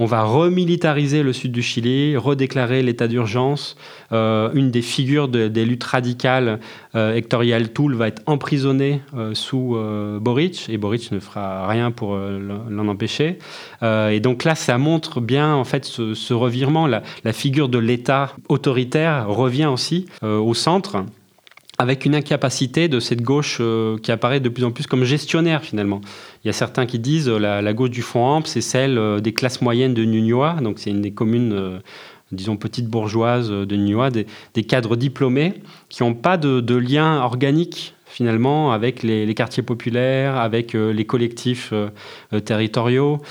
on 0.00 0.06
va 0.06 0.22
remilitariser 0.22 1.22
le 1.22 1.34
sud 1.34 1.52
du 1.52 1.60
Chili, 1.60 2.16
redéclarer 2.16 2.82
l'état 2.82 3.06
d'urgence. 3.06 3.76
Euh, 4.12 4.50
une 4.54 4.70
des 4.70 4.80
figures 4.80 5.28
des 5.28 5.64
luttes 5.66 5.84
radicales, 5.84 6.58
euh, 6.94 7.14
Hector 7.14 7.44
Yaltoul, 7.44 7.94
va 7.94 8.08
être 8.08 8.22
emprisonné 8.24 9.02
euh, 9.14 9.34
sous 9.34 9.76
Boric, 10.22 10.70
et 10.70 10.78
Boric 10.78 11.12
ne 11.12 11.20
fera 11.20 11.68
rien 11.68 11.90
pour 11.90 12.16
l'en 12.16 12.88
empêcher. 12.88 13.38
et 13.82 14.20
donc 14.20 14.44
là, 14.44 14.54
ça 14.54 14.78
montre 14.78 15.20
bien 15.20 15.54
en 15.54 15.64
fait 15.64 15.84
ce, 15.84 16.32
revirement. 16.32 16.86
La, 16.86 17.32
figure 17.34 17.68
de 17.68 17.78
l'État 17.78 18.32
autoritaire 18.48 19.28
revient 19.28 19.66
aussi 19.66 20.06
au 20.22 20.54
centre 20.54 21.04
avec 21.80 22.04
une 22.04 22.14
incapacité 22.14 22.88
de 22.88 23.00
cette 23.00 23.22
gauche 23.22 23.56
euh, 23.58 23.96
qui 23.96 24.12
apparaît 24.12 24.38
de 24.38 24.50
plus 24.50 24.64
en 24.64 24.70
plus 24.70 24.86
comme 24.86 25.02
gestionnaire 25.02 25.62
finalement. 25.62 26.02
Il 26.44 26.48
y 26.48 26.50
a 26.50 26.52
certains 26.52 26.84
qui 26.84 26.98
disent 26.98 27.30
euh, 27.30 27.38
la, 27.38 27.72
gauche 27.72 27.88
du 27.88 28.02
Front 28.02 28.36
Ample, 28.36 28.48
c'est 28.48 28.60
celle 28.60 28.98
euh, 28.98 29.20
des 29.20 29.32
classes 29.32 29.62
moyennes 29.62 29.94
de 29.94 30.04
Nunois, 30.04 30.56
donc 30.62 30.78
c'est 30.78 30.90
une 30.90 31.00
des 31.00 31.12
communes, 31.12 31.80
disons 32.32 32.58
petites 32.58 32.86
bourgeoises 32.86 33.48
de 33.48 33.76
Nunois, 33.76 34.10
des, 34.10 34.26
cadres 34.64 34.94
diplômés 34.94 35.54
qui 35.88 36.02
n'ont 36.02 36.12
pas 36.12 36.36
de, 36.36 36.76
lien 36.76 37.22
organique 37.22 37.94
finalement 38.04 38.72
avec 38.72 39.02
les, 39.02 39.34
quartiers 39.34 39.62
populaires, 39.62 40.36
avec 40.36 40.74
les 40.74 41.06
collectifs 41.06 41.72
territoriaux. 42.44 43.22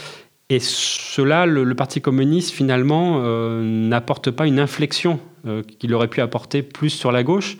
Et 0.49 0.59
cela, 0.59 1.45
le, 1.45 1.75
Parti 1.75 2.01
communiste, 2.01 2.51
finalement, 2.51 3.21
n'apporte 3.61 4.31
pas 4.31 4.47
une 4.47 4.59
inflexion 4.59 5.19
qu'il 5.77 5.93
aurait 5.93 6.07
pu 6.07 6.21
apporter 6.21 6.63
plus 6.63 6.89
sur 6.89 7.11
la 7.11 7.23
gauche. 7.23 7.57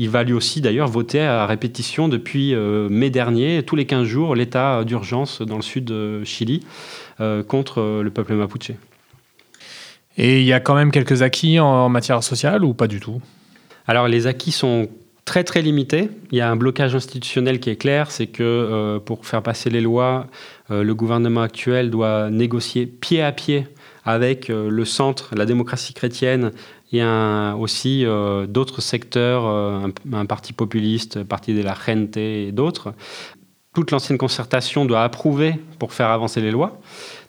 Il 0.00 0.10
va 0.10 0.22
lui 0.22 0.32
aussi 0.32 0.60
d'ailleurs 0.60 0.86
voter 0.86 1.20
à 1.20 1.44
répétition 1.44 2.08
depuis 2.08 2.54
euh, 2.54 2.88
mai 2.88 3.10
dernier, 3.10 3.64
tous 3.64 3.74
les 3.74 3.84
15 3.84 4.06
jours, 4.06 4.36
l'état 4.36 4.84
d'urgence 4.84 5.42
dans 5.42 5.56
le 5.56 5.62
sud 5.62 5.86
de 5.86 6.22
Chili 6.22 6.62
euh, 7.20 7.42
contre 7.42 7.80
euh, 7.80 8.02
le 8.04 8.10
peuple 8.10 8.34
mapuche. 8.34 8.70
Et 10.16 10.40
il 10.40 10.46
y 10.46 10.52
a 10.52 10.60
quand 10.60 10.76
même 10.76 10.92
quelques 10.92 11.22
acquis 11.22 11.58
en 11.58 11.88
matière 11.88 12.22
sociale 12.22 12.64
ou 12.64 12.74
pas 12.74 12.86
du 12.86 13.00
tout? 13.00 13.20
Alors 13.88 14.06
les 14.06 14.28
acquis 14.28 14.52
sont 14.52 14.88
très 15.24 15.42
très 15.42 15.62
limités. 15.62 16.10
Il 16.30 16.38
y 16.38 16.40
a 16.40 16.48
un 16.48 16.54
blocage 16.54 16.94
institutionnel 16.94 17.58
qui 17.58 17.70
est 17.70 17.76
clair, 17.76 18.12
c'est 18.12 18.28
que 18.28 18.98
pour 19.04 19.26
faire 19.26 19.42
passer 19.42 19.68
les 19.68 19.80
lois, 19.80 20.26
le 20.70 20.92
gouvernement 20.94 21.42
actuel 21.42 21.90
doit 21.90 22.30
négocier 22.30 22.86
pied 22.86 23.22
à 23.22 23.30
pied 23.30 23.66
avec 24.04 24.48
le 24.48 24.84
centre, 24.84 25.34
la 25.36 25.44
démocratie 25.44 25.92
chrétienne 25.92 26.50
il 26.90 26.98
y 26.98 27.02
a 27.02 27.54
aussi 27.56 28.04
euh, 28.06 28.46
d'autres 28.46 28.80
secteurs, 28.80 29.46
euh, 29.46 29.88
un, 30.12 30.26
parti 30.26 30.52
populiste, 30.52 31.22
parti 31.22 31.54
de 31.54 31.62
la 31.62 31.74
Gente 31.74 32.16
et 32.16 32.50
d'autres. 32.50 32.94
Toute 33.74 33.90
l'ancienne 33.90 34.16
concertation 34.16 34.86
doit 34.86 35.02
approuver 35.02 35.54
pour 35.78 35.92
faire 35.92 36.08
avancer 36.08 36.40
les 36.40 36.50
lois. 36.50 36.80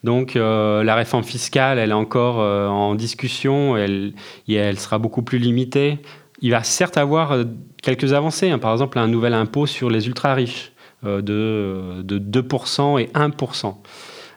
Donc 0.04 0.36
euh, 0.36 0.84
la 0.84 0.96
réforme 0.96 1.24
fiscale, 1.24 1.78
elle 1.78 1.90
est 1.90 1.94
encore 1.94 2.38
en 2.38 2.96
discussion, 2.96 3.76
elle, 3.76 4.14
et 4.48 4.76
sera 4.76 4.98
beaucoup 4.98 5.22
plus 5.22 5.40
limitée. 5.40 6.00
Il 6.42 6.52
va 6.52 6.64
certes 6.64 6.98
avoir 6.98 7.36
quelques 7.84 8.14
avancées, 8.14 8.50
hein. 8.50 8.60
par 8.60 8.72
exemple 8.72 8.98
un 8.98 9.08
nouvel 9.08 9.34
impôt 9.34 9.66
sur 9.66 9.90
les 9.90 10.08
ultra-riches 10.08 10.72
de 11.04 12.02
2% 12.02 13.00
et 13.02 13.08
1%. 13.08 13.76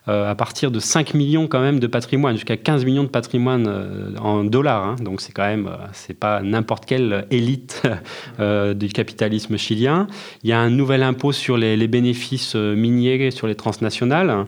Euh, 0.09 0.29
à 0.29 0.35
partir 0.35 0.73
de 0.73 0.81
5 0.81 1.15
millions 1.15 1.47
quand 1.47 1.61
même 1.61 1.79
de 1.79 1.87
patrimoine, 1.87 2.35
jusqu'à 2.35 2.57
15 2.57 2.85
millions 2.85 3.05
de 3.05 3.09
patrimoine 3.09 3.69
euh, 3.69 4.17
en 4.19 4.43
dollars. 4.43 4.85
Hein. 4.85 4.97
Donc 5.01 5.21
c'est 5.21 5.31
quand 5.31 5.47
même, 5.47 5.69
euh, 5.69 5.87
c'est 5.93 6.19
pas 6.19 6.43
n'importe 6.43 6.87
quelle 6.87 7.25
élite 7.31 7.85
du 8.75 8.89
capitalisme 8.89 9.57
chilien. 9.57 10.09
Il 10.43 10.51
y 10.51 10.53
a 10.53 10.59
un 10.59 10.71
nouvel 10.71 11.05
impôt 11.05 11.31
sur 11.31 11.57
les, 11.57 11.77
les, 11.77 11.87
bénéfices 11.87 12.57
miniers 12.57 13.31
sur 13.31 13.47
les 13.47 13.55
transnationales, 13.55 14.47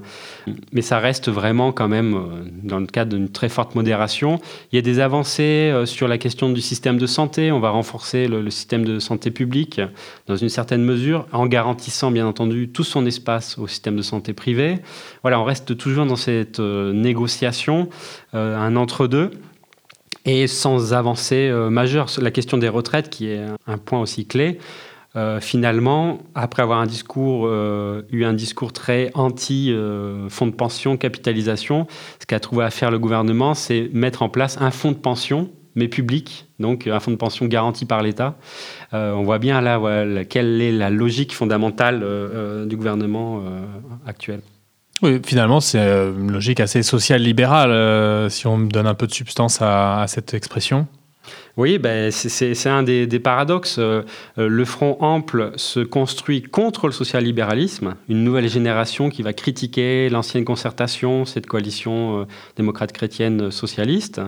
mais 0.72 0.82
ça 0.82 0.98
reste 0.98 1.30
vraiment 1.30 1.70
quand 1.70 1.88
même 1.88 2.50
dans 2.62 2.80
le 2.80 2.86
cadre 2.86 3.14
d'une 3.14 3.28
très 3.28 3.48
forte 3.48 3.76
modération. 3.76 4.40
Il 4.72 4.76
y 4.76 4.78
a 4.78 4.82
des 4.82 4.98
avancées 4.98 5.72
sur 5.84 6.08
la 6.08 6.18
question 6.18 6.50
du 6.50 6.60
système 6.62 6.96
de 6.98 7.06
santé. 7.06 7.52
On 7.52 7.60
va 7.60 7.70
renforcer 7.70 8.26
le, 8.26 8.40
le 8.40 8.50
système 8.50 8.84
de 8.84 8.98
santé 8.98 9.30
publique 9.30 9.80
dans 10.26 10.36
une 10.36 10.48
certaine 10.48 10.82
mesure, 10.82 11.26
en 11.32 11.46
garantissant 11.46 12.10
bien 12.10 12.26
entendu 12.26 12.70
tout 12.70 12.84
son 12.84 13.06
espace 13.06 13.58
au 13.58 13.68
système 13.68 13.96
de 13.96 14.02
santé 14.02 14.32
privé. 14.32 14.78
Voilà, 15.22 15.43
on 15.44 15.46
reste 15.46 15.76
toujours 15.76 16.06
dans 16.06 16.16
cette 16.16 16.58
euh, 16.58 16.94
négociation, 16.94 17.90
euh, 18.32 18.56
un 18.56 18.76
entre-deux 18.76 19.30
et 20.24 20.46
sans 20.46 20.94
avancée 20.94 21.50
euh, 21.50 21.68
majeure. 21.68 22.08
La 22.16 22.30
question 22.30 22.56
des 22.56 22.70
retraites, 22.70 23.10
qui 23.10 23.28
est 23.28 23.42
un 23.66 23.76
point 23.76 24.00
aussi 24.00 24.26
clé, 24.26 24.58
finalement, 25.40 26.18
après 26.34 26.60
avoir 26.60 26.80
un 26.80 26.86
discours, 26.86 27.48
eu 27.48 28.24
un 28.24 28.32
discours 28.32 28.72
très 28.72 29.12
anti 29.14 29.72
fonds 30.28 30.48
de 30.48 30.52
pension, 30.52 30.96
capitalisation, 30.96 31.86
ce 32.18 32.26
qu'a 32.26 32.40
trouvé 32.40 32.64
à 32.64 32.70
faire 32.70 32.90
le 32.90 32.98
gouvernement, 32.98 33.54
c'est 33.54 33.90
mettre 33.92 34.22
en 34.22 34.28
place 34.28 34.60
un 34.60 34.72
fonds 34.72 34.90
de 34.90 34.96
pension, 34.96 35.50
mais 35.76 35.86
public, 35.86 36.48
donc 36.58 36.88
un 36.88 36.98
fonds 36.98 37.12
de 37.12 37.16
pension 37.16 37.46
garanti 37.46 37.84
par 37.84 38.02
l'État. 38.02 38.34
on 38.90 39.22
voit 39.22 39.38
bien 39.38 39.60
là 39.60 40.24
quelle 40.24 40.60
est 40.60 40.72
la 40.72 40.90
logique 40.90 41.32
fondamentale 41.32 42.04
du 42.66 42.76
gouvernement 42.76 43.40
actuel. 44.08 44.40
Oui, 45.02 45.20
finalement, 45.24 45.60
c'est 45.60 45.80
euh, 45.80 46.12
une 46.12 46.32
logique 46.32 46.60
assez 46.60 46.82
social-libérale, 46.82 47.70
euh, 47.70 48.28
si 48.28 48.46
on 48.46 48.58
donne 48.58 48.86
un 48.86 48.94
peu 48.94 49.06
de 49.06 49.12
substance 49.12 49.58
à, 49.60 50.04
cette 50.08 50.34
expression. 50.34 50.86
Oui, 51.56 51.78
ben, 51.78 52.10
c'est 52.10 52.68
un 52.68 52.82
des, 52.82 53.06
paradoxes. 53.18 53.76
Euh, 53.78 54.02
le 54.36 54.64
Front 54.64 54.96
ample 55.00 55.52
se 55.56 55.80
construit 55.80 56.42
contre 56.42 56.86
le 56.86 56.92
social-libéralisme, 56.92 57.94
une 58.08 58.24
nouvelle 58.24 58.48
génération 58.48 59.08
qui 59.08 59.22
va 59.22 59.32
critiquer 59.32 60.08
l'ancienne 60.10 60.44
concertation, 60.44 61.24
cette 61.24 61.46
coalition 61.46 62.26
démocrate 62.56 62.92
chrétienne 62.92 63.50
socialiste, 63.50 64.20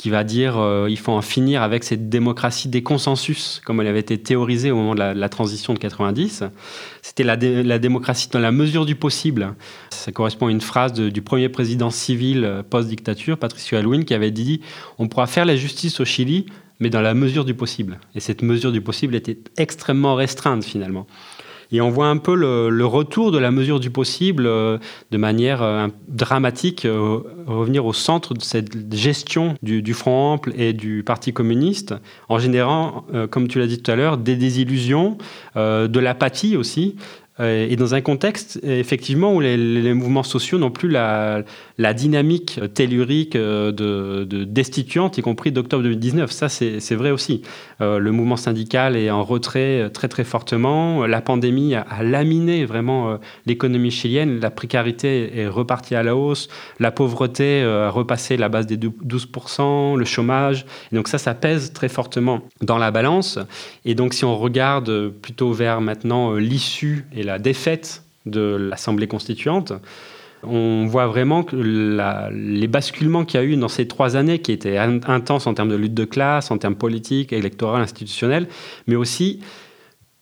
qui 0.00 0.08
va 0.08 0.24
dire 0.24 0.56
euh, 0.56 0.86
il 0.88 0.98
faut 0.98 1.12
en 1.12 1.20
finir 1.20 1.62
avec 1.62 1.84
cette 1.84 2.08
démocratie 2.08 2.68
des 2.68 2.82
consensus, 2.82 3.60
comme 3.66 3.82
elle 3.82 3.86
avait 3.86 4.00
été 4.00 4.16
théorisée 4.16 4.70
au 4.70 4.76
moment 4.76 4.94
de 4.94 5.00
la, 5.00 5.28
transition 5.28 5.74
de 5.74 5.78
90. 5.78 6.44
C'était 7.02 7.22
la, 7.22 7.36
la, 7.36 7.78
démocratie 7.78 8.30
dans 8.30 8.38
la 8.38 8.50
mesure 8.50 8.86
du 8.86 8.94
possible. 8.94 9.54
Ça 9.90 10.10
correspond 10.10 10.46
à 10.46 10.52
une 10.52 10.62
phrase 10.62 10.94
du 10.94 11.20
premier 11.20 11.50
président 11.50 11.90
civil 11.90 12.46
euh, 12.46 12.62
post-dictature, 12.62 13.36
Patricio 13.36 13.76
Aylwin, 13.76 14.04
qui 14.04 14.14
avait 14.14 14.30
dit 14.30 14.62
on 14.96 15.06
pourra 15.06 15.26
faire 15.26 15.44
la 15.44 15.54
justice 15.54 16.00
au 16.00 16.06
Chili, 16.06 16.46
mais 16.78 16.88
dans 16.88 17.02
la 17.02 17.12
mesure 17.12 17.44
du 17.44 17.52
possible. 17.52 18.00
Et 18.14 18.20
cette 18.20 18.40
mesure 18.40 18.72
du 18.72 18.80
possible 18.80 19.14
était 19.14 19.36
extrêmement 19.58 20.14
restreinte 20.14 20.64
finalement. 20.64 21.06
Et 21.72 21.80
on 21.80 21.90
voit 21.90 22.08
un 22.08 22.16
peu 22.16 22.34
le, 22.34 22.84
retour 22.86 23.30
de 23.30 23.38
la 23.38 23.50
mesure 23.50 23.78
du 23.78 23.90
possible 23.90 24.46
euh, 24.46 24.78
de 25.10 25.16
manière 25.16 25.62
euh, 25.62 25.86
dramatique, 26.08 26.84
euh, 26.84 27.20
revenir 27.46 27.86
au 27.86 27.92
centre 27.92 28.34
de 28.34 28.42
cette 28.42 28.92
gestion 28.94 29.54
du, 29.62 29.94
Front 29.94 30.32
Ample 30.32 30.52
et 30.56 30.72
du 30.72 31.02
Parti 31.04 31.32
communiste, 31.32 31.94
en 32.28 32.38
générant, 32.38 33.04
comme 33.30 33.48
tu 33.48 33.58
l'as 33.58 33.66
dit 33.66 33.80
tout 33.80 33.90
à 33.90 33.96
l'heure, 33.96 34.18
des 34.18 34.36
désillusions, 34.36 35.18
de 35.56 35.98
l'apathie 35.98 36.56
aussi, 36.56 36.96
et 37.38 37.76
dans 37.76 37.94
un 37.94 38.00
contexte, 38.00 38.60
effectivement, 38.62 39.34
où 39.34 39.40
les, 39.40 39.94
mouvements 39.94 40.22
sociaux 40.22 40.58
n'ont 40.58 40.70
plus 40.70 40.90
la, 40.90 41.44
dynamique 41.94 42.60
tellurique 42.74 43.34
euh, 43.36 43.72
de, 43.72 44.24
de 44.24 44.44
destituante, 44.44 45.16
y 45.16 45.22
compris 45.22 45.50
d'octobre 45.50 45.82
2019. 45.82 46.30
Ça, 46.30 46.48
c'est 46.48 46.94
vrai 46.94 47.10
aussi. 47.10 47.42
Euh, 47.80 47.98
le 47.98 48.12
mouvement 48.12 48.36
syndical 48.36 48.96
est 48.96 49.10
en 49.10 49.24
retrait 49.24 49.88
très, 49.90 50.08
très 50.08 50.24
fortement. 50.24 51.06
La 51.06 51.22
pandémie 51.22 51.74
a, 51.74 51.86
laminé 52.02 52.66
vraiment 52.66 53.18
l'économie 53.46 53.90
chilienne. 53.90 54.40
La 54.40 54.50
précarité 54.50 55.38
est 55.38 55.48
repartie 55.48 55.94
à 55.94 56.02
la 56.02 56.16
hausse. 56.16 56.48
La 56.78 56.90
pauvreté 56.90 57.62
a 57.62 57.88
repassé 57.88 58.36
la 58.36 58.48
base 58.48 58.66
des 58.66 58.76
12%, 58.76 59.96
le 59.96 60.04
chômage. 60.04 60.66
Et 60.92 60.96
donc 60.96 61.08
ça, 61.08 61.18
ça 61.18 61.34
pèse 61.34 61.72
très 61.72 61.88
fortement 61.88 62.42
dans 62.60 62.78
la 62.78 62.90
balance. 62.90 63.38
Et 63.84 63.94
donc, 63.94 64.12
si 64.12 64.24
on 64.24 64.36
regarde 64.36 65.08
plutôt 65.08 65.52
vers 65.52 65.80
maintenant 65.80 66.34
l'issue 66.34 67.06
et 67.14 67.22
défaite 67.38 68.02
de 68.26 68.56
l'Assemblée 68.56 69.06
constituante, 69.06 69.72
on 70.42 70.86
voit 70.86 71.06
vraiment 71.06 71.42
que 71.42 71.56
les 71.56 72.66
basculements 72.66 73.24
qu'il 73.24 73.40
y 73.40 73.42
a 73.42 73.46
eu 73.46 73.56
dans 73.56 73.68
ces 73.68 73.86
trois 73.86 74.16
années, 74.16 74.38
qui 74.38 74.52
étaient 74.52 74.78
intenses 74.78 75.46
en 75.46 75.54
termes 75.54 75.68
de 75.68 75.76
lutte 75.76 75.94
de 75.94 76.04
classe, 76.04 76.50
en 76.50 76.58
termes 76.58 76.76
politiques, 76.76 77.32
électoraux, 77.32 77.76
institutionnels, 77.76 78.48
mais 78.86 78.96
aussi 78.96 79.40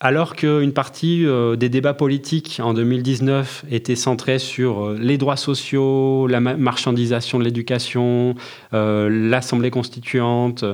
alors 0.00 0.36
qu'une 0.36 0.72
partie 0.72 1.26
euh, 1.26 1.56
des 1.56 1.68
débats 1.68 1.94
politiques 1.94 2.60
en 2.62 2.72
2019 2.72 3.64
était 3.70 3.96
centrée 3.96 4.38
sur 4.38 4.84
euh, 4.84 4.98
les 5.00 5.18
droits 5.18 5.36
sociaux, 5.36 6.28
la 6.28 6.38
marchandisation 6.38 7.40
de 7.40 7.44
l'éducation, 7.44 8.36
euh, 8.74 9.08
l'Assemblée 9.10 9.70
constituante, 9.70 10.64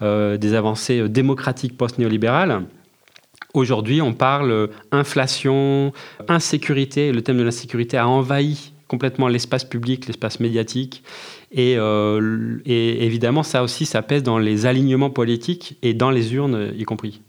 des 0.00 0.54
avancées 0.54 1.08
démocratiques 1.08 1.76
post-néolibérales, 1.76 2.62
Aujourd'hui, 3.54 4.02
on 4.02 4.12
parle 4.12 4.50
euh, 4.50 4.66
inflation, 4.90 5.92
insécurité. 6.26 7.12
Le 7.12 7.22
thème 7.22 7.38
de 7.38 7.44
l'insécurité 7.44 7.96
a 7.96 8.08
envahi 8.08 8.72
complètement 8.88 9.28
l'espace 9.28 9.64
public, 9.64 10.08
l'espace 10.08 10.40
médiatique. 10.40 11.04
Euh, 11.56 12.58
et, 12.66 13.06
évidemment, 13.06 13.44
ça 13.44 13.62
aussi, 13.62 13.86
ça 13.86 14.02
pèse 14.02 14.24
dans 14.24 14.38
les 14.38 14.66
alignements 14.66 15.10
politiques 15.10 15.78
et 15.82 15.94
dans 15.94 16.10
les 16.10 16.34
urnes 16.34 16.72
y 16.76 16.82
compris. 16.82 17.22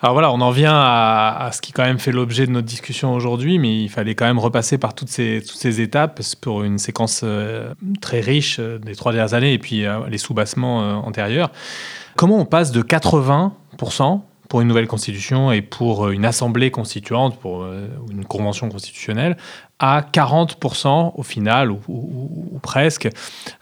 Alors 0.00 0.14
voilà, 0.14 0.32
on 0.32 0.40
en 0.40 0.50
vient 0.50 0.74
à, 0.74 1.50
ce 1.52 1.60
qui 1.60 1.72
quand 1.72 1.84
même 1.84 1.98
fait 1.98 2.10
l'objet 2.10 2.46
de 2.46 2.50
notre 2.50 2.66
discussion 2.66 3.14
aujourd'hui, 3.14 3.58
mais 3.58 3.82
il 3.82 3.88
fallait 3.88 4.14
quand 4.14 4.24
même 4.24 4.38
repasser 4.38 4.76
par 4.78 4.94
toutes 4.94 5.10
ces, 5.10 5.80
étapes 5.80 6.20
pour 6.40 6.64
une 6.64 6.78
séquence 6.78 7.20
euh, 7.22 7.74
très 8.00 8.20
riche 8.20 8.58
des 8.58 8.96
trois 8.96 9.12
dernières 9.12 9.34
années 9.34 9.52
et 9.52 9.58
puis 9.58 9.84
les 10.08 10.18
soubassements 10.18 11.06
antérieurs. 11.06 11.50
Comment 12.16 12.38
on 12.38 12.46
passe 12.46 12.72
de 12.72 12.82
80% 12.82 14.22
pour 14.50 14.60
une 14.60 14.68
nouvelle 14.68 14.88
constitution 14.88 15.52
et 15.52 15.62
pour 15.62 16.10
une 16.10 16.26
assemblée 16.26 16.72
constituante, 16.72 17.38
pour 17.38 17.64
une 18.10 18.24
convention 18.24 18.68
constitutionnelle, 18.68 19.36
à 19.80 20.02
40% 20.02 21.12
au 21.14 21.22
final, 21.22 21.70
ou, 21.70 22.60
presque, 22.62 23.08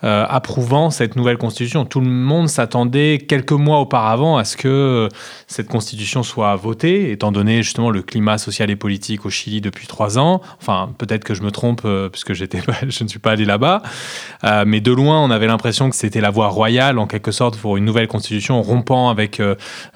euh, 0.02 0.26
approuvant 0.28 0.90
cette 0.90 1.14
nouvelle 1.14 1.38
constitution. 1.38 1.84
Tout 1.84 2.00
le 2.00 2.10
monde 2.10 2.48
s'attendait 2.48 3.24
quelques 3.26 3.52
mois 3.52 3.78
auparavant 3.78 4.36
à 4.36 4.44
ce 4.44 4.56
que 4.56 5.08
cette 5.46 5.68
constitution 5.68 6.24
soit 6.24 6.56
votée, 6.56 7.12
étant 7.12 7.30
donné 7.30 7.62
justement 7.62 7.90
le 7.90 8.02
climat 8.02 8.36
social 8.36 8.68
et 8.68 8.74
politique 8.74 9.24
au 9.26 9.30
Chili 9.30 9.60
depuis 9.60 9.86
trois 9.86 10.18
ans. 10.18 10.42
Enfin, 10.60 10.90
peut-être 10.98 11.22
que 11.22 11.34
je 11.34 11.42
me 11.42 11.52
trompe, 11.52 11.82
euh, 11.84 12.08
puisque 12.08 12.32
je 12.34 13.04
ne 13.04 13.08
suis 13.08 13.20
pas 13.20 13.30
allé 13.30 13.44
là-bas. 13.44 13.82
Euh, 14.42 14.64
mais 14.66 14.80
de 14.80 14.90
loin, 14.90 15.22
on 15.22 15.30
avait 15.30 15.46
l'impression 15.46 15.88
que 15.88 15.94
c'était 15.94 16.20
la 16.20 16.30
voie 16.30 16.48
royale, 16.48 16.98
en 16.98 17.06
quelque 17.06 17.30
sorte, 17.30 17.56
pour 17.56 17.76
une 17.76 17.84
nouvelle 17.84 18.08
constitution, 18.08 18.60
rompant 18.62 19.08
avec 19.08 19.40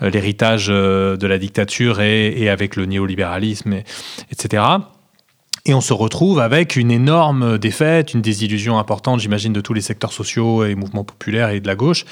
l'héritage 0.00 0.68
de 0.68 1.26
la 1.26 1.38
dictature 1.38 2.00
et, 2.00 2.48
avec 2.48 2.76
le 2.76 2.86
néolibéralisme, 2.86 3.72
et, 3.72 3.84
etc. 4.30 4.62
Et 5.64 5.74
on 5.74 5.80
se 5.80 5.92
retrouve 5.92 6.40
avec 6.40 6.74
une 6.74 6.90
énorme 6.90 7.56
défaite, 7.56 8.14
une 8.14 8.20
désillusion 8.20 8.78
importante, 8.78 9.20
j'imagine, 9.20 9.52
de 9.52 9.60
tous 9.60 9.74
les 9.74 9.80
secteurs 9.80 10.12
sociaux 10.12 10.64
et 10.64 10.74
mouvements 10.74 11.04
populaires 11.04 11.50
et 11.50 11.60
de 11.60 11.68
la 11.68 11.76
gauche. 11.76 12.04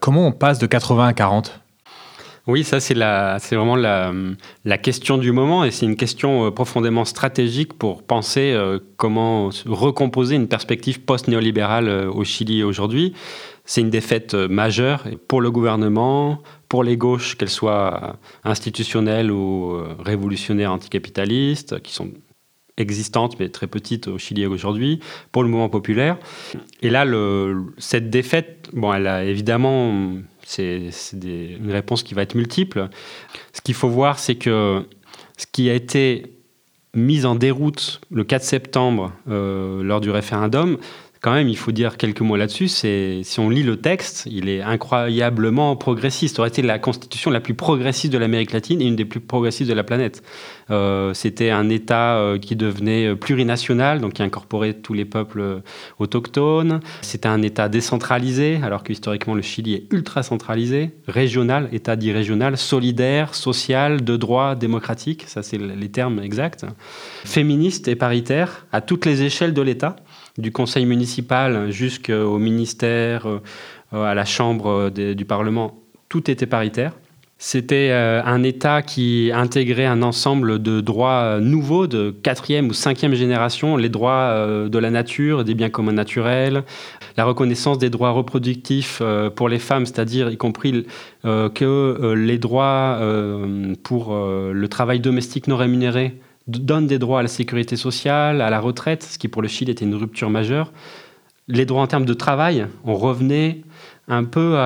Comment 0.00 0.26
on 0.26 0.32
passe 0.32 0.58
de 0.58 0.66
80 0.66 1.08
à 1.08 1.12
40 1.12 1.60
oui, 2.48 2.62
ça 2.62 2.78
c'est 2.78 2.94
vraiment 2.94 3.74
la, 3.74 4.78
question 4.78 5.18
du 5.18 5.32
moment 5.32 5.64
et 5.64 5.72
c'est 5.72 5.84
une 5.84 5.96
question 5.96 6.46
euh, 6.46 6.50
profondément 6.52 7.04
stratégique 7.04 7.72
pour 7.72 8.04
penser 8.04 8.52
euh, 8.52 8.78
comment 8.96 9.50
recomposer 9.66 10.36
une 10.36 10.46
perspective 10.46 11.00
post-néolibérale 11.00 11.88
euh, 11.88 12.08
au 12.08 12.22
Chili 12.22 12.62
aujourd'hui. 12.62 13.14
C'est 13.64 13.80
une 13.80 13.90
défaite 13.90 14.34
majeure 14.34 15.02
pour 15.26 15.40
le 15.40 15.50
gouvernement, 15.50 16.40
pour 16.68 16.84
les 16.84 16.96
gauches, 16.96 17.36
qu'elles 17.36 17.48
soient 17.48 18.14
institutionnelles 18.44 19.32
ou 19.32 19.82
révolutionnaires 19.98 20.70
anticapitalistes, 20.70 21.82
qui 21.82 21.92
sont 21.92 22.10
existante, 22.76 23.38
mais 23.40 23.48
très 23.48 23.66
petite 23.66 24.08
au 24.08 24.18
Chili 24.18 24.46
aujourd'hui, 24.46 25.00
pour 25.32 25.42
le 25.42 25.48
mouvement 25.48 25.68
populaire. 25.68 26.18
Et 26.82 26.90
là, 26.90 27.04
cette 27.78 28.10
défaite, 28.10 28.68
bon, 28.72 28.92
elle 28.92 29.06
a 29.06 29.24
évidemment, 29.24 30.12
c'est 30.42 30.90
une 31.12 31.70
réponse 31.70 32.02
qui 32.02 32.14
va 32.14 32.22
être 32.22 32.34
multiple. 32.34 32.88
Ce 33.52 33.60
qu'il 33.60 33.74
faut 33.74 33.88
voir, 33.88 34.18
c'est 34.18 34.36
que 34.36 34.84
ce 35.36 35.46
qui 35.50 35.70
a 35.70 35.74
été 35.74 36.36
mis 36.94 37.26
en 37.26 37.34
déroute 37.34 38.00
le 38.10 38.24
4 38.24 38.42
septembre 38.42 39.12
euh, 39.28 39.82
lors 39.82 40.00
du 40.00 40.10
référendum, 40.10 40.78
quand 41.26 41.34
même, 41.34 41.48
il 41.48 41.56
faut 41.56 41.72
dire 41.72 41.96
quelques 41.96 42.20
mots 42.20 42.36
là-dessus. 42.36 42.68
Si 42.68 43.40
on 43.40 43.50
lit 43.50 43.64
le 43.64 43.78
texte, 43.78 44.28
il 44.30 44.48
est 44.48 44.62
incroyablement 44.62 45.74
progressiste. 45.74 46.36
Ça 46.36 46.42
aurait 46.42 46.50
été 46.50 46.62
la 46.62 46.78
constitution 46.78 47.32
la 47.32 47.40
plus 47.40 47.54
progressiste 47.54 48.12
de 48.12 48.18
l'Amérique 48.18 48.52
latine 48.52 48.80
et 48.80 48.84
une 48.84 48.94
des 48.94 49.04
plus 49.04 49.18
progressistes 49.18 49.68
de 49.68 49.74
la 49.74 49.82
planète. 49.82 50.22
Euh, 50.70 51.14
c'était 51.14 51.50
un 51.50 51.68
État 51.68 52.18
euh, 52.18 52.38
qui 52.38 52.54
devenait 52.54 53.16
plurinational, 53.16 54.00
donc 54.00 54.12
qui 54.12 54.22
incorporait 54.22 54.74
tous 54.74 54.94
les 54.94 55.04
peuples 55.04 55.40
euh, 55.40 55.58
autochtones. 55.98 56.78
C'était 57.02 57.26
un 57.26 57.42
État 57.42 57.68
décentralisé, 57.68 58.60
alors 58.62 58.84
que 58.84 58.92
historiquement 58.92 59.34
le 59.34 59.42
Chili 59.42 59.74
est 59.74 59.92
ultra 59.92 60.22
centralisé, 60.22 60.92
régional, 61.08 61.68
État 61.72 61.96
dit 61.96 62.12
régional, 62.12 62.56
solidaire, 62.56 63.34
social, 63.34 64.04
de 64.04 64.16
droit, 64.16 64.54
démocratique. 64.54 65.24
Ça, 65.26 65.42
c'est 65.42 65.58
les 65.58 65.88
termes 65.88 66.20
exacts. 66.20 66.66
Féministe 67.24 67.88
et 67.88 67.96
paritaire 67.96 68.68
à 68.70 68.80
toutes 68.80 69.06
les 69.06 69.24
échelles 69.24 69.54
de 69.54 69.62
l'État 69.62 69.96
du 70.38 70.52
conseil 70.52 70.86
municipal 70.86 71.70
jusqu'au 71.70 72.38
ministère, 72.38 73.26
euh, 73.92 74.02
à 74.02 74.14
la 74.14 74.24
Chambre 74.24 74.90
du 74.90 75.24
Parlement, 75.24 75.78
tout 76.08 76.30
était 76.30 76.46
paritaire. 76.46 76.92
C'était 77.38 77.90
euh, 77.90 78.22
un 78.24 78.42
État 78.42 78.80
qui 78.80 79.30
intégrait 79.32 79.84
un 79.84 80.02
ensemble 80.02 80.60
de 80.60 80.80
droits 80.80 81.38
nouveaux 81.38 81.86
de 81.86 82.10
quatrième 82.22 82.68
ou 82.68 82.72
cinquième 82.72 83.14
génération, 83.14 83.76
les 83.76 83.90
droits 83.90 84.30
euh, 84.30 84.68
de 84.70 84.78
la 84.78 84.90
nature, 84.90 85.44
des 85.44 85.54
biens 85.54 85.68
communs 85.68 85.92
naturels, 85.92 86.64
la 87.18 87.24
reconnaissance 87.24 87.78
des 87.78 87.90
droits 87.90 88.10
reproductifs 88.10 89.02
pour 89.36 89.48
les 89.48 89.58
femmes, 89.58 89.84
c'est-à-dire 89.84 90.30
y 90.30 90.36
compris 90.36 90.86
que 91.24 92.14
les 92.14 92.38
droits 92.38 93.00
pour 93.82 94.14
le 94.14 94.66
travail 94.68 95.00
domestique 95.00 95.48
non 95.48 95.56
rémunéré 95.56 96.18
donne 96.46 96.86
des 96.86 96.98
droits 96.98 97.20
à 97.20 97.22
la 97.22 97.28
sécurité 97.28 97.76
sociale, 97.76 98.40
à 98.40 98.50
la 98.50 98.60
retraite, 98.60 99.02
ce 99.02 99.18
qui 99.18 99.28
pour 99.28 99.42
le 99.42 99.48
Chili 99.48 99.72
était 99.72 99.84
une 99.84 99.94
rupture 99.94 100.30
majeure. 100.30 100.72
Les 101.48 101.64
droits 101.64 101.82
en 101.82 101.86
termes 101.86 102.04
de 102.04 102.14
travail, 102.14 102.66
on 102.84 102.94
revenait 102.94 103.62
un 104.08 104.24
peu 104.24 104.56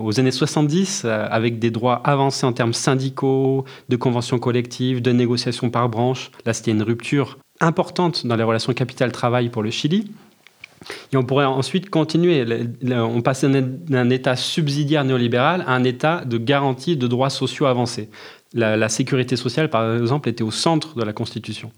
aux 0.00 0.20
années 0.20 0.30
70 0.30 1.02
euh, 1.04 1.26
avec 1.30 1.58
des 1.58 1.70
droits 1.70 2.00
avancés 2.04 2.46
en 2.46 2.52
termes 2.52 2.72
syndicaux, 2.72 3.64
de 3.88 3.96
conventions 3.96 4.38
collectives, 4.38 5.02
de 5.02 5.12
négociations 5.12 5.70
par 5.70 5.88
branche. 5.88 6.30
Là, 6.44 6.52
c'était 6.52 6.72
une 6.72 6.82
rupture 6.82 7.38
importante 7.60 8.26
dans 8.26 8.36
les 8.36 8.42
relations 8.42 8.72
capital-travail 8.72 9.50
pour 9.50 9.62
le 9.62 9.70
Chili. 9.70 10.10
Et 11.12 11.16
on 11.16 11.22
pourrait 11.24 11.46
ensuite 11.46 11.90
continuer. 11.90 12.44
On 12.90 13.22
passait 13.22 13.48
d'un 13.48 14.10
État 14.10 14.36
subsidiaire 14.36 15.04
néolibéral 15.04 15.64
à 15.66 15.72
un 15.72 15.84
État 15.84 16.24
de 16.24 16.36
garantie 16.38 16.96
de 16.96 17.06
droits 17.06 17.30
sociaux 17.30 17.66
avancés 17.66 18.10
la, 18.54 18.88
sécurité 18.88 19.36
sociale, 19.36 19.70
par 19.70 19.96
exemple, 19.96 20.28
était 20.28 20.42
au 20.42 20.50
centre 20.50 20.94
de 20.94 21.02
la 21.02 21.12
Constitution. 21.12 21.70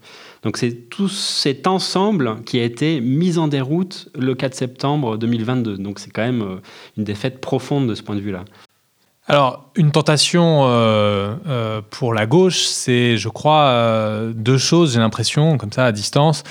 Donc 0.43 0.57
c'est 0.57 0.89
tout 0.89 1.09
cet 1.09 1.67
ensemble 1.67 2.41
qui 2.45 2.59
a 2.59 2.63
été 2.63 3.01
mis 3.01 3.37
en 3.37 3.47
déroute 3.47 4.09
le 4.17 4.35
4 4.35 4.53
septembre 4.53 5.17
2022. 5.17 5.77
Donc 5.77 5.99
c'est 5.99 6.11
quand 6.11 6.21
même 6.21 6.41
euh, 6.41 6.61
une 6.97 7.03
défaite 7.03 7.41
profonde 7.41 7.87
de 7.87 7.95
ce 7.95 8.03
point 8.03 8.15
de 8.15 8.21
vue-là. 8.21 8.45
Alors, 9.27 9.69
une 9.75 9.91
tentation 9.91 10.63
euh, 10.65 11.35
euh, 11.47 11.81
pour 11.87 12.15
la 12.15 12.25
gauche, 12.25 12.61
c'est, 12.63 13.15
je 13.15 13.29
crois, 13.29 14.23
deux 14.33 14.57
choses, 14.57 14.93
j'ai 14.93 14.99
l'impression, 14.99 15.59
comme 15.59 15.71
ça, 15.71 15.85
à 15.85 15.91
distance. 15.91 16.43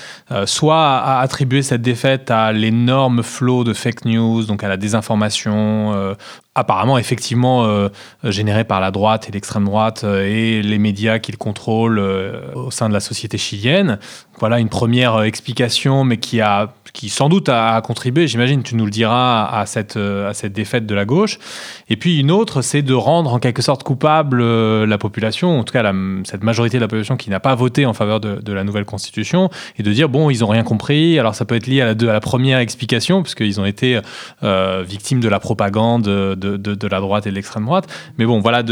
soit 0.47 0.97
à 0.97 1.19
attribuer 1.19 1.63
cette 1.63 1.83
défaite 1.83 2.31
à 2.31 2.53
l'énorme 2.53 3.25
flot 3.25 3.65
de 3.65 3.73
fake 3.73 4.05
news, 4.05 4.45
donc 4.45 4.63
à 4.63 4.69
la 4.69 4.77
désinformation, 4.77 6.15
apparemment 6.59 6.99
effectivement 6.99 7.65
euh, 7.65 7.89
généré 8.25 8.65
par 8.65 8.81
la 8.81 8.91
droite 8.91 9.29
et 9.29 9.33
l'extrême 9.33 9.65
droite 9.65 10.03
euh, 10.05 10.27
et 10.27 10.63
les 10.63 10.79
médias 10.79 11.19
qu'ils 11.19 11.39
contrôlent 11.39 11.99
euh, 11.99 12.53
au 12.55 12.71
sein 12.71 12.89
de 12.89 12.95
la 12.95 13.01
société 13.01 13.39
chilienne. 13.39 13.99
Voilà 14.39 14.59
une 14.59 14.69
première 14.69 15.23
explication, 15.23 16.05
mais 16.05 16.17
qui 16.17 16.41
a 16.41 16.73
qui 16.95 17.11
sans 17.11 17.29
doute 17.29 17.51
a, 17.51 17.81
contribué, 17.83 18.27
j'imagine, 18.27 18.63
tu 18.63 18.75
nous 18.75 18.87
le 18.87 18.91
diras, 18.91 19.45
à 19.47 19.67
cette, 19.67 19.97
à 19.97 20.33
cette 20.33 20.55
défaite 20.55 20.87
de 20.87 20.95
la 20.95 21.05
gauche. 21.05 21.39
Et 21.91 21.97
puis 21.97 22.19
une 22.19 22.31
autre, 22.31 22.63
c'est 22.63 22.81
de 22.81 22.95
rendre 22.95 23.33
en 23.33 23.39
quelque 23.39 23.61
sorte 23.61 23.83
coupable 23.83 24.43
la 24.85 24.99
population, 24.99 25.61
en 25.61 25.65
tout 25.65 25.73
cas 25.73 25.93
cette 26.25 26.43
majorité 26.43 26.79
de 26.79 26.81
la 26.81 26.89
population 26.89 27.19
qui 27.19 27.29
n'a 27.29 27.41
pas 27.41 27.55
voté 27.55 27.85
en 27.85 27.93
faveur 27.93 28.21
de, 28.21 28.53
la 28.53 28.65
nouvelle 28.65 28.87
constitution, 28.87 29.51
et 29.79 29.83
de 29.83 29.93
dire, 29.93 30.09
bon, 30.09 30.31
ils 30.31 30.41
n'ont 30.41 30.49
rien 30.49 30.65
compris. 30.65 31.19
Alors 31.19 31.35
ça 31.35 31.45
peut 31.45 31.57
être 31.57 31.67
lié 31.67 31.83
à 31.83 31.93
la, 31.93 32.11
à 32.11 32.13
la 32.15 32.21
première 32.21 32.59
explication, 32.59 33.23
puisqu'ils 33.23 33.61
ont 33.61 33.67
été 33.67 34.01
victimes 34.43 35.21
de 35.21 35.29
la 35.29 35.41
propagande 35.41 36.03
de 36.03 36.48
de, 36.57 36.89
la 36.89 37.01
droite 37.01 37.27
et 37.27 37.31
de 37.31 37.35
l'extrême 37.35 37.65
droite. 37.65 37.87
Mais 38.19 38.25
bon, 38.25 38.41
voilà, 38.41 38.63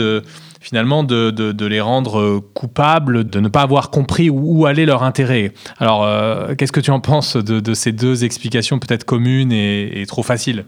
finalement, 0.61 1.05
de, 1.05 1.67
les 1.67 1.81
rendre 1.81 2.19
euh, 2.19 2.41
coupables, 2.55 3.29
de 3.29 3.41
ne 3.41 3.49
pas 3.49 3.63
avoir 3.63 3.91
compris 3.91 4.31
où, 4.31 4.67
allait 4.67 4.87
leur 4.87 5.03
intérêt. 5.03 5.53
Alors, 5.79 6.05
euh, 6.05 6.55
qu'est-ce 6.55 6.73
que 6.73 6.81
tu 6.81 6.91
en 6.91 7.01
penses 7.01 7.37
de, 7.37 7.75
ces 7.75 7.93
deux 7.93 8.25
explications 8.25 8.79
peut-être 8.79 9.05
communes 9.05 9.53
et, 9.53 10.05
trop 10.09 10.23
faciles? 10.23 10.65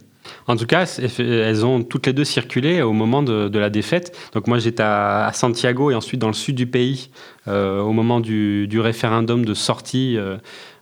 En 0.46 0.56
tout 0.56 0.66
cas, 0.66 0.84
elles 1.18 1.64
ont 1.64 1.82
toutes 1.82 2.06
les 2.06 2.12
deux 2.12 2.24
circulé 2.24 2.82
au 2.82 2.92
moment 2.92 3.22
de, 3.22 3.59
la 3.59 3.70
défaite. 3.70 4.16
Donc 4.34 4.46
moi, 4.46 4.59
j'étais 4.59 4.82
à, 4.82 5.30
Santiago 5.32 5.90
et 5.90 5.94
ensuite 5.94 6.20
dans 6.20 6.28
le 6.28 6.34
sud 6.34 6.54
du 6.54 6.66
pays 6.66 7.11
euh, 7.48 7.80
au 7.80 7.92
moment 7.92 8.20
du, 8.20 8.80
référendum 8.80 9.44
de 9.44 9.54
sortie 9.54 10.18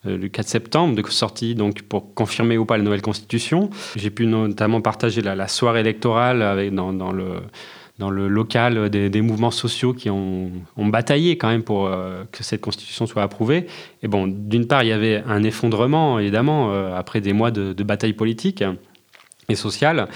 le 0.05 0.28
4 0.28 0.47
septembre, 0.47 0.94
de 0.94 1.07
sortie 1.09 1.55
donc 1.55 1.82
pour 1.82 2.14
confirmer 2.14 2.59
ou 2.59 2.64
pas 2.64 2.76
la 2.76 2.84
nouvelle 2.84 3.03
constitution. 3.03 3.70
J'ai 3.97 4.11
pu 4.11 4.26
notamment 4.26 4.80
partager 4.80 5.22
la, 5.22 5.49
soirée 5.49 5.80
électorale 5.80 6.70
dans, 6.72 7.12
le 7.12 7.40
dans 7.99 8.11
le 8.11 8.28
local 8.28 8.90
des, 8.90 9.22
mouvements 9.22 9.51
sociaux 9.51 9.94
qui 9.94 10.11
ont, 10.11 10.51
bataillé 10.76 11.38
quand 11.38 11.49
même 11.49 11.62
pour 11.62 11.86
euh, 11.86 12.24
que 12.30 12.44
cette 12.44 12.61
constitution 12.61 13.07
soit 13.07 13.22
approuvée. 13.22 13.66
Et 14.03 14.09
bon, 14.09 14.26
d'une 14.26 14.66
part, 14.66 14.82
il 14.82 14.88
y 14.88 14.92
avait 14.92 15.22
un 15.26 15.42
effondrement, 15.42 16.18
évidemment, 16.18 16.72
euh, 16.72 16.94
après 16.94 17.20
des 17.20 17.32
mois 17.32 17.51
de 17.51 17.82
bataille 17.82 18.12
politique 18.12 18.62
et 19.49 19.55
sociale 19.55 20.09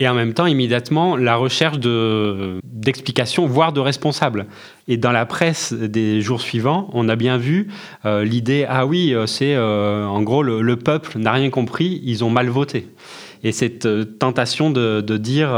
et 0.00 0.08
en 0.08 0.14
même 0.14 0.32
temps 0.32 0.46
immédiatement 0.46 1.16
la 1.16 1.36
recherche 1.36 1.78
d'explications, 1.78 3.46
voire 3.46 3.72
de 3.72 3.80
responsables. 3.80 4.46
Et 4.86 4.96
dans 4.96 5.12
la 5.12 5.26
presse 5.26 5.72
des 5.72 6.20
jours 6.20 6.40
suivants, 6.40 6.88
on 6.92 7.08
a 7.08 7.16
bien 7.16 7.36
vu 7.36 7.68
euh, 8.04 8.24
l'idée 8.24 8.64
ah 8.68 8.86
oui, 8.86 9.12
euh, 9.12 9.26
c'est 9.26 9.54
euh, 9.54 10.06
en 10.06 10.22
gros 10.22 10.42
le, 10.42 10.76
peuple 10.76 11.18
n'a 11.18 11.32
rien 11.32 11.50
compris, 11.50 12.00
ils 12.04 12.22
ont 12.22 12.30
mal 12.30 12.48
voté. 12.48 12.88
Et 13.44 13.52
cette 13.52 13.86
euh, 13.86 14.04
tentation 14.04 14.70
de, 14.70 15.00
dire, 15.16 15.50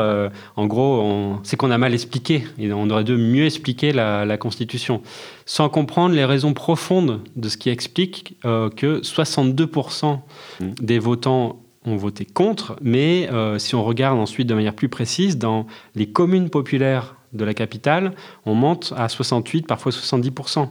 en 0.57 0.67
gros, 0.67 1.39
c'est 1.43 1.57
qu'on 1.57 1.71
a 1.71 1.79
mal 1.79 1.93
expliqué, 1.93 2.45
et 2.59 2.73
on 2.73 2.89
aurait 2.91 3.05
dû 3.05 3.17
mieux 3.17 3.45
expliquer 3.45 3.93
la, 3.93 4.37
Constitution, 4.39 5.03
sans 5.45 5.69
comprendre 5.69 6.15
les 6.15 6.25
raisons 6.25 6.55
profondes 6.55 7.21
de 7.37 7.49
ce 7.49 7.57
qui 7.57 7.69
explique 7.69 8.37
que 8.43 9.01
62% 9.01 10.19
mmh. 10.61 10.65
des 10.81 10.99
votants 10.99 11.61
ont 11.87 11.97
voté 11.97 12.25
contre, 12.27 12.77
mais 12.83 13.29
si 13.59 13.75
on 13.75 13.83
regarde 13.83 14.19
ensuite 14.19 14.47
de 14.47 14.55
manière 14.55 14.75
plus 14.75 14.91
précise, 14.91 15.39
dans 15.39 15.67
les 15.95 16.11
communes 16.11 16.51
populaires 16.51 17.17
de 17.33 17.45
la 17.45 17.55
capitale, 17.55 18.13
on 18.45 18.55
monte 18.55 18.93
à 18.97 19.09
68, 19.09 19.67
parfois 19.67 19.91
70%. 19.91 20.69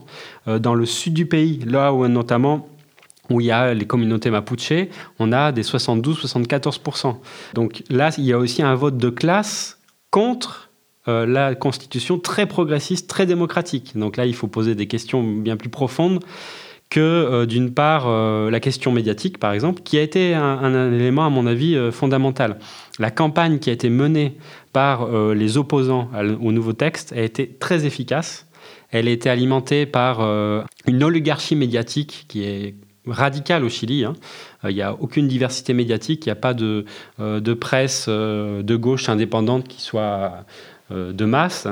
dans 0.60 0.74
le 0.74 0.86
sud 0.86 1.14
du 1.14 1.26
pays, 1.26 1.58
là 1.66 1.92
où 1.92 2.06
notamment 2.06 2.68
où 3.30 3.40
il 3.40 3.46
y 3.46 3.50
a 3.50 3.72
les 3.72 3.86
communautés 3.86 4.30
mapuche, 4.30 4.72
on 5.18 5.32
a 5.32 5.52
des 5.52 5.62
72-74%. 5.62 7.16
Donc 7.54 7.82
là, 7.88 8.10
il 8.18 8.24
y 8.24 8.32
a 8.32 8.38
aussi 8.38 8.62
un 8.62 8.74
vote 8.74 8.98
de 8.98 9.08
classe 9.08 9.78
contre 10.10 10.70
euh, 11.08 11.24
la 11.26 11.54
constitution 11.54 12.18
très 12.18 12.46
progressiste, 12.46 13.08
très 13.08 13.26
démocratique. 13.26 13.96
Donc 13.96 14.16
là, 14.16 14.26
il 14.26 14.34
faut 14.34 14.48
poser 14.48 14.74
des 14.74 14.86
questions 14.86 15.22
bien 15.22 15.56
plus 15.56 15.70
profondes 15.70 16.22
que 16.90 17.00
euh, 17.00 17.46
d'une 17.46 17.72
part 17.72 18.04
euh, 18.06 18.50
la 18.50 18.60
question 18.60 18.92
médiatique, 18.92 19.38
par 19.38 19.52
exemple, 19.52 19.82
qui 19.82 19.96
a 19.96 20.02
été 20.02 20.34
un, 20.34 20.92
élément, 20.92 21.24
à 21.24 21.30
mon 21.30 21.46
avis, 21.46 21.78
fondamental. 21.92 22.58
La 22.98 23.10
campagne 23.10 23.58
qui 23.58 23.70
a 23.70 23.72
été 23.72 23.88
menée 23.88 24.36
par 24.72 25.08
les 25.34 25.56
opposants 25.56 26.10
au 26.40 26.52
nouveau 26.52 26.72
texte 26.72 27.12
a 27.12 27.22
été 27.22 27.48
très 27.58 27.86
efficace. 27.86 28.46
Elle 28.90 29.08
a 29.08 29.10
été 29.10 29.30
alimentée 29.30 29.86
par 29.86 30.20
une 30.86 31.02
oligarchie 31.02 31.56
médiatique 31.56 32.26
qui 32.28 32.44
est 32.44 32.74
radical 33.06 33.64
au 33.64 33.68
Chili. 33.68 34.04
Hein. 34.04 34.14
Euh, 34.64 34.70
il 34.70 34.74
n'y 34.74 34.82
a 34.82 34.94
aucune 34.94 35.28
diversité 35.28 35.72
médiatique, 35.72 36.26
il 36.26 36.28
n'y 36.28 36.32
a 36.32 36.36
pas 36.36 36.54
de, 36.54 36.84
euh, 37.18 37.54
presse 37.54 38.06
euh, 38.08 38.62
de 38.62 38.76
gauche 38.76 39.08
indépendante 39.08 39.68
qui 39.68 39.80
soit 39.80 40.44
de 40.90 41.24
masse. 41.24 41.68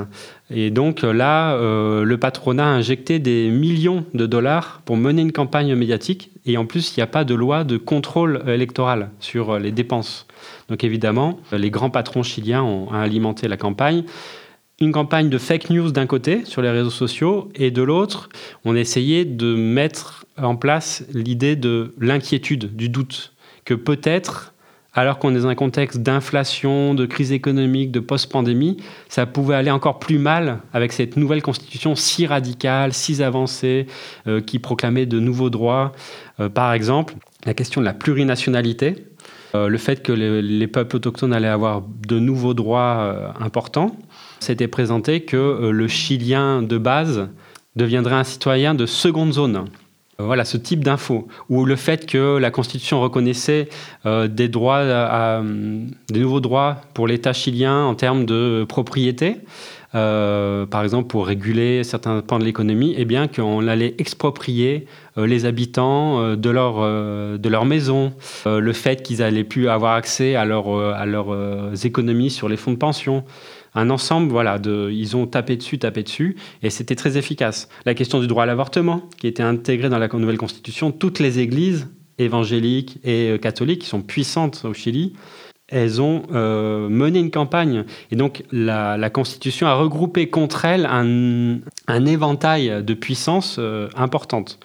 Et 0.51 0.71
donc 0.71 1.03
là, 1.03 1.57
le 1.59 2.17
patronat 2.17 2.65
a 2.65 2.71
injecté 2.71 3.19
des 3.19 3.51
millions 3.51 4.05
de 4.15 4.27
dollars 4.27 4.83
pour 4.85 4.97
mener 4.97 5.23
une 5.23 5.33
campagne 5.33 5.75
médiatique. 5.75 6.31
Et 6.47 6.57
en 6.57 6.67
plus, 6.67 6.97
il 6.97 7.01
n'y 7.01 7.03
a 7.03 7.09
pas 7.09 7.25
de 7.25 7.35
loi 7.35 7.65
de 7.65 7.77
contrôle 7.77 8.43
électoral 8.47 9.11
sur 9.21 9.59
les 9.59 9.73
dépenses. 9.73 10.27
Donc 10.69 10.85
évidemment, 10.85 11.41
les 11.53 11.71
grands 11.71 11.91
patrons 11.91 12.23
chiliens 12.23 12.63
ont 12.63 12.91
alimenté 12.91 13.49
la 13.49 13.57
campagne 13.57 14.05
une 14.81 14.93
campagne 14.93 15.29
de 15.29 15.39
fake 15.39 15.71
news 15.71 15.91
d'un 15.91 16.07
côté 16.07 16.45
sur 16.45 16.63
les 16.63 16.71
réseaux 16.71 16.91
sociaux 16.91 17.51
et 17.55 17.71
de 17.71 17.83
l'autre, 17.83 18.29
on 18.65 18.77
essayait 18.77 19.25
de 19.25 19.55
mettre 19.55 20.25
en 20.37 20.57
place 20.57 21.05
l'idée 21.13 21.57
de 21.57 21.95
l'inquiétude, 21.99 22.77
du 22.77 22.89
doute, 22.89 23.33
que 23.65 23.75
peut-être, 23.75 24.55
alors 24.99 25.21
qu'on 25.21 25.33
est 25.35 25.41
dans 25.41 25.47
un 25.47 25.55
contexte 25.55 26.01
d'inflation, 26.01 26.93
de 26.93 27.07
crise 27.07 27.31
économique, 27.31 27.93
de 27.93 28.01
post-pandémie, 28.01 28.79
ça 29.09 29.27
pouvait 29.27 29.55
aller 29.55 29.71
encore 29.71 30.01
plus 30.01 30.19
mal 30.19 30.59
avec 30.73 30.93
cette 30.93 31.17
nouvelle 31.17 31.41
constitution 31.41 31.95
si 31.95 32.27
radicale, 32.27 32.93
si 32.93 33.23
avancée, 33.23 33.87
euh, 34.27 34.41
qui 34.41 34.59
proclamait 34.59 35.07
de 35.07 35.21
nouveaux 35.21 35.51
droits. 35.51 35.93
Euh, 36.41 36.49
par 36.49 36.73
exemple, 36.73 37.15
la 37.47 37.55
question 37.55 37.81
de 37.81 37.87
la 37.87 37.95
plurinationalité, 37.95 39.07
euh, 39.55 39.69
le 39.69 39.79
fait 39.79 40.03
que 40.03 40.11
les, 40.11 40.67
peuples 40.67 40.97
autochtones 40.97 41.33
allaient 41.33 41.47
avoir 41.47 41.83
de 41.83 42.19
nouveaux 42.19 42.55
droits 42.55 43.35
importants, 43.41 43.97
c'était 44.41 44.67
présenté 44.67 45.21
que 45.21 45.71
le 45.71 45.87
Chilien 45.87 46.61
de 46.61 46.77
base 46.77 47.29
deviendrait 47.77 48.17
un 48.17 48.25
citoyen 48.25 48.75
de 48.75 48.85
seconde 48.85 49.33
zone. 49.33 49.67
Euh, 50.21 50.25
voilà 50.25 50.45
ce 50.45 50.57
type 50.57 50.83
d'infos. 50.83 51.29
Ou 51.49 51.65
le 51.65 51.77
fait 51.77 52.05
que 52.05 52.39
la 52.39 52.51
Constitution 52.51 53.01
reconnaissait 53.01 53.69
euh, 54.05 54.27
des 54.27 54.49
droits, 54.49 54.83
des 56.11 56.21
nouveaux 56.21 56.41
droits 56.41 56.79
pour 56.93 57.07
l'État 57.07 57.33
chilien 57.33 57.85
en 57.85 57.95
termes 57.95 58.25
de 58.27 58.67
propriété, 58.69 59.37
par 59.93 60.83
exemple 60.83 61.09
pour 61.09 61.27
réguler 61.27 61.85
certains 61.85 62.21
pans 62.21 62.39
de 62.39 62.45
l'économie, 62.45 62.95
eh 62.99 63.05
bien 63.05 63.29
qu'on 63.29 63.67
allait 63.69 63.95
exproprier 63.99 64.87
les 65.17 65.47
habitants 65.47 66.37
de 66.37 66.51
leur, 66.51 66.81
de 67.39 67.49
leur 67.49 67.65
maison, 67.65 68.13
le 68.45 68.73
fait 68.73 69.03
qu'ils 69.03 69.23
allaient 69.23 69.45
plus 69.45 69.69
avoir 69.69 69.95
accès 69.95 70.35
à, 70.35 70.43
à 70.43 71.07
leurs 71.07 71.87
économies 71.87 72.31
sur 72.31 72.49
les 72.49 72.57
fonds 72.57 72.73
de 72.73 72.77
pension 72.77 73.25
un 73.75 73.91
ensemble, 73.91 74.31
voilà, 74.31 74.59
ils 74.65 75.17
ont 75.17 75.27
tapé 75.27 75.57
dessus, 75.57 75.79
tapé 75.79 76.03
dessus, 76.03 76.37
et 76.63 76.71
c'était 76.71 76.97
très 76.97 77.17
efficace. 77.17 77.69
La 77.87 77.95
question 77.95 78.21
du 78.21 78.27
droit 78.27 78.45
à 78.45 78.47
l'avortement, 78.47 79.03
qui 79.19 79.27
était 79.27 79.43
intégrée 79.43 79.89
dans 79.89 79.99
la 79.99 80.09
nouvelle 80.09 80.39
constitution, 80.39 80.91
toutes 80.91 81.19
les 81.19 81.39
églises 81.39 81.89
évangéliques 82.19 82.99
et 83.05 83.31
euh, 83.31 83.39
catholiques, 83.39 83.83
qui 83.83 83.89
sont 83.89 84.03
puissantes 84.03 84.65
au 84.65 84.75
Chili, 84.75 85.15
elles 85.69 86.01
ont 86.01 86.23
euh, 86.33 86.89
mené 86.89 87.21
une 87.21 87.31
campagne. 87.31 87.85
Et 88.11 88.17
donc 88.17 88.43
la, 88.51 89.11
Constitution 89.11 89.67
a 89.67 89.75
regroupé 89.75 90.29
contre 90.29 90.65
elle 90.65 90.87
un, 90.87 92.07
éventail 92.07 92.83
de 92.83 92.95
puissances 92.95 93.57
euh, 93.59 93.89
importantes. 93.95 94.59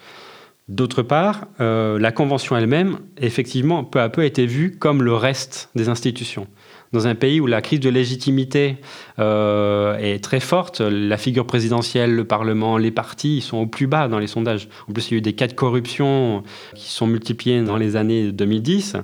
D'autre 0.68 1.02
part, 1.02 1.46
la 1.58 2.10
Convention 2.10 2.56
elle-même, 2.56 2.98
effectivement, 3.18 3.84
peu 3.84 4.00
à 4.00 4.08
peu 4.08 4.22
a 4.22 4.24
été 4.24 4.46
vue 4.46 4.78
comme 4.78 5.02
le 5.02 5.12
reste 5.12 5.68
des 5.74 5.90
institutions 5.90 6.46
dans 6.94 7.06
un 7.08 7.14
pays 7.14 7.40
où 7.40 7.46
la 7.46 7.60
crise 7.60 7.80
de 7.80 7.90
légitimité 7.90 8.76
euh, 9.18 9.98
est 9.98 10.22
très 10.22 10.40
forte, 10.40 10.80
la 10.80 11.18
figure 11.18 11.44
présidentielle, 11.44 12.14
le 12.14 12.24
Parlement, 12.24 12.78
les 12.78 12.92
partis, 12.92 13.38
ils 13.38 13.42
sont 13.42 13.58
au 13.58 13.66
plus 13.66 13.86
bas 13.86 14.08
dans 14.08 14.20
les 14.20 14.28
sondages. 14.28 14.68
En 14.88 14.92
plus, 14.92 15.10
il 15.10 15.14
y 15.14 15.14
a 15.16 15.18
eu 15.18 15.20
des 15.20 15.32
cas 15.34 15.48
de 15.48 15.52
corruption 15.52 16.44
qui 16.74 16.90
sont 16.90 17.06
multipliés 17.06 17.60
dans 17.62 17.76
les 17.76 17.96
années 17.96 18.30
2010. 18.30 18.96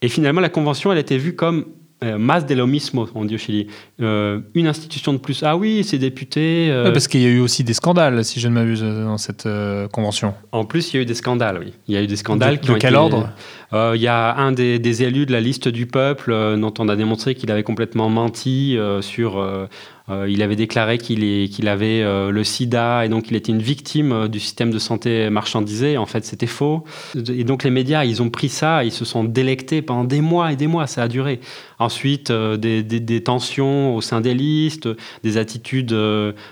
Et 0.00 0.08
finalement, 0.08 0.40
la 0.40 0.48
Convention, 0.48 0.90
elle 0.90 0.98
a 0.98 1.02
été 1.02 1.18
vue 1.18 1.36
comme 1.36 1.66
euh, 2.04 2.18
mas 2.18 2.46
de 2.46 2.54
lo 2.54 2.66
mismo, 2.66 3.08
on 3.14 3.24
dit 3.24 3.34
au 3.34 3.38
Chili. 3.38 3.66
Euh, 4.00 4.40
une 4.54 4.66
institution 4.66 5.12
de 5.12 5.18
plus. 5.18 5.42
Ah 5.42 5.56
oui, 5.56 5.84
ces 5.84 5.98
députés. 5.98 6.68
Euh, 6.70 6.92
parce 6.92 7.08
qu'il 7.08 7.20
y 7.20 7.26
a 7.26 7.28
eu 7.28 7.40
aussi 7.40 7.64
des 7.64 7.74
scandales, 7.74 8.24
si 8.24 8.40
je 8.40 8.48
ne 8.48 8.54
m'abuse, 8.54 8.82
dans 8.82 9.18
cette 9.18 9.48
convention. 9.92 10.34
En 10.52 10.64
plus, 10.64 10.92
il 10.92 10.96
y 10.96 10.98
a 11.00 11.02
eu 11.02 11.06
des 11.06 11.14
scandales, 11.14 11.58
oui. 11.58 11.72
Il 11.88 11.94
y 11.94 11.96
a 11.96 12.02
eu 12.02 12.06
des 12.06 12.16
scandales 12.16 12.60
de, 12.60 12.72
qui 12.72 12.78
quel 12.78 12.96
ordre 12.96 13.30
Il 13.72 14.00
y 14.00 14.08
a 14.08 14.36
un 14.36 14.52
des, 14.52 14.78
des, 14.78 15.02
élus 15.02 15.26
de 15.26 15.32
la 15.32 15.40
liste 15.40 15.68
du 15.68 15.86
peuple 15.86 16.32
dont 16.58 16.74
on 16.78 16.88
a 16.88 16.96
démontré 16.96 17.34
qu'il 17.34 17.50
avait 17.50 17.62
complètement 17.62 18.08
menti 18.08 18.76
sur 19.00 19.68
euh, 20.10 20.28
il 20.28 20.42
avait 20.42 20.56
déclaré 20.56 20.98
qu'il 20.98 21.66
avait 21.66 22.02
euh, 22.02 22.30
le 22.30 22.44
sida 22.44 23.06
et 23.06 23.08
donc 23.08 23.30
il 23.30 23.36
était 23.36 23.50
une 23.50 23.62
victime 23.62 24.12
euh, 24.12 24.28
du 24.28 24.38
système 24.38 24.70
de 24.70 24.78
santé 24.78 25.30
marchandisé. 25.30 25.96
En 25.96 26.04
fait, 26.04 26.26
c'était 26.26 26.46
faux. 26.46 26.84
Et 27.14 27.44
donc 27.44 27.64
les 27.64 27.70
médias, 27.70 28.04
ils 28.04 28.20
ont 28.20 28.28
pris 28.28 28.50
ça, 28.50 28.84
ils 28.84 28.92
se 28.92 29.06
sont 29.06 29.24
délectés 29.24 29.80
pendant 29.80 30.04
des 30.04 30.20
mois 30.20 30.52
et 30.52 30.56
des 30.56 30.66
mois, 30.66 30.86
ça 30.86 31.04
a 31.04 31.08
duré. 31.08 31.40
Ensuite, 31.78 32.30
des, 32.30 33.22
tensions 33.24 33.96
au 33.96 34.00
sein 34.00 34.20
des 34.20 34.34
listes, 34.34 34.88
des 35.22 35.38
attitudes 35.38 35.94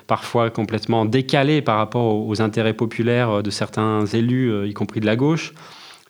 parfois 0.06 0.50
complètement 0.50 1.04
décalées 1.04 1.62
par 1.62 1.76
rapport 1.76 2.26
aux, 2.26 2.42
intérêts 2.42 2.74
populaires 2.74 3.42
de 3.42 3.50
certains 3.50 4.04
élus, 4.06 4.68
y 4.68 4.72
compris 4.72 5.00
de 5.00 5.06
la 5.06 5.16
gauche. 5.16 5.52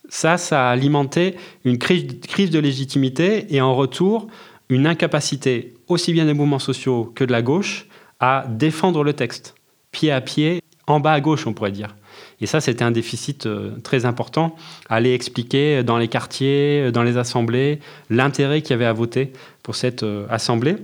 Ça, 0.08 0.38
ça 0.38 0.68
a 0.68 0.72
alimenté 0.72 1.36
une 1.64 1.78
crise 1.78 2.50
de 2.50 2.58
légitimité 2.58 3.54
et 3.54 3.60
en 3.60 3.74
retour, 3.74 4.28
une 4.68 4.86
incapacité 4.86 5.74
aussi 5.92 6.12
bien 6.12 6.26
des 6.26 6.34
mouvements 6.34 6.58
sociaux 6.58 7.12
que 7.14 7.24
de 7.24 7.32
la 7.32 7.42
gauche 7.42 7.86
à 8.20 8.44
défendre 8.48 9.04
le 9.04 9.12
texte, 9.12 9.54
pied 9.90 10.10
à 10.10 10.20
pied, 10.20 10.62
en 10.86 11.00
bas 11.00 11.12
à 11.12 11.20
gauche, 11.20 11.46
on 11.46 11.52
pourrait 11.52 11.72
dire. 11.72 11.94
Et 12.40 12.46
ça, 12.46 12.60
c'était 12.60 12.84
un 12.84 12.90
déficit 12.90 13.46
euh, 13.46 13.70
très 13.82 14.04
important. 14.04 14.56
Aller 14.88 15.14
expliquer 15.14 15.82
dans 15.82 15.96
les 15.96 16.08
quartiers, 16.08 16.90
dans 16.92 17.02
les 17.02 17.16
assemblées, 17.16 17.78
l'intérêt 18.10 18.62
qu'il 18.62 18.70
y 18.70 18.74
avait 18.74 18.84
à 18.84 18.92
voter 18.92 19.32
pour 19.62 19.76
cette 19.76 20.02
euh, 20.02 20.26
assemblée. 20.28 20.76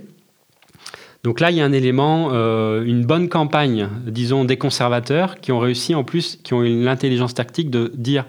Donc 1.23 1.41
là, 1.41 1.51
il 1.51 1.57
y 1.57 1.61
a 1.61 1.65
un 1.65 1.73
élément, 1.73 2.29
euh, 2.31 2.83
une 2.85 3.05
bonne 3.05 3.27
campagne, 3.27 3.89
disons, 4.07 4.45
des 4.45 4.57
conservateurs 4.57 5.41
qui 5.41 5.51
ont 5.51 5.59
réussi 5.59 5.93
en 5.93 6.05
plus, 6.05 6.39
qui 6.43 6.53
ont 6.53 6.63
eu 6.63 6.81
l'intelligence 6.81 7.33
tactique 7.33 7.69
de 7.69 7.91
dire, 7.93 8.25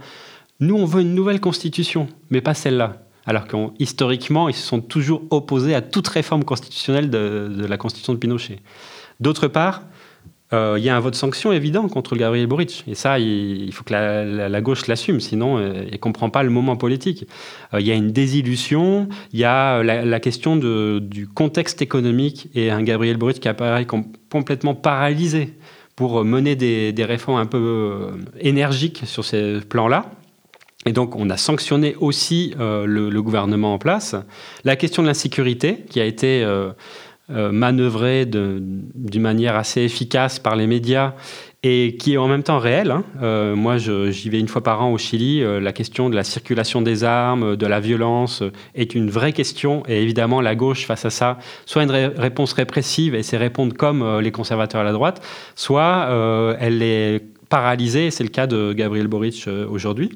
nous, 0.58 0.76
on 0.76 0.84
veut 0.84 1.02
une 1.02 1.14
nouvelle 1.14 1.40
constitution, 1.40 2.08
mais 2.30 2.40
pas 2.40 2.54
celle-là 2.54 2.96
alors 3.30 3.46
qu'historiquement, 3.46 4.48
ils 4.48 4.56
se 4.56 4.66
sont 4.66 4.80
toujours 4.80 5.22
opposés 5.30 5.76
à 5.76 5.82
toute 5.82 6.08
réforme 6.08 6.42
constitutionnelle 6.42 7.10
de, 7.10 7.64
la 7.64 7.76
constitution 7.76 8.12
de 8.12 8.18
Pinochet. 8.18 8.58
D'autre 9.20 9.46
part, 9.46 9.82
euh, 10.52 10.74
il 10.76 10.82
y 10.82 10.88
a 10.88 10.96
un 10.96 10.98
vote 10.98 11.14
sanction 11.14 11.52
évident 11.52 11.86
contre 11.86 12.16
Gabriel 12.16 12.48
Boric. 12.48 12.82
Et 12.88 12.96
ça, 12.96 13.20
il, 13.20 13.70
faut 13.72 13.84
que 13.84 13.92
la, 13.92 14.60
gauche 14.60 14.88
l'assume, 14.88 15.20
sinon 15.20 15.58
euh, 15.58 15.84
elle 15.84 15.92
ne 15.92 15.96
comprend 15.98 16.28
pas 16.28 16.42
le 16.42 16.50
moment 16.50 16.76
politique. 16.76 17.28
Euh, 17.72 17.80
il 17.80 17.86
y 17.86 17.92
a 17.92 17.94
une 17.94 18.10
désillusion, 18.10 19.08
il 19.32 19.38
y 19.38 19.44
a 19.44 19.80
la, 19.84 20.18
question 20.20 20.56
du 20.56 21.28
contexte 21.28 21.82
économique 21.82 22.48
et 22.56 22.72
un 22.72 22.82
Gabriel 22.82 23.16
Boric 23.16 23.38
qui 23.38 23.48
apparaît 23.48 23.86
complètement 24.28 24.74
paralysé 24.74 25.54
pour 25.94 26.24
mener 26.24 26.56
des, 26.56 26.92
des 26.92 27.04
réformes 27.04 27.38
un 27.38 27.46
peu 27.46 28.08
énergiques 28.40 29.02
sur 29.04 29.24
ces 29.24 29.60
plans-là. 29.60 30.10
Et 30.86 30.92
donc, 30.92 31.14
on 31.16 31.28
a 31.28 31.36
sanctionné 31.36 31.94
aussi 32.00 32.54
euh, 32.58 32.86
le, 32.86 33.22
gouvernement 33.22 33.74
en 33.74 33.78
place. 33.78 34.16
La 34.64 34.76
question 34.76 35.02
de 35.02 35.08
l'insécurité, 35.08 35.84
qui 35.90 36.00
a 36.00 36.04
été 36.04 36.42
euh, 36.42 36.72
manœuvrée 37.28 38.24
d'une 38.26 39.22
manière 39.22 39.56
assez 39.56 39.82
efficace 39.82 40.38
par 40.38 40.56
les 40.56 40.66
médias 40.66 41.14
et 41.62 41.96
qui 41.98 42.14
est 42.14 42.16
en 42.16 42.28
même 42.28 42.42
temps 42.42 42.58
réel. 42.58 42.90
Hein. 42.90 43.04
Euh, 43.22 43.54
moi, 43.54 43.76
j'y 43.76 44.30
vais 44.30 44.40
une 44.40 44.48
fois 44.48 44.62
par 44.62 44.82
an 44.82 44.92
au 44.92 44.98
Chili. 44.98 45.42
Euh, 45.42 45.60
la 45.60 45.72
question 45.72 46.08
de 46.08 46.16
la 46.16 46.24
circulation 46.24 46.80
des 46.80 47.04
armes, 47.04 47.56
de 47.56 47.66
la 47.66 47.80
violence 47.80 48.42
euh, 48.42 48.52
est 48.74 48.94
une 48.94 49.10
vraie 49.10 49.32
question. 49.32 49.82
Et 49.86 50.02
évidemment, 50.02 50.40
la 50.40 50.54
gauche, 50.54 50.86
face 50.86 51.04
à 51.04 51.10
ça, 51.10 51.38
soit 51.66 51.82
une 51.82 51.90
réponse 51.90 52.54
répressive 52.54 53.14
et 53.14 53.22
c'est 53.22 53.36
répondre 53.36 53.74
comme 53.76 54.20
les 54.20 54.32
conservateurs 54.32 54.80
à 54.80 54.84
la 54.84 54.92
droite, 54.92 55.24
soit 55.54 56.56
elle 56.58 56.82
est 56.82 57.22
paralysée. 57.48 58.10
C'est 58.10 58.24
le 58.24 58.30
cas 58.30 58.46
de 58.46 58.72
Gabriel 58.72 59.06
Boric 59.06 59.48
aujourd'hui. 59.68 60.10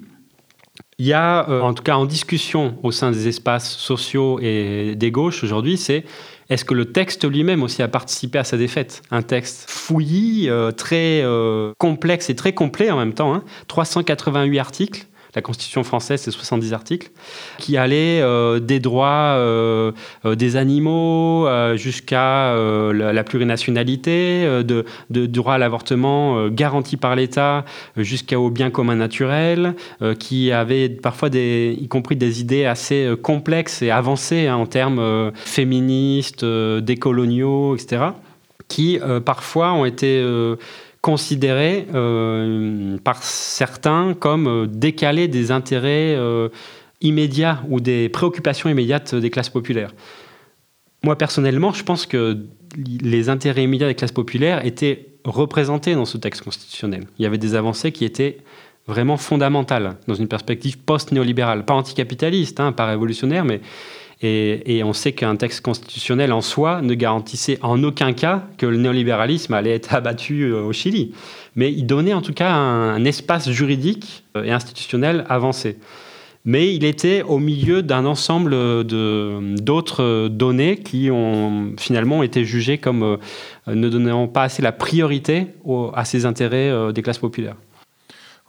Il 0.98 1.06
y 1.06 1.12
a, 1.12 1.48
en 1.62 1.74
tout 1.74 1.82
cas 1.82 1.96
en 1.96 2.04
discussion 2.04 2.78
au 2.82 2.90
sein 2.90 3.10
des 3.10 3.28
espaces 3.28 3.76
sociaux 3.76 4.38
et 4.40 4.94
des 4.96 5.10
gauches 5.10 5.44
aujourd'hui, 5.44 5.76
c'est 5.76 6.04
est-ce 6.50 6.64
que 6.64 6.74
le 6.74 6.92
texte 6.92 7.28
lui-même 7.28 7.62
aussi 7.62 7.82
a 7.82 7.88
participé 7.88 8.38
à 8.38 8.44
sa 8.44 8.56
défaite? 8.56 9.02
Un 9.10 9.22
texte 9.22 9.70
fouillis, 9.70 10.48
euh, 10.48 10.72
très 10.72 11.22
euh, 11.22 11.72
complexe 11.78 12.28
et 12.28 12.36
très 12.36 12.52
complet 12.52 12.90
en 12.90 12.98
même 12.98 13.14
temps, 13.14 13.42
388 13.68 14.58
hein. 14.58 14.60
articles, 14.60 15.06
la 15.34 15.42
Constitution 15.42 15.82
française, 15.82 16.20
c'est 16.20 16.30
70 16.30 16.72
articles, 16.72 17.10
qui 17.58 17.76
allaient 17.76 18.20
euh, 18.22 18.60
des 18.60 18.80
droits 18.80 19.34
euh, 19.36 19.92
euh, 20.24 20.34
des 20.34 20.56
animaux 20.56 21.48
jusqu'à 21.76 22.54
la, 22.92 23.24
plurinationalité, 23.24 24.62
de, 24.64 24.84
de, 25.10 25.26
droit 25.26 25.54
à 25.54 25.58
l'avortement 25.58 26.48
garanti 26.48 26.96
par 26.96 27.16
l'État 27.16 27.64
jusqu'au 27.96 28.50
bien 28.50 28.70
commun 28.70 28.96
naturel, 28.96 29.74
qui 30.18 30.52
avait 30.52 30.88
parfois 30.88 31.30
des, 31.30 31.76
y 31.80 31.88
compris 31.88 32.16
des 32.16 32.40
idées 32.40 32.64
assez 32.64 33.12
complexes 33.22 33.82
et 33.82 33.90
avancées 33.90 34.46
hein, 34.46 34.56
en 34.56 34.66
termes 34.66 35.32
féministes, 35.34 36.44
décoloniaux, 36.44 37.76
etc., 37.76 38.02
qui 38.68 38.98
parfois 39.24 39.72
ont 39.72 39.84
été 39.84 40.24
considéré 41.04 41.86
euh, 41.94 42.96
par 43.04 43.22
certains 43.22 44.14
comme 44.14 44.46
euh, 44.48 44.66
décalé 44.66 45.28
des 45.28 45.50
intérêts 45.50 46.16
euh, 46.16 46.48
immédiats 47.02 47.62
ou 47.68 47.78
des 47.80 48.08
préoccupations 48.08 48.70
immédiates 48.70 49.14
des 49.14 49.28
classes 49.28 49.50
populaires. 49.50 49.90
Moi, 51.02 51.18
personnellement, 51.18 51.74
je 51.74 51.82
pense 51.84 52.06
que 52.06 52.38
les 53.02 53.28
intérêts 53.28 53.64
immédiats 53.64 53.88
des 53.88 53.94
classes 53.94 54.12
populaires 54.12 54.64
étaient 54.64 55.08
représentés 55.26 55.94
dans 55.94 56.06
ce 56.06 56.16
texte 56.16 56.40
constitutionnel. 56.40 57.04
Il 57.18 57.22
y 57.22 57.26
avait 57.26 57.36
des 57.36 57.54
avancées 57.54 57.92
qui 57.92 58.06
étaient 58.06 58.38
vraiment 58.86 59.18
fondamentales 59.18 59.96
dans 60.08 60.14
une 60.14 60.28
perspective 60.28 60.78
post-néolibérale, 60.78 61.66
pas 61.66 61.74
anticapitaliste, 61.74 62.60
hein, 62.60 62.72
pas 62.72 62.86
révolutionnaire, 62.86 63.44
mais 63.44 63.60
et, 64.22 64.82
on 64.84 64.92
sait 64.92 65.12
qu'un 65.12 65.36
texte 65.36 65.60
constitutionnel 65.60 66.32
en 66.32 66.40
soi 66.40 66.82
ne 66.82 66.94
garantissait 66.94 67.58
en 67.62 67.82
aucun 67.82 68.12
cas 68.12 68.44
que 68.58 68.66
le 68.66 68.76
néolibéralisme 68.76 69.54
allait 69.54 69.74
être 69.74 69.94
abattu 69.94 70.44
euh, 70.44 70.62
au 70.62 70.72
Chili. 70.72 71.12
Mais 71.56 71.72
il 71.72 71.86
donnait 71.86 72.14
en 72.14 72.22
tout 72.22 72.32
cas 72.32 72.52
un, 72.52 73.04
espace 73.04 73.50
juridique 73.50 74.24
euh, 74.36 74.44
et 74.44 74.50
institutionnel 74.50 75.24
avancé. 75.28 75.78
Mais 76.46 76.74
il 76.74 76.84
était 76.84 77.22
au 77.22 77.38
milieu 77.38 77.82
d'un 77.82 78.04
ensemble 78.04 78.50
d'autres 78.84 80.28
données 80.28 80.76
qui 80.76 81.10
ont 81.10 81.72
finalement 81.78 82.22
été 82.22 82.44
jugées 82.44 82.76
comme 82.76 83.02
euh, 83.02 83.16
ne 83.66 83.88
donnant 83.88 84.28
pas 84.28 84.42
assez 84.42 84.60
la 84.60 84.72
priorité 84.72 85.46
à 85.94 86.04
ces 86.04 86.26
intérêts 86.26 86.92
des 86.92 87.00
classes 87.00 87.18
populaires. 87.18 87.56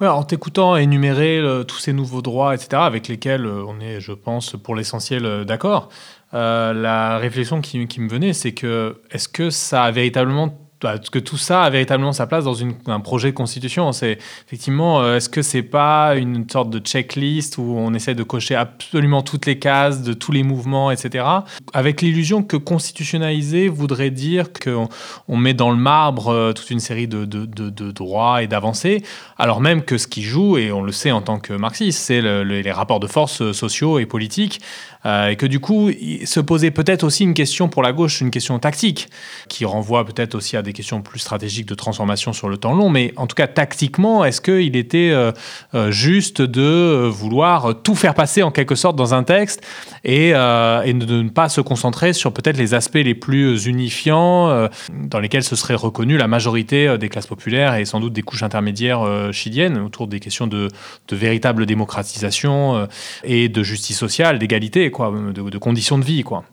En 0.02 0.24
t'écoutant 0.24 0.76
énumérer 0.76 1.38
euh, 1.38 1.64
tous 1.64 1.78
ces 1.78 1.94
nouveaux 1.94 2.22
droits, 2.22 2.54
etc., 2.54 2.82
avec 2.82 3.08
lesquels 3.08 3.46
euh, 3.46 3.64
on 3.66 3.80
est, 3.80 4.02
je 4.02 4.12
pense, 4.12 4.58
pour 4.62 4.76
l'essentiel 4.76 5.26
euh, 5.26 5.46
d'accord, 5.46 5.90
la 6.34 7.18
réflexion 7.18 7.62
qui, 7.62 7.88
qui 7.88 8.02
me 8.02 8.10
venait, 8.10 8.34
c'est 8.34 8.52
que 8.52 9.02
est-ce 9.10 9.30
que 9.30 9.50
ça 9.50 9.84
a 9.84 9.92
véritablement 9.92 10.65
bah, 10.86 11.00
que 11.00 11.18
tout 11.18 11.38
ça 11.38 11.64
a 11.64 11.70
véritablement 11.72 12.14
sa 12.14 12.28
place 12.28 12.44
dans 12.44 12.58
un 12.62 13.00
projet 13.00 13.32
de 13.32 13.36
constitution. 13.36 13.92
C'est 13.92 14.20
effectivement, 14.46 15.02
euh, 15.02 15.16
est-ce 15.16 15.30
que 15.30 15.42
c'est 15.42 15.64
pas 15.64 16.16
une 16.16 16.48
sorte 16.48 16.70
de 16.70 16.78
checklist 16.78 17.58
où 17.58 17.74
on 17.76 17.96
essaie 17.96 18.14
de 18.14 18.22
cocher 18.22 18.54
absolument 18.54 19.24
toutes 19.24 19.48
les 19.48 19.58
cases 19.58 20.04
de 20.04 20.14
tous 20.14 20.32
les 20.32 20.44
mouvements, 20.44 20.92
etc. 20.92 21.26
Avec 21.74 22.04
l'illusion 22.04 22.44
que 22.44 22.56
constitutionnaliser 22.56 23.68
voudrait 23.68 24.12
dire 24.12 24.54
qu'on 24.54 24.88
on 25.28 25.38
met 25.38 25.56
dans 25.56 25.72
le 25.72 25.78
marbre 25.78 26.28
euh, 26.28 26.54
toute 26.54 26.70
une 26.70 26.80
série 26.80 27.08
de, 27.08 27.26
droits 27.26 28.44
et 28.44 28.48
d'avancées, 28.48 29.02
alors 29.40 29.62
même 29.62 29.82
que 29.82 29.98
ce 29.98 30.06
qui 30.06 30.22
joue, 30.22 30.60
et 30.60 30.72
on 30.72 30.84
le 30.84 30.92
sait 30.92 31.10
en 31.10 31.24
tant 31.24 31.40
que 31.40 31.54
marxiste, 31.54 31.98
c'est 31.98 32.22
les 32.22 32.72
rapports 32.72 33.00
de 33.00 33.08
force 33.08 33.42
euh, 33.42 33.54
sociaux 33.54 33.98
et 33.98 34.06
politiques, 34.06 34.62
et 35.06 35.36
que 35.36 35.46
du 35.46 35.60
coup, 35.60 35.92
se 36.26 36.40
posait 36.40 36.72
peut-être 36.72 37.04
aussi 37.04 37.24
une 37.24 37.34
question 37.34 37.70
pour 37.70 37.84
la 37.84 37.94
gauche, 37.94 38.22
une 38.22 38.32
question 38.32 38.58
tactique, 38.60 39.08
qui 39.48 39.66
renvoie 39.66 40.06
peut-être 40.06 40.36
aussi 40.36 40.58
à 40.58 40.62
des 40.62 40.74
questions 40.74 41.02
plus 41.02 41.20
stratégiques 41.20 41.68
de 41.68 41.76
transformation 41.76 42.34
sur 42.34 42.50
le 42.50 42.58
temps 42.58 42.74
long, 42.74 42.90
mais 42.90 43.14
en 43.16 43.28
tout 43.28 43.36
cas 43.36 43.48
tactiquement, 43.48 44.26
est-ce 44.26 44.42
qu'il 44.42 44.76
était 44.76 45.12
euh, 45.12 45.32
euh, 45.74 45.92
juste 45.92 46.42
de 46.42 46.62
euh, 46.62 47.10
vouloir 47.10 47.82
tout 47.84 47.96
faire 47.96 48.14
passer 48.14 48.44
en 48.44 48.52
quelque 48.52 48.76
sorte 48.76 48.96
dans 48.96 49.14
un 49.14 49.24
texte 49.24 49.62
et, 50.04 50.32
de 50.34 51.22
ne 51.22 51.30
pas 51.30 51.50
se 51.50 51.62
concentrer 51.62 52.14
sur 52.14 52.32
peut-être 52.32 52.58
les 52.58 52.74
aspects 52.74 52.96
les 52.96 53.16
plus 53.16 53.66
unifiants 53.66 54.70
dans 54.92 55.20
lesquels 55.20 55.44
se 55.44 55.56
serait 55.56 55.76
reconnue 55.76 56.18
la 56.18 56.28
majorité 56.28 56.98
des 56.98 57.10
classes 57.10 57.28
populaires 57.28 57.76
et 57.76 57.86
sans 57.86 58.00
doute 58.00 58.14
des 58.14 58.22
couches 58.22 58.44
intermédiaires 58.44 59.30
chiliennes 59.32 59.78
autour 59.78 60.08
des 60.08 60.20
questions 60.20 60.48
de 60.48 60.70
véritable 61.12 61.66
démocratisation 61.66 62.88
et 63.24 63.50
de 63.50 63.64
justice 63.64 63.98
sociale, 63.98 64.40
d'égalité, 64.40 64.86
de, 65.00 65.58
conditions 65.58 65.98
de 65.98 66.06
vie, 66.06 66.24
quoi. 66.24 66.44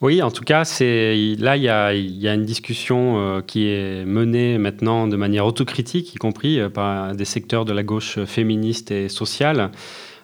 Oui, 0.00 0.20
en 0.20 0.32
tout 0.32 0.42
cas, 0.42 0.64
c'est 0.64 1.36
là 1.38 1.56
il 1.56 1.62
y 1.62 1.68
a, 1.68 1.94
y 1.94 2.26
a, 2.26 2.34
une 2.34 2.44
discussion 2.44 3.18
euh, 3.18 3.40
qui 3.40 3.68
est 3.68 4.04
menée 4.04 4.58
maintenant 4.58 5.06
de 5.06 5.16
manière 5.16 5.46
autocritique, 5.46 6.12
y 6.12 6.18
compris 6.18 6.58
euh, 6.58 6.68
par 6.68 7.14
des 7.14 7.24
secteurs 7.24 7.64
de 7.64 7.72
la 7.72 7.84
gauche 7.84 8.18
féministe 8.24 8.90
et 8.90 9.08
sociale. 9.08 9.70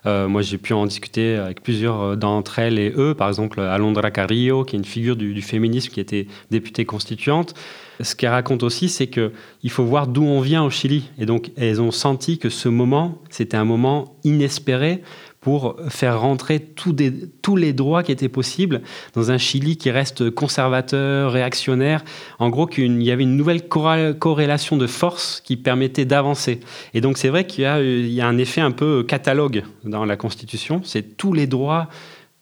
Euh, 0.07 0.27
moi, 0.27 0.43
j'ai 0.43 0.59
pu 0.59 0.73
en 0.73 0.85
discuter 0.85 1.37
avec 1.37 1.63
plusieurs 1.63 2.17
d'entre 2.17 2.59
elles 2.59 2.79
et 2.79 2.93
eux. 2.97 3.15
Par 3.15 3.29
exemple, 3.29 3.61
Alondra 3.61 4.11
Carrillo, 4.11 4.65
qui 4.65 4.75
est 4.75 4.79
une 4.81 4.85
figure 4.85 5.15
du, 5.15 5.33
du 5.33 5.43
féminisme, 5.43 5.93
qui 5.93 6.01
était 6.01 6.27
députée 6.51 6.85
constituante. 6.85 7.55
Ce 8.01 8.15
qu'elle 8.15 8.31
raconte 8.31 8.63
aussi, 8.63 8.89
c'est 8.89 9.09
que 9.09 9.33
il 9.63 9.71
faut 9.71 9.85
voir 9.85 10.07
d'où 10.07 10.25
on 10.25 10.41
vient 10.41 10.63
au 10.65 10.71
Chili. 10.71 11.11
Et 11.19 11.27
donc, 11.27 11.51
elles 11.57 11.81
ont 11.81 11.91
senti 11.91 12.39
que 12.39 12.49
ce 12.49 12.69
moment, 12.69 13.19
c'était 13.29 13.57
un 13.57 13.65
moment 13.65 14.17
inespéré 14.25 15.03
pour 15.41 15.77
faire 15.89 16.21
rentrer 16.21 16.61
tous 16.61 17.57
les 17.57 17.73
droits 17.73 18.03
qui 18.03 18.11
étaient 18.13 18.29
possibles 18.29 18.83
dans 19.15 19.31
un 19.31 19.39
Chili 19.39 19.77
qui 19.77 19.91
reste 19.91 20.31
conservateur, 20.31 21.33
réactionnaire. 21.33 22.05
En 22.39 22.49
gros, 22.49 22.67
qu'il 22.67 23.03
y 23.03 23.11
avait 23.11 23.23
une 23.23 23.37
nouvelle 23.37 23.69
corrélation 23.69 24.77
de 24.77 24.87
force 24.87 25.41
qui 25.45 25.57
permettait 25.57 26.05
d'avancer. 26.05 26.61
Et 26.93 27.01
donc, 27.01 27.19
c'est 27.19 27.29
vrai 27.29 27.47
qu'il 27.47 27.65
y, 27.65 28.21
a 28.21 28.27
un 28.27 28.39
effet 28.39 28.61
un 28.61 28.73
peu 28.73 29.05
catalogue 29.05 29.63
dans 29.85 30.05
la 30.05 30.17
Constitution. 30.17 30.81
C'est 30.85 31.17
tous 31.17 31.33
les 31.33 31.47
droits 31.47 31.89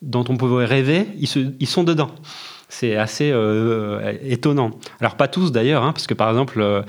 dont 0.02 0.24
on 0.28 0.36
pouvait 0.36 0.64
rêver, 0.64 1.06
ils, 1.18 1.66
sont 1.66 1.84
dedans. 1.84 2.10
C'est 2.68 2.96
assez 2.96 3.30
euh, 3.32 4.12
étonnant. 4.22 4.70
Alors, 5.00 5.16
pas 5.16 5.28
tous 5.28 5.52
d'ailleurs, 5.52 5.82
hein, 5.82 5.92
parce 5.92 6.06
que 6.06 6.14
par 6.14 6.30
exemple, 6.30 6.60
euh, 6.60 6.82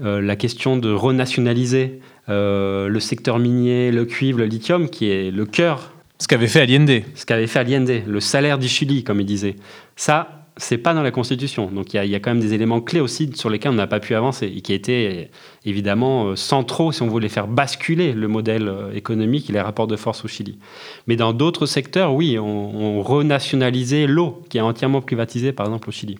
euh, 0.00 0.20
la 0.20 0.36
question 0.36 0.76
de 0.76 0.92
renationaliser 0.92 2.00
le 2.28 2.98
secteur 3.00 3.38
minier, 3.38 3.90
le 3.90 4.04
cuivre, 4.04 4.38
le 4.38 4.44
lithium, 4.44 4.88
qui 4.88 5.10
est 5.10 5.30
le 5.30 5.46
cœur. 5.46 5.92
Ce 6.18 6.26
qu'avait 6.26 6.48
fait 6.48 6.60
Allende. 6.60 7.02
Ce 7.14 7.24
qu'avait 7.24 7.46
fait 7.46 7.60
Allende, 7.60 8.02
le 8.06 8.20
salaire 8.20 8.58
du 8.58 8.68
Chili, 8.68 9.04
comme 9.04 9.20
il 9.20 9.26
disait. 9.26 9.56
Ça, 9.96 10.38
c'est 10.58 10.78
pas 10.78 10.92
dans 10.92 11.02
la 11.02 11.10
Constitution. 11.10 11.70
Donc 11.70 11.94
il 11.94 12.04
y, 12.04 12.14
a 12.14 12.20
quand 12.20 12.30
même 12.30 12.40
des 12.40 12.52
éléments 12.52 12.80
clés 12.80 13.00
aussi 13.00 13.30
sur 13.34 13.48
lesquels 13.48 13.70
on 13.70 13.76
n'a 13.76 13.86
pas 13.86 14.00
pu 14.00 14.14
avancer 14.14 14.52
et 14.54 14.60
qui 14.60 14.72
étaient 14.72 15.30
évidemment 15.64 16.26
euh, 16.26 16.36
centraux 16.36 16.92
si 16.92 17.02
on 17.02 17.06
voulait 17.06 17.28
faire 17.28 17.46
basculer 17.46 18.12
le 18.12 18.28
modèle 18.28 18.68
euh, 18.68 18.92
économique 18.92 19.48
et 19.48 19.52
les 19.52 19.60
rapports 19.60 19.86
de 19.86 19.96
force 19.96 20.24
au 20.24 20.28
Chili. 20.28 20.58
Mais 21.06 21.16
dans 21.16 21.32
d'autres 21.32 21.66
secteurs, 21.66 22.12
oui, 22.12 22.38
on, 22.38 22.44
on 22.44 23.02
renationalisait 23.02 24.06
l'eau, 24.06 24.42
qui 24.50 24.58
est 24.58 24.60
entièrement 24.60 25.00
privatisée 25.00 25.52
par 25.52 25.66
exemple 25.66 25.88
au 25.88 25.92
Chili. 25.92 26.18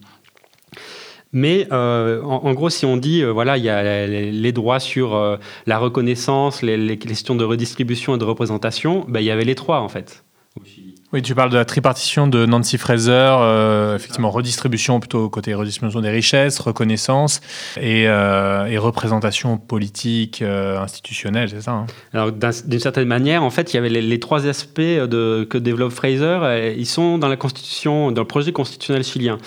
Mais 1.32 1.66
euh, 1.72 2.22
en, 2.22 2.52
gros, 2.54 2.70
si 2.70 2.86
on 2.86 2.96
dit, 2.96 3.22
euh, 3.22 3.30
voilà, 3.30 3.58
il 3.58 3.64
y 3.64 3.68
a 3.68 4.06
les, 4.06 4.52
droits 4.52 4.80
sur 4.80 5.14
euh, 5.14 5.36
la 5.66 5.78
reconnaissance, 5.78 6.62
les, 6.62 6.98
questions 6.98 7.34
de 7.34 7.44
redistribution 7.44 8.14
et 8.14 8.18
de 8.18 8.24
représentation, 8.24 9.04
ben, 9.08 9.20
il 9.20 9.26
y 9.26 9.30
avait 9.30 9.44
les 9.44 9.54
trois 9.54 9.80
en 9.80 9.88
fait. 9.88 10.24
Oui, 11.12 11.22
tu 11.22 11.34
parles 11.34 11.50
de 11.50 11.56
la 11.56 11.64
tripartition 11.64 12.26
de 12.26 12.44
Nancy 12.44 12.76
Fraser, 12.78 13.94
effectivement, 13.94 14.30
redistribution 14.30 14.98
plutôt 14.98 15.30
côté 15.30 15.54
redistribution 15.54 16.00
des 16.00 16.10
richesses, 16.10 16.58
reconnaissance 16.58 17.40
et, 17.80 18.08
représentation 18.10 19.56
politique, 19.56 20.42
institutionnelle, 20.42 21.48
c'est 21.48 21.62
ça 21.62 21.72
hein? 21.72 21.86
Alors, 22.12 22.32
d'une 22.32 22.80
certaine 22.80 23.06
manière, 23.06 23.44
en 23.44 23.50
fait, 23.50 23.72
il 23.72 23.76
y 23.76 23.78
avait 23.78 23.88
les, 23.88 24.20
trois 24.20 24.46
aspects 24.46 24.80
de, 24.80 25.46
que 25.48 25.56
développe 25.56 25.92
Fraser, 25.92 26.74
ils 26.76 26.86
sont 26.86 27.18
dans 27.18 27.28
la 27.28 27.36
Constitution, 27.36 28.10
dans 28.10 28.22
le 28.22 28.28
projet 28.28 28.50
constitutionnel 28.50 29.04
chilien. 29.04 29.38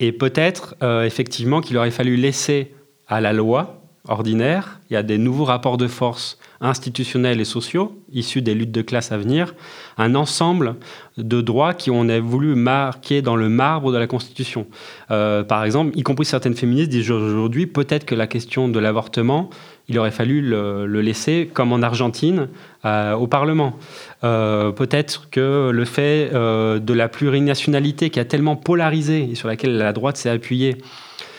Et 0.00 0.12
peut-être, 0.12 0.74
euh, 0.82 1.04
effectivement, 1.04 1.60
qu'il 1.60 1.76
aurait 1.76 1.90
fallu 1.90 2.16
laisser 2.16 2.72
à 3.06 3.20
la 3.20 3.32
loi 3.32 3.80
ordinaires, 4.08 4.80
il 4.88 4.94
y 4.94 4.96
a 4.96 5.02
des 5.02 5.18
nouveaux 5.18 5.44
rapports 5.44 5.76
de 5.76 5.86
force 5.86 6.38
institutionnels 6.62 7.40
et 7.40 7.44
sociaux 7.44 7.96
issus 8.12 8.40
des 8.40 8.54
luttes 8.54 8.72
de 8.72 8.82
classe 8.82 9.12
à 9.12 9.18
venir, 9.18 9.54
un 9.98 10.14
ensemble 10.14 10.76
de 11.18 11.40
droits 11.42 11.74
qui 11.74 11.90
ont 11.90 12.06
voulu 12.20 12.54
marquer 12.54 13.20
dans 13.20 13.36
le 13.36 13.48
marbre 13.48 13.92
de 13.92 13.98
la 13.98 14.06
Constitution. 14.06 14.66
Euh, 15.10 15.42
par 15.42 15.64
exemple, 15.64 15.96
y 15.98 16.02
compris 16.02 16.24
certaines 16.24 16.54
féministes 16.54 16.90
disent 16.90 17.10
aujourd'hui 17.10 17.66
peut-être 17.66 18.06
que 18.06 18.14
la 18.14 18.26
question 18.26 18.68
de 18.68 18.78
l'avortement, 18.78 19.50
il 19.88 19.98
aurait 19.98 20.10
fallu 20.10 20.40
le, 20.40 20.86
laisser, 21.00 21.50
comme 21.52 21.72
en 21.72 21.82
Argentine, 21.82 22.48
euh, 22.84 23.14
au 23.14 23.26
Parlement. 23.26 23.76
Euh, 24.22 24.70
peut-être 24.72 25.30
que 25.30 25.70
le 25.70 25.84
fait 25.84 26.30
de 26.30 26.92
la 26.92 27.08
plurinationalité 27.08 28.10
qui 28.10 28.20
a 28.20 28.24
tellement 28.24 28.56
polarisé 28.56 29.30
et 29.30 29.34
sur 29.34 29.48
laquelle 29.48 29.76
la 29.76 29.92
droite 29.92 30.16
s'est 30.16 30.30
appuyée, 30.30 30.78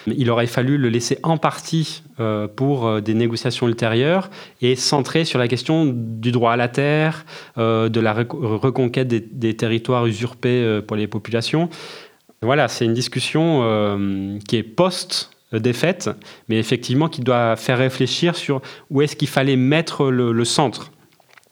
il 0.07 0.29
aurait 0.29 0.47
fallu 0.47 0.77
le 0.77 0.89
laisser 0.89 1.19
en 1.23 1.37
partie 1.37 2.03
euh, 2.19 2.47
pour 2.47 2.87
euh, 2.87 3.01
des 3.01 3.13
négociations 3.13 3.67
ultérieures 3.67 4.29
et 4.61 4.75
centrer 4.75 5.25
sur 5.25 5.39
la 5.39 5.47
question 5.47 5.85
du 5.85 6.31
droit 6.31 6.53
à 6.53 6.55
la 6.55 6.67
terre, 6.67 7.25
euh, 7.57 7.89
de 7.89 7.99
la 7.99 8.13
reconquête 8.13 9.07
des, 9.07 9.55
territoires 9.55 10.05
usurpés 10.05 10.79
pour 10.87 10.95
les 10.95 11.07
populations. 11.07 11.69
Voilà, 12.41 12.67
c'est 12.67 12.85
une 12.85 12.93
discussion 12.93 14.39
qui 14.47 14.55
est 14.55 14.63
post-défaite, 14.63 16.09
mais 16.47 16.57
effectivement 16.57 17.09
qui 17.09 17.21
doit 17.21 17.55
faire 17.55 17.77
réfléchir 17.77 18.35
sur 18.35 18.61
où 18.89 19.01
est-ce 19.01 19.15
qu'il 19.15 19.27
fallait 19.27 19.57
mettre 19.57 20.09
le 20.09 20.45
centre. 20.45 20.91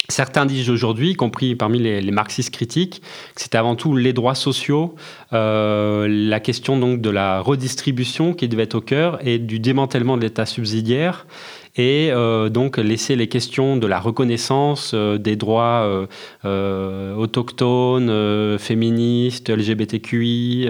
Certains 0.10 0.48
disent 0.48 0.72
aujourd'hui, 0.72 1.12
y 1.12 1.16
compris 1.16 1.56
parmi 1.56 1.78
les, 1.78 2.12
marxistes 2.12 2.52
critiques, 2.52 3.02
que 3.36 3.42
c'était 3.42 3.60
avant 3.60 3.76
tout 3.76 3.96
les 3.96 4.12
droits 4.12 4.34
sociaux, 4.34 4.96
euh, 5.34 6.08
la 6.10 6.40
question 6.40 6.80
donc 6.80 7.00
de 7.00 7.12
la 7.12 7.42
redistribution 7.42 8.34
qui 8.34 8.48
devait 8.48 8.64
être 8.64 8.76
au 8.76 8.82
cœur 8.82 9.20
et 9.26 9.38
du 9.38 9.60
démantèlement 9.60 10.18
de 10.18 10.24
l'État 10.24 10.48
subsidiaire 10.48 11.28
et 11.76 12.10
euh, 12.12 12.50
donc 12.50 12.78
laisser 12.78 13.16
les 13.16 13.28
questions 13.28 13.78
de 13.78 13.86
la 13.86 14.00
reconnaissance 14.00 14.94
euh, 14.96 15.20
des 15.20 15.36
droits 15.36 16.08
autochtones, 16.44 18.58
féministes, 18.58 19.52
LGBTQI, 19.52 20.70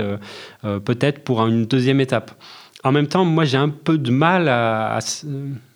peut-être 0.83 1.23
pour 1.23 1.47
une 1.47 1.65
deuxième 1.65 2.01
étape. 2.01 2.31
En 2.83 2.91
même 2.91 3.07
temps, 3.07 3.23
moi 3.23 3.45
j'ai 3.45 3.57
un 3.57 3.69
peu 3.69 3.97
de 3.97 4.11
mal 4.11 4.49
à, 4.49 4.99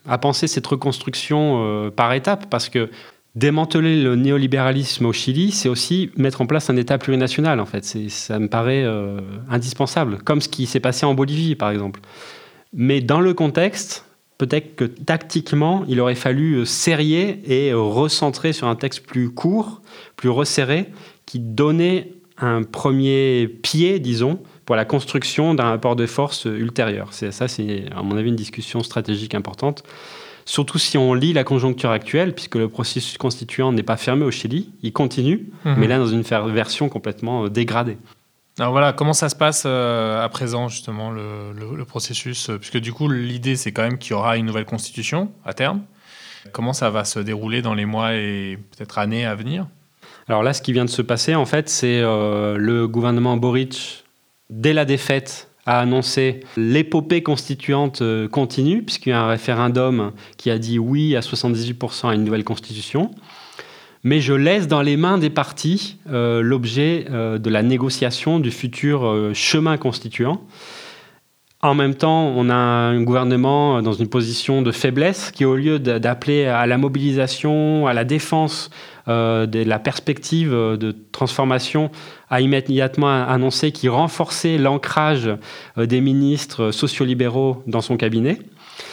à 0.07 0.17
penser 0.17 0.47
cette 0.47 0.67
reconstruction 0.67 1.91
par 1.95 2.11
étapes 2.13 2.49
parce 2.49 2.67
que 2.67 2.89
Démanteler 3.36 4.03
le 4.03 4.15
néolibéralisme 4.15 5.07
au 5.07 5.13
Chili, 5.13 5.51
c'est 5.51 5.67
aussi 5.67 6.11
mettre 6.17 6.41
en 6.41 6.45
place 6.45 6.69
un 6.69 6.75
État 6.75 6.99
plurinational, 6.99 7.59
en 7.59 7.65
fait. 7.65 7.84
Ça 7.84 8.38
me 8.38 8.47
paraît 8.47 8.84
euh, 8.84 9.21
indispensable, 9.49 10.19
comme 10.19 10.39
ce 10.39 10.49
qui 10.49 10.67
s'est 10.67 10.79
passé 10.79 11.07
en 11.07 11.15
Bolivie, 11.15 11.55
par 11.55 11.71
exemple. 11.71 11.99
Mais 12.73 13.01
dans 13.01 13.19
le 13.19 13.34
contexte, 13.34 14.05
peut-être 14.38 14.75
que 14.75 14.86
tactiquement, 14.86 15.84
il 15.88 15.99
aurait 15.99 16.13
fallu 16.13 16.57
euh, 16.57 16.65
serrer 16.65 17.41
et 17.47 17.73
recentrer 17.73 18.53
sur 18.53 18.67
un 18.67 18.75
texte 18.75 19.03
plus 19.03 19.31
court, 19.31 19.81
plus 20.15 20.29
resserré, 20.29 20.91
qui 21.25 21.39
donnait 21.39 22.11
un 22.38 22.61
premier 22.61 23.47
pied, 23.47 23.99
disons, 23.99 24.39
pour 24.65 24.75
la 24.75 24.86
construction 24.86 25.55
d'un 25.55 25.65
rapport 25.65 25.95
de 25.95 26.05
force 26.05 26.45
ultérieur. 26.45 27.13
Ça, 27.13 27.47
c'est 27.47 27.86
à 27.95 28.03
mon 28.03 28.15
avis 28.15 28.29
une 28.29 28.36
discussion 28.36 28.84
stratégique 28.84 29.34
importante 29.34 29.84
surtout 30.45 30.79
si 30.79 30.97
on 30.97 31.13
lit 31.13 31.33
la 31.33 31.43
conjoncture 31.43 31.91
actuelle, 31.91 32.33
puisque 32.33 32.55
le 32.55 32.69
processus 32.69 33.17
constituant 33.17 33.71
n'est 33.71 33.83
pas 33.83 33.97
fermé 33.97 34.25
au 34.25 34.31
Chili, 34.31 34.71
il 34.81 34.93
continue, 34.93 35.47
mhm. 35.65 35.75
mais 35.77 35.87
là 35.87 35.97
dans 35.97 36.07
une 36.07 36.21
version 36.21 36.89
complètement 36.89 37.45
euh, 37.45 37.49
dégradée. 37.49 37.97
Alors 38.59 38.71
voilà, 38.71 38.93
comment 38.93 39.13
ça 39.13 39.29
se 39.29 39.35
passe 39.35 39.63
euh, 39.65 40.23
à 40.23 40.29
présent 40.29 40.67
justement 40.67 41.09
le, 41.11 41.83
processus 41.85 42.49
euh, 42.49 42.57
Puisque 42.57 42.77
du 42.77 42.93
coup 42.93 43.09
l'idée 43.09 43.55
c'est 43.55 43.71
quand 43.71 43.81
même 43.81 43.97
qu'il 43.97 44.11
y 44.11 44.13
aura 44.13 44.37
une 44.37 44.45
nouvelle 44.45 44.65
constitution 44.65 45.31
à 45.45 45.53
terme. 45.53 45.81
Comment 46.51 46.73
ça 46.73 46.89
va 46.89 47.05
se 47.05 47.19
dérouler 47.19 47.61
dans 47.61 47.73
les 47.73 47.85
mois 47.85 48.15
et 48.15 48.59
peut-être 48.71 48.99
années 48.99 49.25
à 49.25 49.33
venir? 49.33 49.65
Alors 50.27 50.43
là, 50.43 50.53
ce 50.53 50.61
qui 50.61 50.73
vient 50.73 50.85
de 50.85 50.89
se 50.89 51.01
passer 51.01 51.35
en 51.35 51.45
fait, 51.45 51.69
c'est 51.69 52.01
le 52.01 52.85
gouvernement 52.85 53.37
Boric, 53.37 54.03
dès 54.49 54.73
la 54.73 54.83
défaite 54.83 55.49
a 55.66 55.80
annoncé 55.80 56.41
l'épopée 56.57 57.24
constituante 57.24 58.01
euh, 58.01 58.28
continue, 58.28 58.84
puisqu'il 58.84 59.09
y 59.09 59.14
a 59.14 59.22
un 59.22 59.28
référendum 59.28 60.11
qui 60.38 60.49
a 60.49 60.57
dit 60.57 60.80
oui 60.80 61.16
à 61.16 61.22
78% 61.22 62.09
à 62.09 62.16
une 62.16 62.24
nouvelle 62.24 62.43
constitution. 62.43 63.11
Mais 64.03 64.20
je 64.20 64.34
laisse 64.34 64.68
dans 64.68 64.82
les 64.82 64.97
mains 64.97 65.18
des 65.18 65.30
partis 65.30 65.97
euh, 66.11 66.41
l'objet 66.41 67.05
euh, 67.09 67.38
de 67.38 67.49
la 67.49 67.64
négociation 67.64 68.39
du 68.39 68.51
futur 68.51 69.32
chemin 69.34 69.78
constituant. 69.78 70.41
En 71.64 71.76
même 71.76 71.95
temps, 71.95 72.34
on 72.36 72.49
a 72.49 72.55
un 72.55 73.01
gouvernement 73.01 73.82
dans 73.82 73.93
une 73.93 74.09
position 74.09 74.61
de 74.61 74.74
faiblesse 74.74 75.32
qui, 75.32 75.45
au 75.45 75.55
lieu 75.55 75.80
d'appeler 75.80 76.43
à 76.43 76.66
la 76.66 76.78
mobilisation, 76.78 77.88
à 77.88 77.93
la 77.93 78.03
défense 78.03 78.70
euh, 79.07 79.45
de 79.45 79.64
la 79.64 79.80
perspective 79.80 80.51
de 80.51 80.93
transformation, 81.14 81.89
a 82.30 82.41
immédiatement 82.41 83.07
annoncé 83.07 83.72
qu'il 83.72 83.91
renforçait 83.91 84.57
l'ancrage 84.57 85.30
euh, 85.78 85.86
des 85.86 86.01
ministres 86.01 86.72
sociolibéraux 86.72 87.64
dans 87.66 87.82
son 87.82 87.95
cabinet 87.95 88.39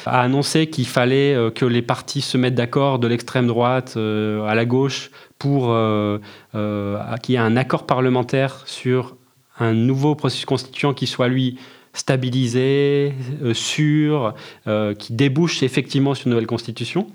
a 0.07 0.21
annoncé 0.21 0.69
qu'il 0.69 0.87
fallait 0.87 1.35
euh, 1.35 1.51
que 1.51 1.65
les 1.65 1.83
partis 1.83 2.21
se 2.21 2.37
mettent 2.37 2.55
d'accord 2.55 3.01
de 3.01 3.09
l'extrême 3.09 3.49
droite 3.49 3.97
à 3.97 4.55
la 4.55 4.65
gauche 4.65 5.11
pour 5.41 5.75
qu'il 6.53 7.35
y 7.35 7.37
ait 7.37 7.39
un 7.39 7.57
accord 7.57 7.87
parlementaire 7.87 8.63
sur 8.67 9.17
un 9.59 9.73
nouveau 9.73 10.15
processus 10.15 10.45
constituant 10.45 10.95
qui 10.95 11.09
soit 11.09 11.29
lui 11.29 11.59
stabilisé, 11.93 13.15
euh, 13.43 13.55
sûr, 13.55 14.35
euh, 14.67 14.95
qui 14.95 15.13
débouche 15.13 15.63
effectivement 15.63 16.15
sur 16.15 16.27
une 16.27 16.33
nouvelle 16.33 16.47
constitution. 16.47 17.09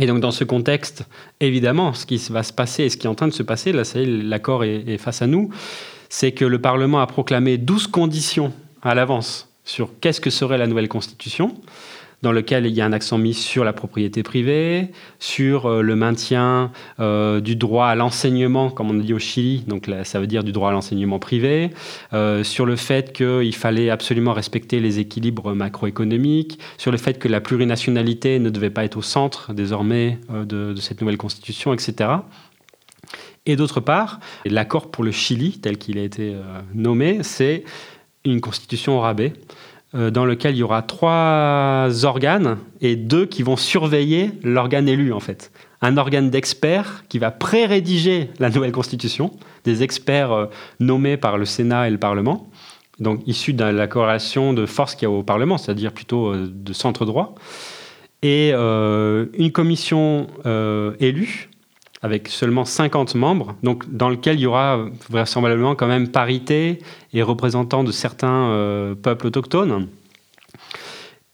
Et 0.00 0.06
donc 0.06 0.20
dans 0.20 0.30
ce 0.30 0.44
contexte, 0.44 1.04
évidemment, 1.40 1.92
ce 1.92 2.06
qui 2.06 2.16
va 2.30 2.42
se 2.42 2.52
passer 2.52 2.84
et 2.84 2.88
ce 2.88 2.96
qui 2.96 3.06
est 3.06 3.10
en 3.10 3.14
train 3.14 3.28
de 3.28 3.32
se 3.32 3.42
passer, 3.42 3.72
là, 3.72 3.82
l'accord 3.94 4.64
est, 4.64 4.84
est 4.86 4.98
face 4.98 5.20
à 5.20 5.26
nous, 5.26 5.50
c'est 6.08 6.32
que 6.32 6.44
le 6.44 6.60
Parlement 6.60 7.00
a 7.00 7.06
proclamé 7.06 7.58
12 7.58 7.88
conditions 7.88 8.52
à 8.82 8.94
l'avance 8.94 9.48
sur 9.64 9.90
qu'est-ce 10.00 10.20
que 10.20 10.30
serait 10.30 10.58
la 10.58 10.66
nouvelle 10.66 10.88
constitution 10.88 11.54
dans 12.22 12.32
lequel 12.32 12.66
il 12.66 12.74
y 12.74 12.80
a 12.80 12.84
un 12.84 12.92
accent 12.92 13.18
mis 13.18 13.34
sur 13.34 13.64
la 13.64 13.72
propriété 13.72 14.22
privée, 14.22 14.90
sur 15.18 15.66
euh, 15.66 15.82
le 15.82 15.96
maintien 15.96 16.70
euh, 16.98 17.40
du 17.40 17.56
droit 17.56 17.86
à 17.86 17.94
l'enseignement, 17.94 18.70
comme 18.70 18.90
on 18.90 18.94
dit 18.94 19.14
au 19.14 19.18
Chili, 19.18 19.64
donc 19.66 19.90
ça 20.04 20.20
veut 20.20 20.26
dire 20.26 20.44
du 20.44 20.52
droit 20.52 20.70
à 20.70 20.72
l'enseignement 20.72 21.18
privé, 21.18 21.70
euh, 22.12 22.44
sur 22.44 22.66
le 22.66 22.76
fait 22.76 23.12
qu'il 23.12 23.54
fallait 23.54 23.90
absolument 23.90 24.32
respecter 24.32 24.80
les 24.80 24.98
équilibres 24.98 25.54
macroéconomiques, 25.54 26.58
sur 26.76 26.90
le 26.90 26.98
fait 26.98 27.18
que 27.18 27.28
la 27.28 27.40
plurinationalité 27.40 28.38
ne 28.38 28.50
devait 28.50 28.70
pas 28.70 28.84
être 28.84 28.96
au 28.96 29.02
centre 29.02 29.52
désormais 29.54 30.18
de, 30.30 30.72
de 30.72 30.80
cette 30.80 31.00
nouvelle 31.00 31.16
constitution, 31.16 31.72
etc. 31.72 32.10
Et 33.46 33.56
d'autre 33.56 33.80
part, 33.80 34.20
l'accord 34.44 34.90
pour 34.90 35.04
le 35.04 35.12
Chili, 35.12 35.58
tel 35.58 35.78
qu'il 35.78 35.98
a 35.98 36.02
été 36.02 36.34
nommé, 36.74 37.22
c'est 37.22 37.64
une 38.24 38.40
constitution 38.40 38.98
au 38.98 39.00
rabais. 39.00 39.32
Euh, 39.96 40.12
dans 40.12 40.24
lequel 40.24 40.54
il 40.54 40.58
y 40.58 40.62
aura 40.62 40.82
trois 40.82 41.88
organes 42.04 42.58
et 42.80 42.94
deux 42.94 43.26
qui 43.26 43.42
vont 43.42 43.56
surveiller 43.56 44.30
l'organe 44.44 44.88
élu 44.88 45.12
en 45.12 45.18
fait. 45.18 45.50
Un 45.82 45.96
organe 45.96 46.30
d'experts 46.30 47.02
qui 47.08 47.18
va 47.18 47.32
pré-rédiger 47.32 48.30
la 48.38 48.50
nouvelle 48.50 48.70
constitution, 48.70 49.32
des 49.64 49.82
experts 49.82 50.30
euh, 50.30 50.46
nommés 50.78 51.16
par 51.16 51.38
le 51.38 51.44
Sénat 51.44 51.88
et 51.88 51.90
le 51.90 51.98
Parlement, 51.98 52.48
donc 53.00 53.26
issus 53.26 53.52
de 53.52 53.64
la 53.64 53.88
corrélation 53.88 54.52
de 54.52 54.64
force 54.64 54.94
qu'il 54.94 55.08
y 55.08 55.10
a 55.10 55.10
au 55.10 55.24
Parlement, 55.24 55.58
c'est-à-dire 55.58 55.90
plutôt 55.90 56.28
euh, 56.28 56.48
de 56.48 56.72
centre 56.72 57.04
droit, 57.04 57.34
et 58.22 58.52
une 58.52 59.50
commission 59.50 60.26
élue 61.00 61.49
avec 62.02 62.28
seulement 62.28 62.64
50 62.64 63.14
membres, 63.14 63.54
donc 63.62 63.90
dans 63.94 64.08
lequel 64.08 64.36
il 64.36 64.42
y 64.42 64.46
aura 64.46 64.86
vraisemblablement 65.10 65.74
quand 65.74 65.86
même 65.86 66.08
parité 66.08 66.78
et 67.12 67.22
représentants 67.22 67.84
de 67.84 67.92
certains 67.92 68.48
euh, 68.50 68.94
peuples 68.94 69.26
autochtones. 69.26 69.88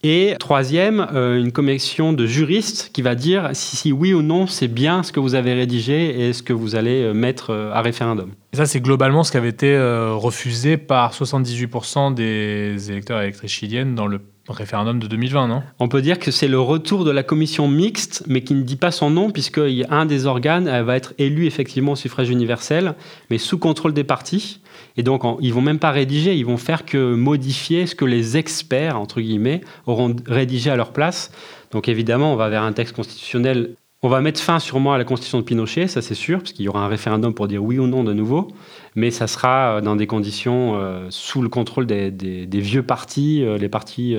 Et 0.03 0.35
troisième, 0.39 1.07
euh, 1.15 1.41
une 1.41 1.53
commission 1.53 2.13
de 2.13 2.27
juristes 2.27 2.91
qui 2.93 3.03
va 3.03 3.15
dire 3.15 3.51
si, 3.55 3.93
oui 3.93 4.13
ou 4.13 4.23
non 4.23 4.47
c'est 4.47 4.69
bien 4.69 5.03
ce 5.03 5.11
que 5.11 5.21
vous 5.21 5.35
avez 5.35 5.55
rédigé 5.55 6.29
et 6.29 6.33
ce 6.33 6.43
que 6.43 6.53
vous 6.53 6.75
allez 6.75 7.03
euh, 7.03 7.13
mettre 7.13 7.53
à 7.73 7.81
référendum. 7.81 8.31
Et 8.53 8.57
ça, 8.57 8.67
c'est 8.67 8.81
globalement 8.81 9.25
ce 9.25 9.31
qui 9.31 9.37
avait 9.37 9.49
été 9.49 9.77
refusé 10.15 10.77
par 10.77 11.13
78% 11.13 12.15
des 12.15 12.91
électeurs 12.91 13.21
et 13.21 13.33
chiliennes 13.47 13.95
dans 13.95 14.07
le 14.07 14.21
référendum 14.49 14.99
de 14.99 15.07
2020, 15.07 15.49
non? 15.49 15.63
On 15.79 15.89
peut 15.89 16.03
dire 16.03 16.19
que 16.19 16.31
c'est 16.31 16.49
le 16.49 16.61
retour 16.61 17.05
de 17.05 17.11
la 17.11 17.23
commission 17.23 17.69
mixte, 17.69 18.25
mais 18.27 18.43
qui 18.43 18.55
ne 18.55 18.63
dit 18.63 18.77
pas 18.77 18.91
son 18.91 19.11
nom, 19.11 19.31
puisque 19.31 19.61
un 19.91 20.07
des 20.07 20.27
organes 20.27 20.69
va 20.83 20.97
être 20.97 21.15
élu 21.19 21.47
effectivement 21.47 21.93
au 21.93 21.97
suffrage 21.97 22.31
universel, 22.31 22.95
mais 23.31 23.39
sous 23.39 23.59
contrôle 23.59 23.93
des 23.93 24.05
partis. 24.05 24.61
Et 24.97 25.03
donc, 25.03 25.23
ils 25.41 25.53
vont 25.53 25.61
même 25.61 25.79
pas 25.79 25.91
rédiger, 25.91 26.35
ils 26.35 26.47
vont 26.47 26.57
faire 26.57 26.85
que 26.85 27.15
modifier 27.15 27.87
ce 27.87 27.95
que 27.95 28.05
les 28.05 28.37
experts, 28.37 28.99
entre 28.99 29.21
guillemets, 29.21 29.61
auront 29.87 30.15
rédigé 30.27 30.71
à 30.71 30.77
leur 30.77 30.93
place. 30.93 31.31
Donc, 31.71 31.89
évidemment, 31.89 32.33
on 32.33 32.37
va 32.37 32.49
vers 32.49 32.63
un 32.63 32.73
texte 32.73 32.95
constitutionnel 32.95 33.75
On 34.03 34.09
va 34.09 34.21
mettre 34.21 34.41
fin 34.41 34.59
sûrement 34.59 34.93
à 34.93 34.99
la 34.99 35.05
constitution 35.05 35.39
de 35.39 35.45
Pinochet, 35.45 35.89
ça 35.89 36.03
c'est 36.03 36.15
sûr, 36.15 36.39
parce 36.39 36.53
qu'il 36.53 36.65
y 36.65 36.69
aura 36.69 36.85
un 36.85 36.89
référendum 36.89 37.35
pour 37.35 37.49
dire 37.49 37.65
oui 37.65 37.79
ou 37.79 37.87
non 37.87 38.05
de 38.05 38.13
nouveau, 38.13 38.49
mais 38.95 39.11
ça 39.11 39.27
sera 39.27 39.81
dans 39.81 39.97
des 39.97 40.07
conditions 40.07 40.79
sous 41.09 41.41
le 41.41 41.49
contrôle 41.49 41.87
des, 41.87 42.47
vieux 42.53 42.83
partis, 42.83 43.43
les 43.59 43.69
partis 43.71 44.17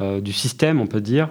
du 0.00 0.32
système, 0.32 0.80
on 0.80 0.86
peut 0.86 1.00
dire, 1.00 1.30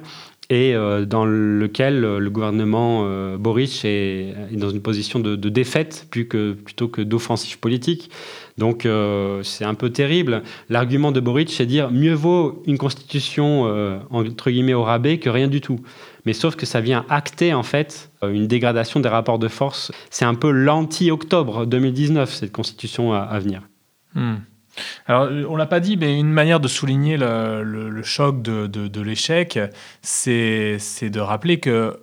et 0.49 0.73
euh, 0.73 1.05
dans 1.05 1.25
lequel 1.25 2.05
euh, 2.05 2.19
le 2.19 2.29
gouvernement 2.29 3.03
euh, 3.03 3.37
Boric 3.37 3.83
est, 3.83 4.33
dans 4.53 4.69
une 4.69 4.81
position 4.81 5.19
de, 5.19 5.35
défaite 5.35 6.07
plus 6.09 6.27
que, 6.27 6.53
plutôt 6.53 6.87
que 6.87 7.01
d'offensive 7.01 7.59
politique. 7.59 8.09
Donc 8.57 8.87
c'est 9.43 9.65
un 9.65 9.75
peu 9.75 9.91
terrible. 9.91 10.41
L'argument 10.69 11.11
de 11.11 11.19
Boric, 11.19 11.51
c'est 11.51 11.67
dire 11.67 11.91
mieux 11.91 12.15
vaut 12.15 12.63
une 12.65 12.79
constitution 12.79 13.65
entre 14.09 14.49
guillemets 14.49 14.73
au 14.73 14.81
rabais 14.81 15.19
que 15.19 15.29
rien 15.29 15.47
du 15.47 15.61
tout. 15.61 15.79
Mais 16.27 16.33
sauf 16.33 16.57
que 16.57 16.65
ça 16.65 16.81
vient 16.81 17.05
acter 17.07 17.53
en 17.53 17.63
fait 17.63 18.11
une 18.21 18.47
dégradation 18.47 18.99
des 18.99 19.07
rapports 19.07 19.39
de 19.39 19.47
force. 19.47 19.93
C'est 20.09 20.25
un 20.25 20.35
peu 20.35 20.51
l'anti-octobre 20.51 21.65
2019 21.65 22.33
cette 22.33 22.51
constitution 22.51 23.13
à, 23.13 23.39
venir. 23.39 23.61
Hmm. 24.13 24.35
Alors, 25.05 25.23
euh, 25.23 25.45
on 25.47 25.55
l'a 25.55 25.67
pas 25.67 25.79
dit, 25.79 25.95
mais 25.95 26.19
une 26.19 26.33
manière 26.33 26.59
de 26.59 26.67
souligner 26.67 27.15
le, 27.15 28.01
choc 28.03 28.41
de 28.41 29.01
l'échec, 29.01 29.57
c'est 30.01 30.77
de 31.09 31.19
rappeler 31.21 31.61
que 31.61 31.97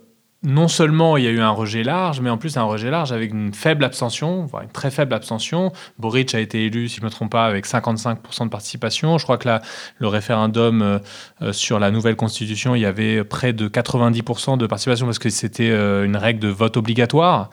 non 0.45 0.67
seulement 0.67 1.17
il 1.17 1.23
y 1.23 1.27
a 1.27 1.31
eu 1.31 1.39
un 1.39 1.49
rejet 1.49 1.83
large, 1.83 2.21
mais 2.21 2.29
en 2.29 2.37
plus 2.37 2.55
un 2.57 2.63
rejet 2.63 2.91
large 2.91 3.11
avec 3.11 3.31
une 3.31 3.53
faible 3.53 3.83
abstention, 3.83 4.45
voire 4.45 4.63
une 4.63 4.69
très 4.69 4.91
faible 4.91 5.13
abstention. 5.13 5.71
Boric 5.97 6.35
a 6.35 6.39
été 6.39 6.65
élu, 6.65 6.87
si 6.87 6.97
je 6.97 7.01
ne 7.01 7.05
me 7.05 7.11
trompe 7.11 7.31
pas, 7.31 7.45
avec 7.45 7.65
55% 7.65 8.43
de 8.45 8.49
participation. 8.49 9.17
Je 9.17 9.23
crois 9.23 9.37
que 9.37 9.47
là, 9.47 9.61
le 9.97 10.07
référendum 10.07 10.81
euh, 10.81 10.99
euh, 11.41 11.51
sur 11.51 11.79
la 11.79 11.89
nouvelle 11.89 12.15
constitution, 12.15 12.75
il 12.75 12.81
y 12.81 12.85
avait 12.85 13.23
près 13.23 13.53
de 13.53 13.67
90% 13.67 14.57
de 14.57 14.67
participation 14.67 15.07
parce 15.07 15.19
que 15.19 15.29
c'était 15.29 15.71
euh, 15.71 16.05
une 16.05 16.17
règle 16.17 16.39
de 16.39 16.49
vote 16.49 16.77
obligatoire. 16.77 17.49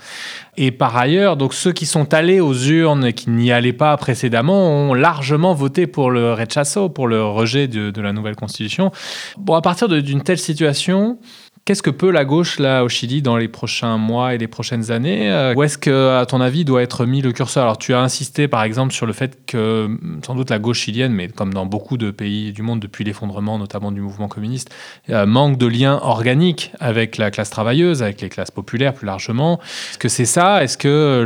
Et 0.59 0.71
par 0.71 0.95
ailleurs, 0.97 1.39
donc 1.39 1.55
ceux 1.55 1.73
qui 1.73 1.87
sont 1.87 2.13
allés 2.13 2.41
aux 2.41 2.55
urnes 2.55 3.07
et 3.07 3.15
qui 3.15 3.31
n'y 3.31 3.53
allaient 3.53 3.73
pas 3.73 3.97
précédemment 3.97 4.69
ont 4.69 4.95
largement 4.95 5.55
voté 5.55 5.87
pour 5.87 6.11
le 6.11 6.35
rechazo, 6.35 6.91
pour 6.91 7.09
le 7.09 7.25
rejet 7.25 7.69
de, 7.69 7.91
de 7.91 8.03
la 8.03 8.13
nouvelle 8.13 8.37
constitution. 8.37 8.93
Bon, 9.39 9.55
à 9.55 9.63
partir 9.63 9.89
d'une 9.89 10.23
telle 10.23 10.39
situation, 10.39 11.19
Qu'est-ce 11.65 11.83
que 11.83 11.91
peut 11.91 12.11
la 12.11 12.25
gauche 12.25 12.59
là 12.59 12.83
au 12.83 12.89
Chili 12.89 13.23
dans 13.23 13.37
les 13.37 13.47
prochains 13.47 13.97
mois 13.97 14.35
et 14.35 14.39
les 14.39 14.49
prochaines 14.49 14.91
années 14.91 15.31
euh, 15.31 15.55
Où 15.55 15.63
est-ce 15.63 15.79
que, 15.79 16.17
à 16.19 16.27
ton 16.27 16.41
avis, 16.41 16.65
doit 16.65 16.83
être 16.83 17.07
mis 17.07 17.23
le 17.23 17.31
curseur? 17.31 17.63
Alors, 17.63 17.79
tu 17.79 17.95
as 17.95 18.01
insisté 18.01 18.49
par 18.49 18.65
exemple 18.65 18.93
sur 18.93 19.07
le 19.07 19.13
fait 19.13 19.39
que 19.47 19.89
sans 20.27 20.35
doute 20.35 20.51
la 20.51 20.59
gauche 20.59 20.81
chilienne, 20.81 21.13
mais 21.13 21.29
comme 21.29 21.55
dans 21.55 21.65
beaucoup 21.65 21.99
de 21.99 22.11
pays 22.11 22.53
du 22.53 22.63
monde 22.63 22.81
depuis 22.81 23.05
l'effondrement, 23.05 23.61
notamment 23.61 23.93
du 23.93 24.01
mouvement 24.01 24.27
communiste, 24.27 24.75
euh, 25.11 25.25
manque 25.25 25.57
de 25.57 25.67
liens 25.67 26.01
organiques 26.03 26.73
avec 26.81 27.17
la 27.17 27.31
classe 27.31 27.51
travailleuse, 27.51 28.03
avec 28.03 28.23
les 28.23 28.29
classes 28.29 28.51
populaires 28.51 28.93
plus 28.93 29.07
largement. 29.07 29.61
Est-ce 29.91 29.99
que 29.99 30.09
c'est 30.09 30.25
ça? 30.25 30.65
Est-ce 30.65 30.77
que 30.77 31.25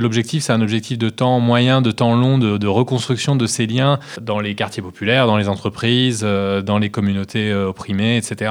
l'objectif 0.00 0.42
c'est 0.42 0.52
un 0.52 0.62
objectif 0.62 0.98
de 0.98 1.10
temps 1.10 1.38
moyen, 1.38 1.80
de 1.80 1.92
temps 1.92 2.16
long, 2.16 2.38
de, 2.38 2.66
reconstruction 2.66 3.36
de 3.36 3.46
ces 3.46 3.68
liens 3.68 4.00
dans 4.20 4.40
les 4.40 4.56
quartiers 4.56 4.82
populaires, 4.82 5.28
dans 5.28 5.36
les 5.36 5.48
entreprises, 5.48 6.22
euh, 6.24 6.60
dans 6.60 6.78
les 6.78 6.90
communautés 6.90 7.54
opprimées, 7.54 8.16
etc. 8.16 8.50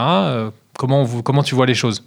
Comment, 0.78 1.44
tu 1.44 1.56
vois 1.56 1.66
les 1.66 1.74
choses? 1.74 2.04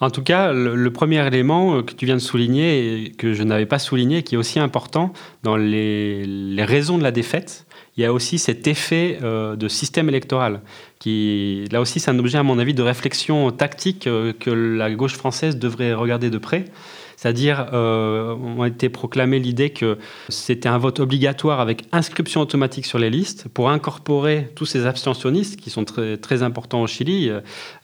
En 0.00 0.10
tout 0.10 0.22
cas, 0.22 0.52
le, 0.52 0.92
premier 0.92 1.26
élément 1.26 1.76
euh, 1.76 1.82
que 1.82 1.94
tu 1.94 2.04
viens 2.04 2.16
de 2.16 2.20
souligner 2.20 3.04
et 3.04 3.10
que 3.12 3.32
je 3.32 3.42
n'avais 3.42 3.64
pas 3.64 3.78
souligné, 3.78 4.22
qui 4.22 4.34
est 4.34 4.38
aussi 4.38 4.58
important 4.58 5.14
dans 5.42 5.56
les, 5.56 6.54
raisons 6.58 6.98
de 6.98 7.02
la 7.02 7.12
défaite, 7.12 7.66
il 7.96 8.02
y 8.02 8.04
a 8.04 8.12
aussi 8.12 8.38
cet 8.38 8.66
effet 8.66 9.18
euh, 9.22 9.56
de 9.56 9.68
système 9.68 10.10
électoral. 10.10 10.60
Qui, 10.98 11.64
là 11.72 11.80
aussi, 11.80 11.98
c'est 11.98 12.10
un 12.10 12.18
objet, 12.18 12.36
à 12.36 12.42
mon 12.42 12.58
avis, 12.58 12.74
de 12.74 12.82
réflexion 12.82 13.50
tactique 13.52 14.06
euh, 14.06 14.34
que 14.38 14.50
la 14.50 14.90
gauche 14.90 15.14
française 15.14 15.56
devrait 15.56 15.94
regarder 15.94 16.28
de 16.28 16.38
près. 16.38 16.66
C'est-à-dire, 17.26 17.70
euh, 17.72 18.36
on 18.40 18.62
a 18.62 18.68
été 18.68 18.88
proclamé 18.88 19.40
l'idée 19.40 19.70
que 19.70 19.98
c'était 20.28 20.68
un 20.68 20.78
vote 20.78 21.00
obligatoire 21.00 21.58
avec 21.58 21.82
inscription 21.90 22.40
automatique 22.40 22.86
sur 22.86 23.00
les 23.00 23.10
listes 23.10 23.48
pour 23.48 23.68
incorporer 23.68 24.52
tous 24.54 24.64
ces 24.64 24.86
abstentionnistes 24.86 25.58
qui 25.58 25.70
sont 25.70 25.84
très, 25.84 26.42
importants 26.44 26.82
au 26.82 26.86
Chili. 26.86 27.32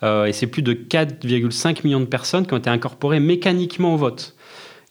Euh, 0.05 0.27
et 0.27 0.33
c'est 0.33 0.47
plus 0.47 0.63
de 0.63 0.75
4,5 0.75 1.81
millions 1.83 1.99
de 1.99 2.05
personnes 2.05 2.47
qui 2.47 2.55
ont 2.55 2.59
été 2.59 2.71
incorporées 2.71 3.19
mécaniquement 3.19 3.95
au 3.95 3.97
vote 3.97 4.37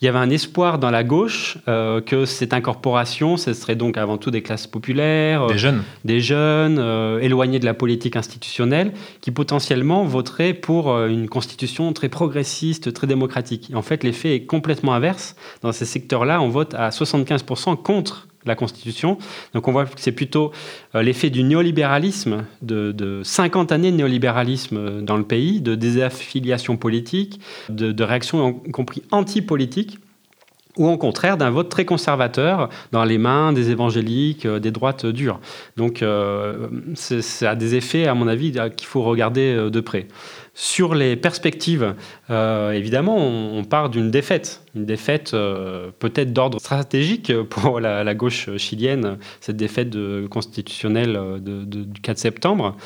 il 0.02 0.06
y 0.06 0.08
avait 0.08 0.18
un 0.18 0.32
espoir 0.32 0.80
dans 0.80 0.89
la 0.89 1.04
gauche 1.04 1.60
euh, 1.68 2.02
que 2.02 2.26
cette 2.26 2.54
incorporation, 2.54 3.38
ce 3.38 3.54
serait 3.54 3.76
donc 3.76 3.97
avant 3.97 4.18
tout 4.18 4.32
des 4.32 4.41
classes 4.41 4.66
populaires, 4.66 5.45
des 5.45 5.60
jeunes, 5.60 5.84
des 6.06 6.20
jeunes 6.20 6.80
euh, 6.80 7.20
éloignés 7.20 7.60
de 7.60 7.66
la 7.66 7.76
politique 7.76 8.16
institutionnelle, 8.16 8.93
qui 9.22 9.30
potentiellement 9.30 10.04
voteraient 10.04 10.56
pour 10.56 10.91
euh, 10.91 11.08
une 11.08 11.30
constitution 11.30 11.93
très 11.93 12.10
progressiste, 12.10 12.91
très 12.93 13.06
démocratique. 13.06 13.72
en 13.76 13.84
fait, 13.84 14.04
l'effet 14.04 14.34
est 14.34 14.45
complètement 14.45 14.93
inverse. 14.93 15.36
Dans 15.62 15.72
ces 15.72 15.86
secteurs-là, 15.86 16.41
on 16.41 16.49
vote 16.49 16.74
à 16.74 16.89
75% 16.89 17.80
contre 17.80 18.28
la 18.46 18.56
Constitution. 18.56 19.18
Donc 19.54 19.68
on 19.68 19.72
voit 19.72 19.86
que 19.86 19.92
c'est 19.98 20.12
plutôt 20.12 20.52
euh, 20.96 21.02
l'effet 21.02 21.30
du 21.30 21.44
néolibéralisme, 21.44 22.46
de, 22.62 23.22
50 23.24 23.72
années 23.72 23.92
de 23.92 23.98
néolibéralisme 23.98 24.78
euh, 24.78 25.02
dans 25.02 25.18
le 25.18 25.24
pays, 25.24 25.62
de 25.62 25.76
désaffiliation 25.76 26.78
politique, 26.78 27.39
de, 27.70 27.92
de 27.92 28.04
réaction 28.04 28.62
y 28.66 28.72
compris 28.72 29.04
anti-politique 29.12 30.00
ou 30.78 30.88
au 30.88 30.98
contraire 30.98 31.36
d'un 31.36 31.50
vote 31.50 31.68
très 31.68 31.84
conservateur 31.84 32.70
dans 32.94 33.04
les 33.04 33.18
mains 33.18 33.52
des 33.52 33.72
évangéliques, 33.72 34.46
euh, 34.46 34.60
des 34.60 34.72
droites 34.72 35.06
dures. 35.06 35.39
Donc 35.76 36.04
ça 36.96 37.52
a 37.52 37.56
des 37.56 37.76
effets, 37.76 38.08
à 38.08 38.14
mon 38.14 38.28
avis, 38.28 38.54
qu'il 38.78 38.88
faut 38.88 39.04
regarder 39.04 39.70
de 39.70 39.80
près. 39.80 40.08
Sur 40.64 40.93
les 40.93 41.16
perspectives, 41.16 41.95
euh, 42.30 42.72
évidemment, 42.74 43.18
on, 43.18 43.64
part 43.64 43.89
d'une 43.89 44.12
défaite, 44.12 44.62
une 44.76 44.86
défaite 44.86 45.34
euh, 45.34 45.89
peut-être 45.97 46.34
d'ordre 46.34 46.59
stratégique 46.59 47.34
pour 47.49 47.80
la, 47.80 48.14
gauche 48.14 48.47
chilienne, 48.57 49.18
cette 49.39 49.57
défaite 49.57 49.97
constitutionnelle 50.30 51.20
du 51.41 51.99
4 52.03 52.20
septembre. 52.20 52.78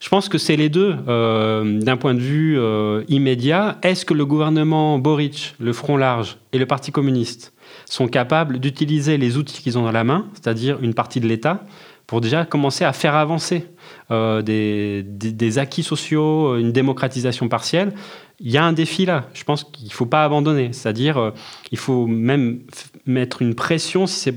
Je 0.00 0.08
pense 0.08 0.28
que 0.28 0.38
c'est 0.38 0.54
les 0.54 0.68
deux. 0.68 0.94
Euh, 1.08 1.80
d'un 1.80 1.96
point 1.96 2.14
de 2.14 2.20
vue 2.20 2.60
immédiat, 3.08 3.78
est-ce 3.82 4.04
que 4.04 4.14
le 4.14 4.24
gouvernement 4.24 5.00
Boric, 5.00 5.56
le 5.58 5.72
Front 5.72 5.96
Large 5.96 6.38
et 6.52 6.58
le 6.58 6.66
Parti 6.66 6.92
communiste 6.92 7.52
sont 7.86 8.06
capables 8.06 8.60
d'utiliser 8.60 9.18
les 9.18 9.36
outils 9.36 9.60
qu'ils 9.64 9.78
ont 9.78 9.82
dans 9.82 9.90
la 9.90 10.04
main, 10.04 10.28
c'est-à-dire 10.34 10.78
une 10.80 10.94
partie 10.94 11.18
de 11.18 11.26
l'État, 11.26 11.64
pour 12.06 12.20
déjà 12.20 12.44
commencer 12.44 12.84
à 12.84 12.92
faire 12.92 13.16
avancer 13.16 13.66
euh, 14.10 14.42
des, 14.42 15.58
acquis 15.58 15.84
sociaux, 15.84 16.56
une 16.56 16.72
démocratisation 16.72 17.48
partielle. 17.48 17.92
Il 18.40 18.50
y 18.50 18.56
a 18.56 18.64
un 18.64 18.72
défi 18.72 19.04
là, 19.06 19.28
je 19.34 19.44
pense 19.44 19.62
qu'il 19.62 19.86
ne 19.86 19.92
faut 19.92 20.06
pas 20.06 20.24
abandonner. 20.24 20.72
C'est-à-dire, 20.72 21.18
euh, 21.18 21.30
il 21.70 21.78
faut 21.78 22.06
même 22.06 22.60
mettre 23.06 23.40
une 23.42 23.54
pression, 23.54 24.06
si, 24.08 24.30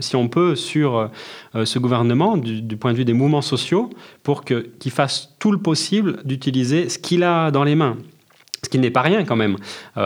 si 0.00 0.14
on 0.14 0.28
peut, 0.28 0.54
sur 0.54 1.10
euh, 1.54 1.64
ce 1.64 1.78
gouvernement, 1.80 2.36
du, 2.36 2.76
point 2.76 2.92
de 2.92 2.98
vue 2.98 3.04
des 3.04 3.14
mouvements 3.14 3.42
sociaux, 3.42 3.90
pour 4.22 4.44
qu'il 4.44 4.92
fasse 4.92 5.34
tout 5.40 5.50
le 5.50 5.58
possible 5.58 6.20
d'utiliser 6.24 6.88
ce 6.88 6.98
qu'il 6.98 7.24
a 7.24 7.50
dans 7.50 7.64
les 7.64 7.74
mains. 7.74 7.96
Ce 8.62 8.68
qui 8.68 8.78
n'est 8.78 8.90
pas 8.90 9.02
rien 9.02 9.24
quand 9.24 9.36
même. 9.36 9.56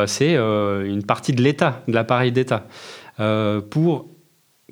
C'est 0.07 0.35
une 0.35 1.03
partie 1.07 1.33
de 1.33 1.41
l'État, 1.41 1.83
de 1.89 1.95
l'appareil 1.95 2.31
d'État, 2.31 2.67
pour 3.71 4.07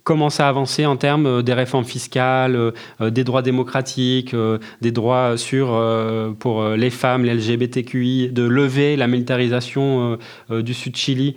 commencer 0.09 0.42
à 0.42 0.48
avancer 0.48 0.86
en 0.86 0.96
termes 0.96 1.26
euh, 1.26 1.42
des 1.42 1.52
réformes 1.52 1.84
fiscales, 1.84 2.56
euh, 2.56 2.70
euh, 3.02 3.11
des 3.11 3.24
droits 3.24 3.42
démocratiques, 3.42 4.34
des 4.80 4.90
droits 4.90 5.36
sur, 5.36 5.68
pour 6.38 6.64
les 6.64 6.90
femmes, 6.90 7.24
les 7.24 7.34
LGBTQI, 7.34 8.30
de 8.32 8.42
lever 8.42 8.96
la 8.96 9.06
militarisation 9.06 10.18
du 10.50 10.74
Sud 10.74 10.96
Chili. 10.96 11.36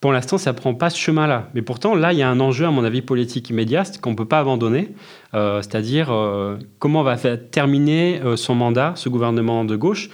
Pour 0.00 0.12
l'instant, 0.12 0.36
ça 0.38 0.52
ne 0.52 0.56
prend 0.56 0.74
pas 0.74 0.90
ce 0.90 0.98
chemin-là. 0.98 1.48
Mais 1.54 1.62
pourtant, 1.62 1.94
là, 1.94 2.12
il 2.12 2.18
y 2.18 2.22
a 2.22 2.28
un 2.28 2.40
enjeu, 2.40 2.66
à 2.66 2.70
mon 2.70 2.84
avis, 2.84 3.00
politique 3.00 3.48
immédiat 3.50 3.84
qu'on 4.02 4.10
ne 4.10 4.16
peut 4.16 4.28
pas 4.28 4.40
abandonner. 4.40 4.88
C'est-à-dire, 5.32 6.08
comment 6.78 7.02
va 7.02 7.16
terminer 7.16 8.20
son 8.36 8.54
mandat, 8.54 8.92
ce 8.96 9.08
gouvernement 9.08 9.64
de 9.64 9.76
gauche, 9.76 10.10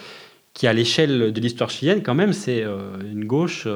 qui, 0.54 0.66
à 0.66 0.72
l'échelle 0.72 1.32
de 1.32 1.40
l'histoire 1.40 1.70
chilienne, 1.70 2.02
quand 2.02 2.14
même, 2.14 2.32
c'est 2.32 2.64
une 3.12 3.24
gauche 3.24 3.66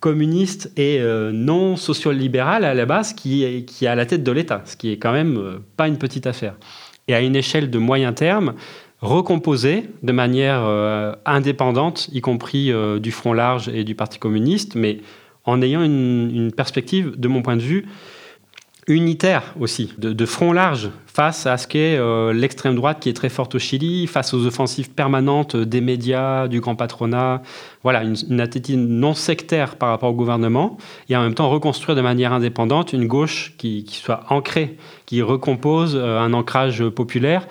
communiste 0.00 0.72
et 0.76 0.98
euh, 1.00 1.30
non 1.32 1.76
social-libéral 1.76 2.64
à 2.64 2.74
la 2.74 2.86
base 2.86 3.12
qui 3.12 3.44
est, 3.44 3.64
qui 3.64 3.86
à 3.86 3.94
la 3.94 4.06
tête 4.06 4.22
de 4.22 4.32
l'État, 4.32 4.62
ce 4.64 4.76
qui 4.76 4.90
est 4.90 4.96
quand 4.96 5.12
même 5.12 5.36
euh, 5.36 5.58
pas 5.76 5.88
une 5.88 5.98
petite 5.98 6.26
affaire. 6.26 6.56
Et 7.08 7.14
à 7.14 7.20
une 7.20 7.36
échelle 7.36 7.70
de 7.70 7.78
moyen 7.78 8.12
terme, 8.12 8.54
recomposer 9.00 9.84
de 10.02 10.12
manière 10.12 10.62
euh, 10.64 11.12
indépendante, 11.24 12.08
y 12.12 12.20
compris 12.20 12.72
du 13.00 13.10
Front 13.10 13.32
Large 13.32 13.68
et 13.68 13.84
du 13.84 13.94
Parti 13.94 14.18
communiste, 14.18 14.74
mais 14.74 14.98
en 15.44 15.62
ayant 15.62 15.82
une, 15.82 16.30
une 16.34 16.52
perspective, 16.52 17.18
de 17.18 17.28
mon 17.28 17.42
point 17.42 17.56
de 17.56 17.62
vue, 17.62 17.86
unitaire 18.94 19.54
aussi, 19.58 19.92
de, 19.98 20.26
front 20.26 20.52
large 20.52 20.90
face 21.06 21.46
à 21.46 21.56
ce 21.56 21.66
qu'est 21.66 21.96
euh, 21.96 22.32
l'extrême 22.32 22.74
droite 22.74 22.98
qui 23.00 23.08
est 23.08 23.14
très 23.14 23.28
forte 23.28 23.54
au 23.54 23.58
Chili, 23.58 24.06
face 24.06 24.34
aux 24.34 24.46
offensives 24.46 24.90
permanentes 24.90 25.56
des 25.56 25.80
médias, 25.80 26.48
du 26.48 26.60
grand 26.60 26.76
patronat. 26.76 27.42
Voilà, 27.82 28.02
une, 28.02 28.40
attitude 28.40 28.78
non 28.78 29.14
sectaire 29.14 29.76
par 29.76 29.90
rapport 29.90 30.10
au 30.10 30.14
gouvernement 30.14 30.76
et 31.08 31.16
en 31.16 31.22
même 31.22 31.34
temps 31.34 31.48
reconstruire 31.48 31.96
de 31.96 32.02
manière 32.02 32.32
indépendante 32.32 32.92
une 32.92 33.06
gauche 33.06 33.54
qui, 33.58 33.84
soit 33.88 34.24
ancrée, 34.28 34.76
qui 35.06 35.22
recompose 35.22 35.96
euh, 35.96 36.18
un 36.18 36.32
ancrage 36.32 36.88
populaire 36.88 37.46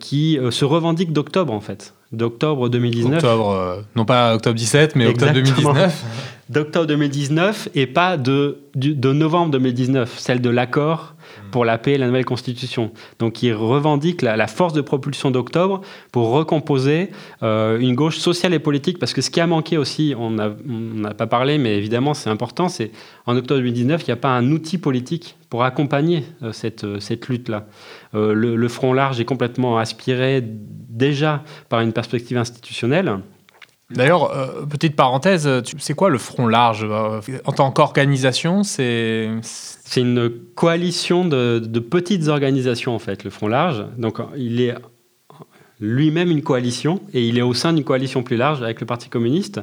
qui 0.00 0.38
euh, 0.38 0.50
se 0.50 0.64
revendique 0.64 1.12
d'octobre 1.12 1.52
en 1.52 1.60
fait. 1.60 1.94
d'octobre 2.10 2.68
2019. 2.68 3.22
Octobre, 3.22 3.50
euh, 3.50 3.80
non 3.94 4.04
pas 4.04 4.34
octobre 4.34 4.56
17, 4.56 4.96
mais 4.96 5.06
octobre 5.06 5.32
2019. 5.32 6.04
D'octobre 6.50 6.88
2019 6.88 7.68
et 7.76 7.86
pas 7.86 8.16
de, 8.16 8.58
de 8.74 9.12
novembre 9.12 9.52
2019, 9.52 10.18
celle 10.18 10.40
de 10.40 10.50
l'accord 10.50 11.14
pour 11.52 11.64
la 11.64 11.78
paix 11.78 11.92
et 11.92 11.98
la 11.98 12.08
nouvelle 12.08 12.24
constitution. 12.24 12.90
Donc 13.20 13.44
il 13.44 13.54
revendique 13.54 14.20
la, 14.20 14.46
force 14.48 14.72
de 14.72 14.80
propulsion 14.80 15.30
d'octobre 15.30 15.80
pour 16.10 16.30
recomposer 16.30 17.10
euh, 17.44 17.78
une 17.78 17.94
gauche 17.94 18.18
sociale 18.18 18.52
et 18.52 18.58
politique, 18.58 18.98
parce 18.98 19.12
que 19.12 19.20
ce 19.20 19.30
qui 19.30 19.40
a 19.40 19.46
manqué 19.46 19.78
aussi, 19.78 20.12
on 20.18 20.30
n'a 20.30 21.14
pas 21.14 21.28
parlé, 21.28 21.56
mais 21.56 21.76
évidemment 21.76 22.14
c'est 22.14 22.30
important, 22.30 22.68
c'est 22.68 22.90
en 23.26 23.36
octobre 23.36 23.60
2019, 23.60 24.02
il 24.02 24.06
n'y 24.06 24.12
a 24.12 24.16
pas 24.16 24.30
un 24.36 24.50
outil 24.50 24.78
politique 24.78 25.36
pour 25.50 25.62
accompagner 25.62 26.24
euh, 26.42 26.50
cette, 26.50 26.82
euh, 26.82 26.98
cette 26.98 27.28
lutte-là. 27.28 27.68
le, 28.12 28.34
le 28.34 28.68
Front 28.68 28.92
large 28.92 29.20
est 29.20 29.24
complètement 29.24 29.78
aspiré 29.78 30.42
déjà 30.42 31.44
par 31.68 31.80
une 31.80 31.92
perspective 31.92 32.36
institutionnelle. 32.36 33.20
D'ailleurs, 33.90 34.30
euh, 34.32 34.66
petite 34.66 34.94
parenthèse, 34.94 35.48
c'est 35.78 35.94
quoi 35.94 36.10
le 36.10 36.18
Front 36.18 36.46
Large 36.46 36.86
euh, 36.88 37.20
En 37.44 37.52
tant 37.52 37.70
qu'organisation, 37.70 38.62
c'est... 38.62 39.28
C'est 39.42 40.02
une 40.02 40.30
coalition 40.54 41.24
de, 41.24 41.58
petites 41.80 42.28
organisations, 42.28 42.94
en 42.94 43.00
fait, 43.00 43.24
le 43.24 43.30
Front 43.30 43.48
Large. 43.48 43.86
Donc, 43.98 44.18
il 44.36 44.60
est 44.60 44.76
lui-même 45.80 46.30
une 46.30 46.42
coalition, 46.42 47.00
et 47.12 47.26
il 47.26 47.38
est 47.38 47.42
au 47.42 47.54
sein 47.54 47.72
d'une 47.72 47.82
coalition 47.82 48.22
plus 48.22 48.36
large 48.36 48.62
avec 48.62 48.80
le 48.80 48.86
Parti 48.86 49.08
communiste. 49.08 49.60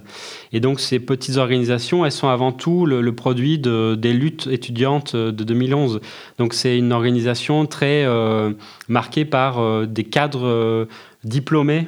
Et 0.51 0.59
donc, 0.59 0.81
ces 0.81 0.99
petites 0.99 1.37
organisations, 1.37 2.05
elles 2.05 2.11
sont 2.11 2.27
avant 2.27 2.51
tout 2.51 2.85
le, 2.85 3.15
produit 3.15 3.57
de, 3.57 3.95
des 3.95 4.11
luttes 4.11 4.47
étudiantes 4.51 5.15
de 5.15 5.31
2011. 5.31 6.01
Donc, 6.37 6.53
c'est 6.53 6.77
une 6.77 6.91
organisation 6.91 7.65
très 7.65 8.03
euh, 8.03 8.51
marquée 8.89 9.23
par 9.23 9.87
des 9.87 10.03
cadres 10.03 10.89
diplômés 11.23 11.87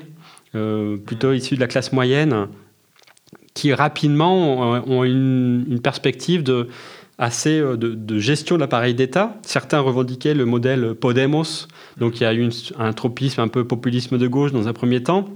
plutôt 0.54 1.34
issus 1.34 1.56
de 1.56 1.60
la 1.60 1.68
classe 1.68 1.92
moyenne, 1.92 2.48
qui 3.54 3.74
rapidement 3.74 4.62
ont, 4.88 5.04
une, 5.04 5.80
perspective 5.84 6.44
de, 6.44 6.70
assez 7.18 7.60
euh, 7.60 7.76
de, 7.76 8.20
gestion 8.20 8.56
de 8.56 8.62
l'appareil 8.62 8.94
d'État. 8.94 9.38
Certains 9.42 9.80
revendiquaient 9.80 10.34
le 10.34 10.46
modèle 10.46 10.96
Podemos, 10.96 11.68
donc 11.98 12.20
il 12.20 12.24
y 12.24 12.26
a 12.26 12.34
eu 12.34 12.50
un 12.78 12.94
tropisme, 12.94 13.42
un 13.42 13.48
peu 13.48 13.66
populisme 13.66 14.18
de 14.18 14.28
gauche 14.28 14.52
dans 14.52 14.68
un 14.68 14.74
premier 14.74 15.04
temps 15.04 15.28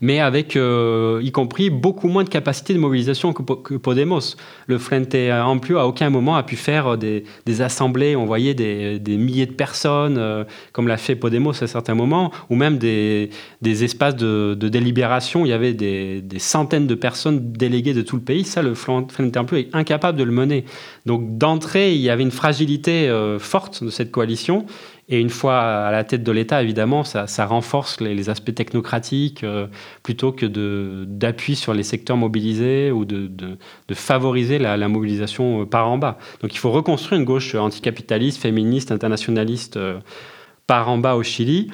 mais 0.00 0.20
avec, 0.20 0.56
euh, 0.56 1.20
y 1.22 1.30
compris, 1.32 1.70
beaucoup 1.70 2.08
moins 2.08 2.24
de 2.24 2.28
capacité 2.28 2.74
de 2.74 2.78
mobilisation 2.78 3.32
que, 3.32 3.42
Podemos. 3.76 4.36
Le 4.66 4.78
Frente 4.78 5.14
Amplio, 5.14 5.78
à 5.78 5.86
aucun 5.86 6.10
moment, 6.10 6.36
a 6.36 6.42
pu 6.42 6.56
faire 6.56 6.96
des, 6.98 7.24
assemblées, 7.60 8.16
on 8.16 8.24
voyait 8.24 8.54
des, 8.54 9.16
milliers 9.16 9.46
de 9.46 9.52
personnes, 9.52 10.16
euh, 10.18 10.44
comme 10.72 10.88
l'a 10.88 10.96
fait 10.96 11.14
Podemos 11.14 11.62
à 11.62 11.66
certains 11.66 11.94
moments, 11.94 12.32
ou 12.48 12.56
même 12.56 12.78
des, 12.78 13.30
espaces 13.62 14.16
de, 14.16 14.54
délibération, 14.54 15.44
il 15.44 15.48
y 15.48 15.52
avait 15.52 15.74
des, 15.74 16.22
centaines 16.38 16.86
de 16.86 16.94
personnes 16.94 17.52
déléguées 17.52 17.94
de 17.94 18.02
tout 18.02 18.16
le 18.16 18.22
pays. 18.22 18.44
Ça, 18.44 18.62
le 18.62 18.74
Frente 18.74 19.36
Amplio 19.36 19.58
est 19.58 19.68
incapable 19.72 20.18
de 20.18 20.24
le 20.24 20.32
mener. 20.32 20.64
Donc, 21.06 21.38
d'entrée, 21.38 21.94
il 21.94 22.00
y 22.00 22.10
avait 22.10 22.22
une 22.22 22.30
fragilité 22.30 23.08
euh, 23.08 23.38
forte 23.38 23.84
de 23.84 23.90
cette 23.90 24.10
coalition, 24.10 24.66
et 25.10 25.20
une 25.20 25.28
fois 25.28 25.58
à 25.58 25.90
la 25.90 26.04
tête 26.04 26.22
de 26.22 26.30
l'État, 26.30 26.62
évidemment, 26.62 27.02
ça, 27.02 27.46
renforce 27.46 28.00
les, 28.00 28.30
aspects 28.30 28.54
technocratiques 28.54 29.42
euh, 29.42 29.66
plutôt 30.04 30.30
que 30.30 30.46
d'appui 31.04 31.56
sur 31.56 31.74
les 31.74 31.82
secteurs 31.82 32.16
mobilisés 32.16 32.92
ou 32.92 33.04
de, 33.04 33.58
favoriser 33.92 34.60
la, 34.60 34.88
mobilisation 34.88 35.62
euh, 35.62 35.66
par 35.66 35.88
en 35.88 35.98
bas. 35.98 36.18
Donc 36.42 36.54
il 36.54 36.58
faut 36.58 36.70
reconstruire 36.70 37.18
une 37.20 37.26
gauche 37.26 37.56
anticapitaliste, 37.56 38.40
féministe, 38.40 38.92
internationaliste 38.92 39.76
euh, 39.76 39.98
par 40.68 40.88
en 40.88 40.98
bas 40.98 41.16
au 41.16 41.24
Chili 41.24 41.72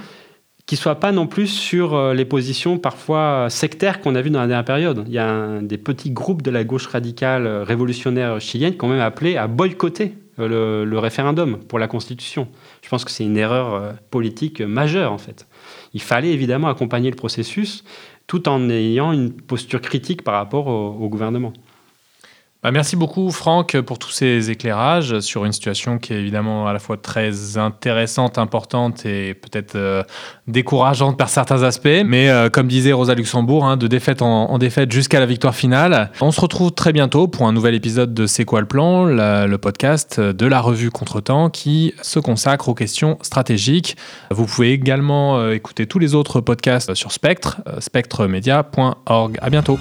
qui 0.65 0.75
soit 0.75 0.97
pas 0.97 1.13
non 1.13 1.29
plus 1.29 1.47
sur 1.47 2.13
les 2.13 2.25
positions 2.25 2.77
parfois 2.77 3.47
sectaires 3.51 4.01
qu'on 4.01 4.17
a 4.17 4.21
vues 4.21 4.31
dans 4.31 4.41
la 4.41 4.49
dernière 4.49 4.65
période. 4.65 5.05
Il 5.07 5.13
y 5.13 5.19
a 5.19 5.61
des 5.61 5.79
petits 5.79 6.11
groupes 6.11 6.43
de 6.43 6.51
la 6.51 6.65
gauche 6.65 6.89
radicale 6.89 7.47
révolutionnaire 7.47 8.41
chilienne 8.41 8.77
qui 8.77 8.85
ont 8.85 8.89
même 8.89 8.99
appelé 8.99 9.37
à 9.37 9.47
boycotter 9.47 10.15
le, 10.39 10.99
référendum 10.99 11.59
pour 11.69 11.79
la 11.79 11.87
Constitution. 11.89 12.49
Je 12.87 12.91
pense 12.91 13.05
que 13.05 13.11
c'est 13.11 13.25
une 13.25 13.37
erreur 13.37 13.75
euh, 13.75 13.93
politique 14.13 14.61
majeure, 14.61 15.11
en 15.11 15.19
fait. 15.19 15.49
Il 15.93 16.01
fallait 16.01 16.31
évidemment 16.31 16.69
accompagner 16.69 17.11
le 17.11 17.17
processus 17.17 17.83
tout 18.29 18.49
en 18.49 18.71
ayant 18.71 19.11
une 19.11 19.33
posture 19.33 19.81
critique 19.81 20.23
par 20.23 20.35
rapport 20.35 20.69
au 20.69 21.09
gouvernement. 21.09 21.53
Bah, 22.67 22.73
merci 22.73 22.97
beaucoup 22.97 23.31
Franck 23.31 23.81
pour 23.83 24.01
tous 24.01 24.11
ces 24.11 24.51
éclairages 24.51 25.21
sur 25.21 25.45
une 25.45 25.53
situation 25.53 25.99
qui 25.99 26.13
est 26.13 26.19
évidemment 26.19 26.67
à 26.67 26.73
la 26.73 26.81
fois 26.81 26.97
très 26.97 27.59
intéressante, 27.59 28.39
importante 28.39 29.07
et 29.07 29.35
peut-être 29.35 29.77
euh, 29.77 30.03
décourageante 30.49 31.17
par 31.17 31.29
certains 31.29 31.63
aspects. 31.63 32.03
Mais 32.05 32.29
euh, 32.29 32.51
comme 32.51 32.67
disait 32.67 32.93
Rosa 32.93 33.15
Luxembourg, 33.15 33.65
hein, 33.65 33.77
de 33.77 33.87
défaite 33.87 34.21
en, 34.21 34.59
défaite 34.59 34.91
jusqu'à 34.91 35.21
la 35.21 35.27
victoire 35.27 35.55
finale. 35.55 36.11
On 36.21 36.33
se 36.33 36.41
retrouve 36.41 36.73
très 36.73 36.93
bientôt 36.93 37.29
pour 37.29 37.47
un 37.47 37.53
nouvel 37.53 37.77
épisode 37.77 38.13
de 38.13 38.27
C'est 38.27 38.45
quoi 38.45 38.61
le 38.61 38.67
plan, 38.67 39.05
le 39.05 39.57
podcast 39.59 40.19
de 40.19 40.47
la 40.47 40.61
revue 40.61 40.91
Contretemps 40.91 41.51
qui 41.51 41.95
se 42.03 42.19
consacre 42.19 42.69
aux 42.69 42.75
questions 42.75 43.17
stratégiques. 43.23 43.97
Vous 44.33 44.47
pouvez 44.47 44.73
également 44.73 45.39
euh, 45.39 45.53
écouter 45.53 45.87
tous 45.87 46.01
les 46.01 46.17
autres 46.17 46.41
podcasts 46.41 46.95
sur 46.95 47.13
Spectre, 47.13 47.61
spectremedia.org. 47.79 49.39
À 49.41 49.51
bientôt. 49.51 49.79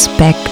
Spectre. 0.00 0.49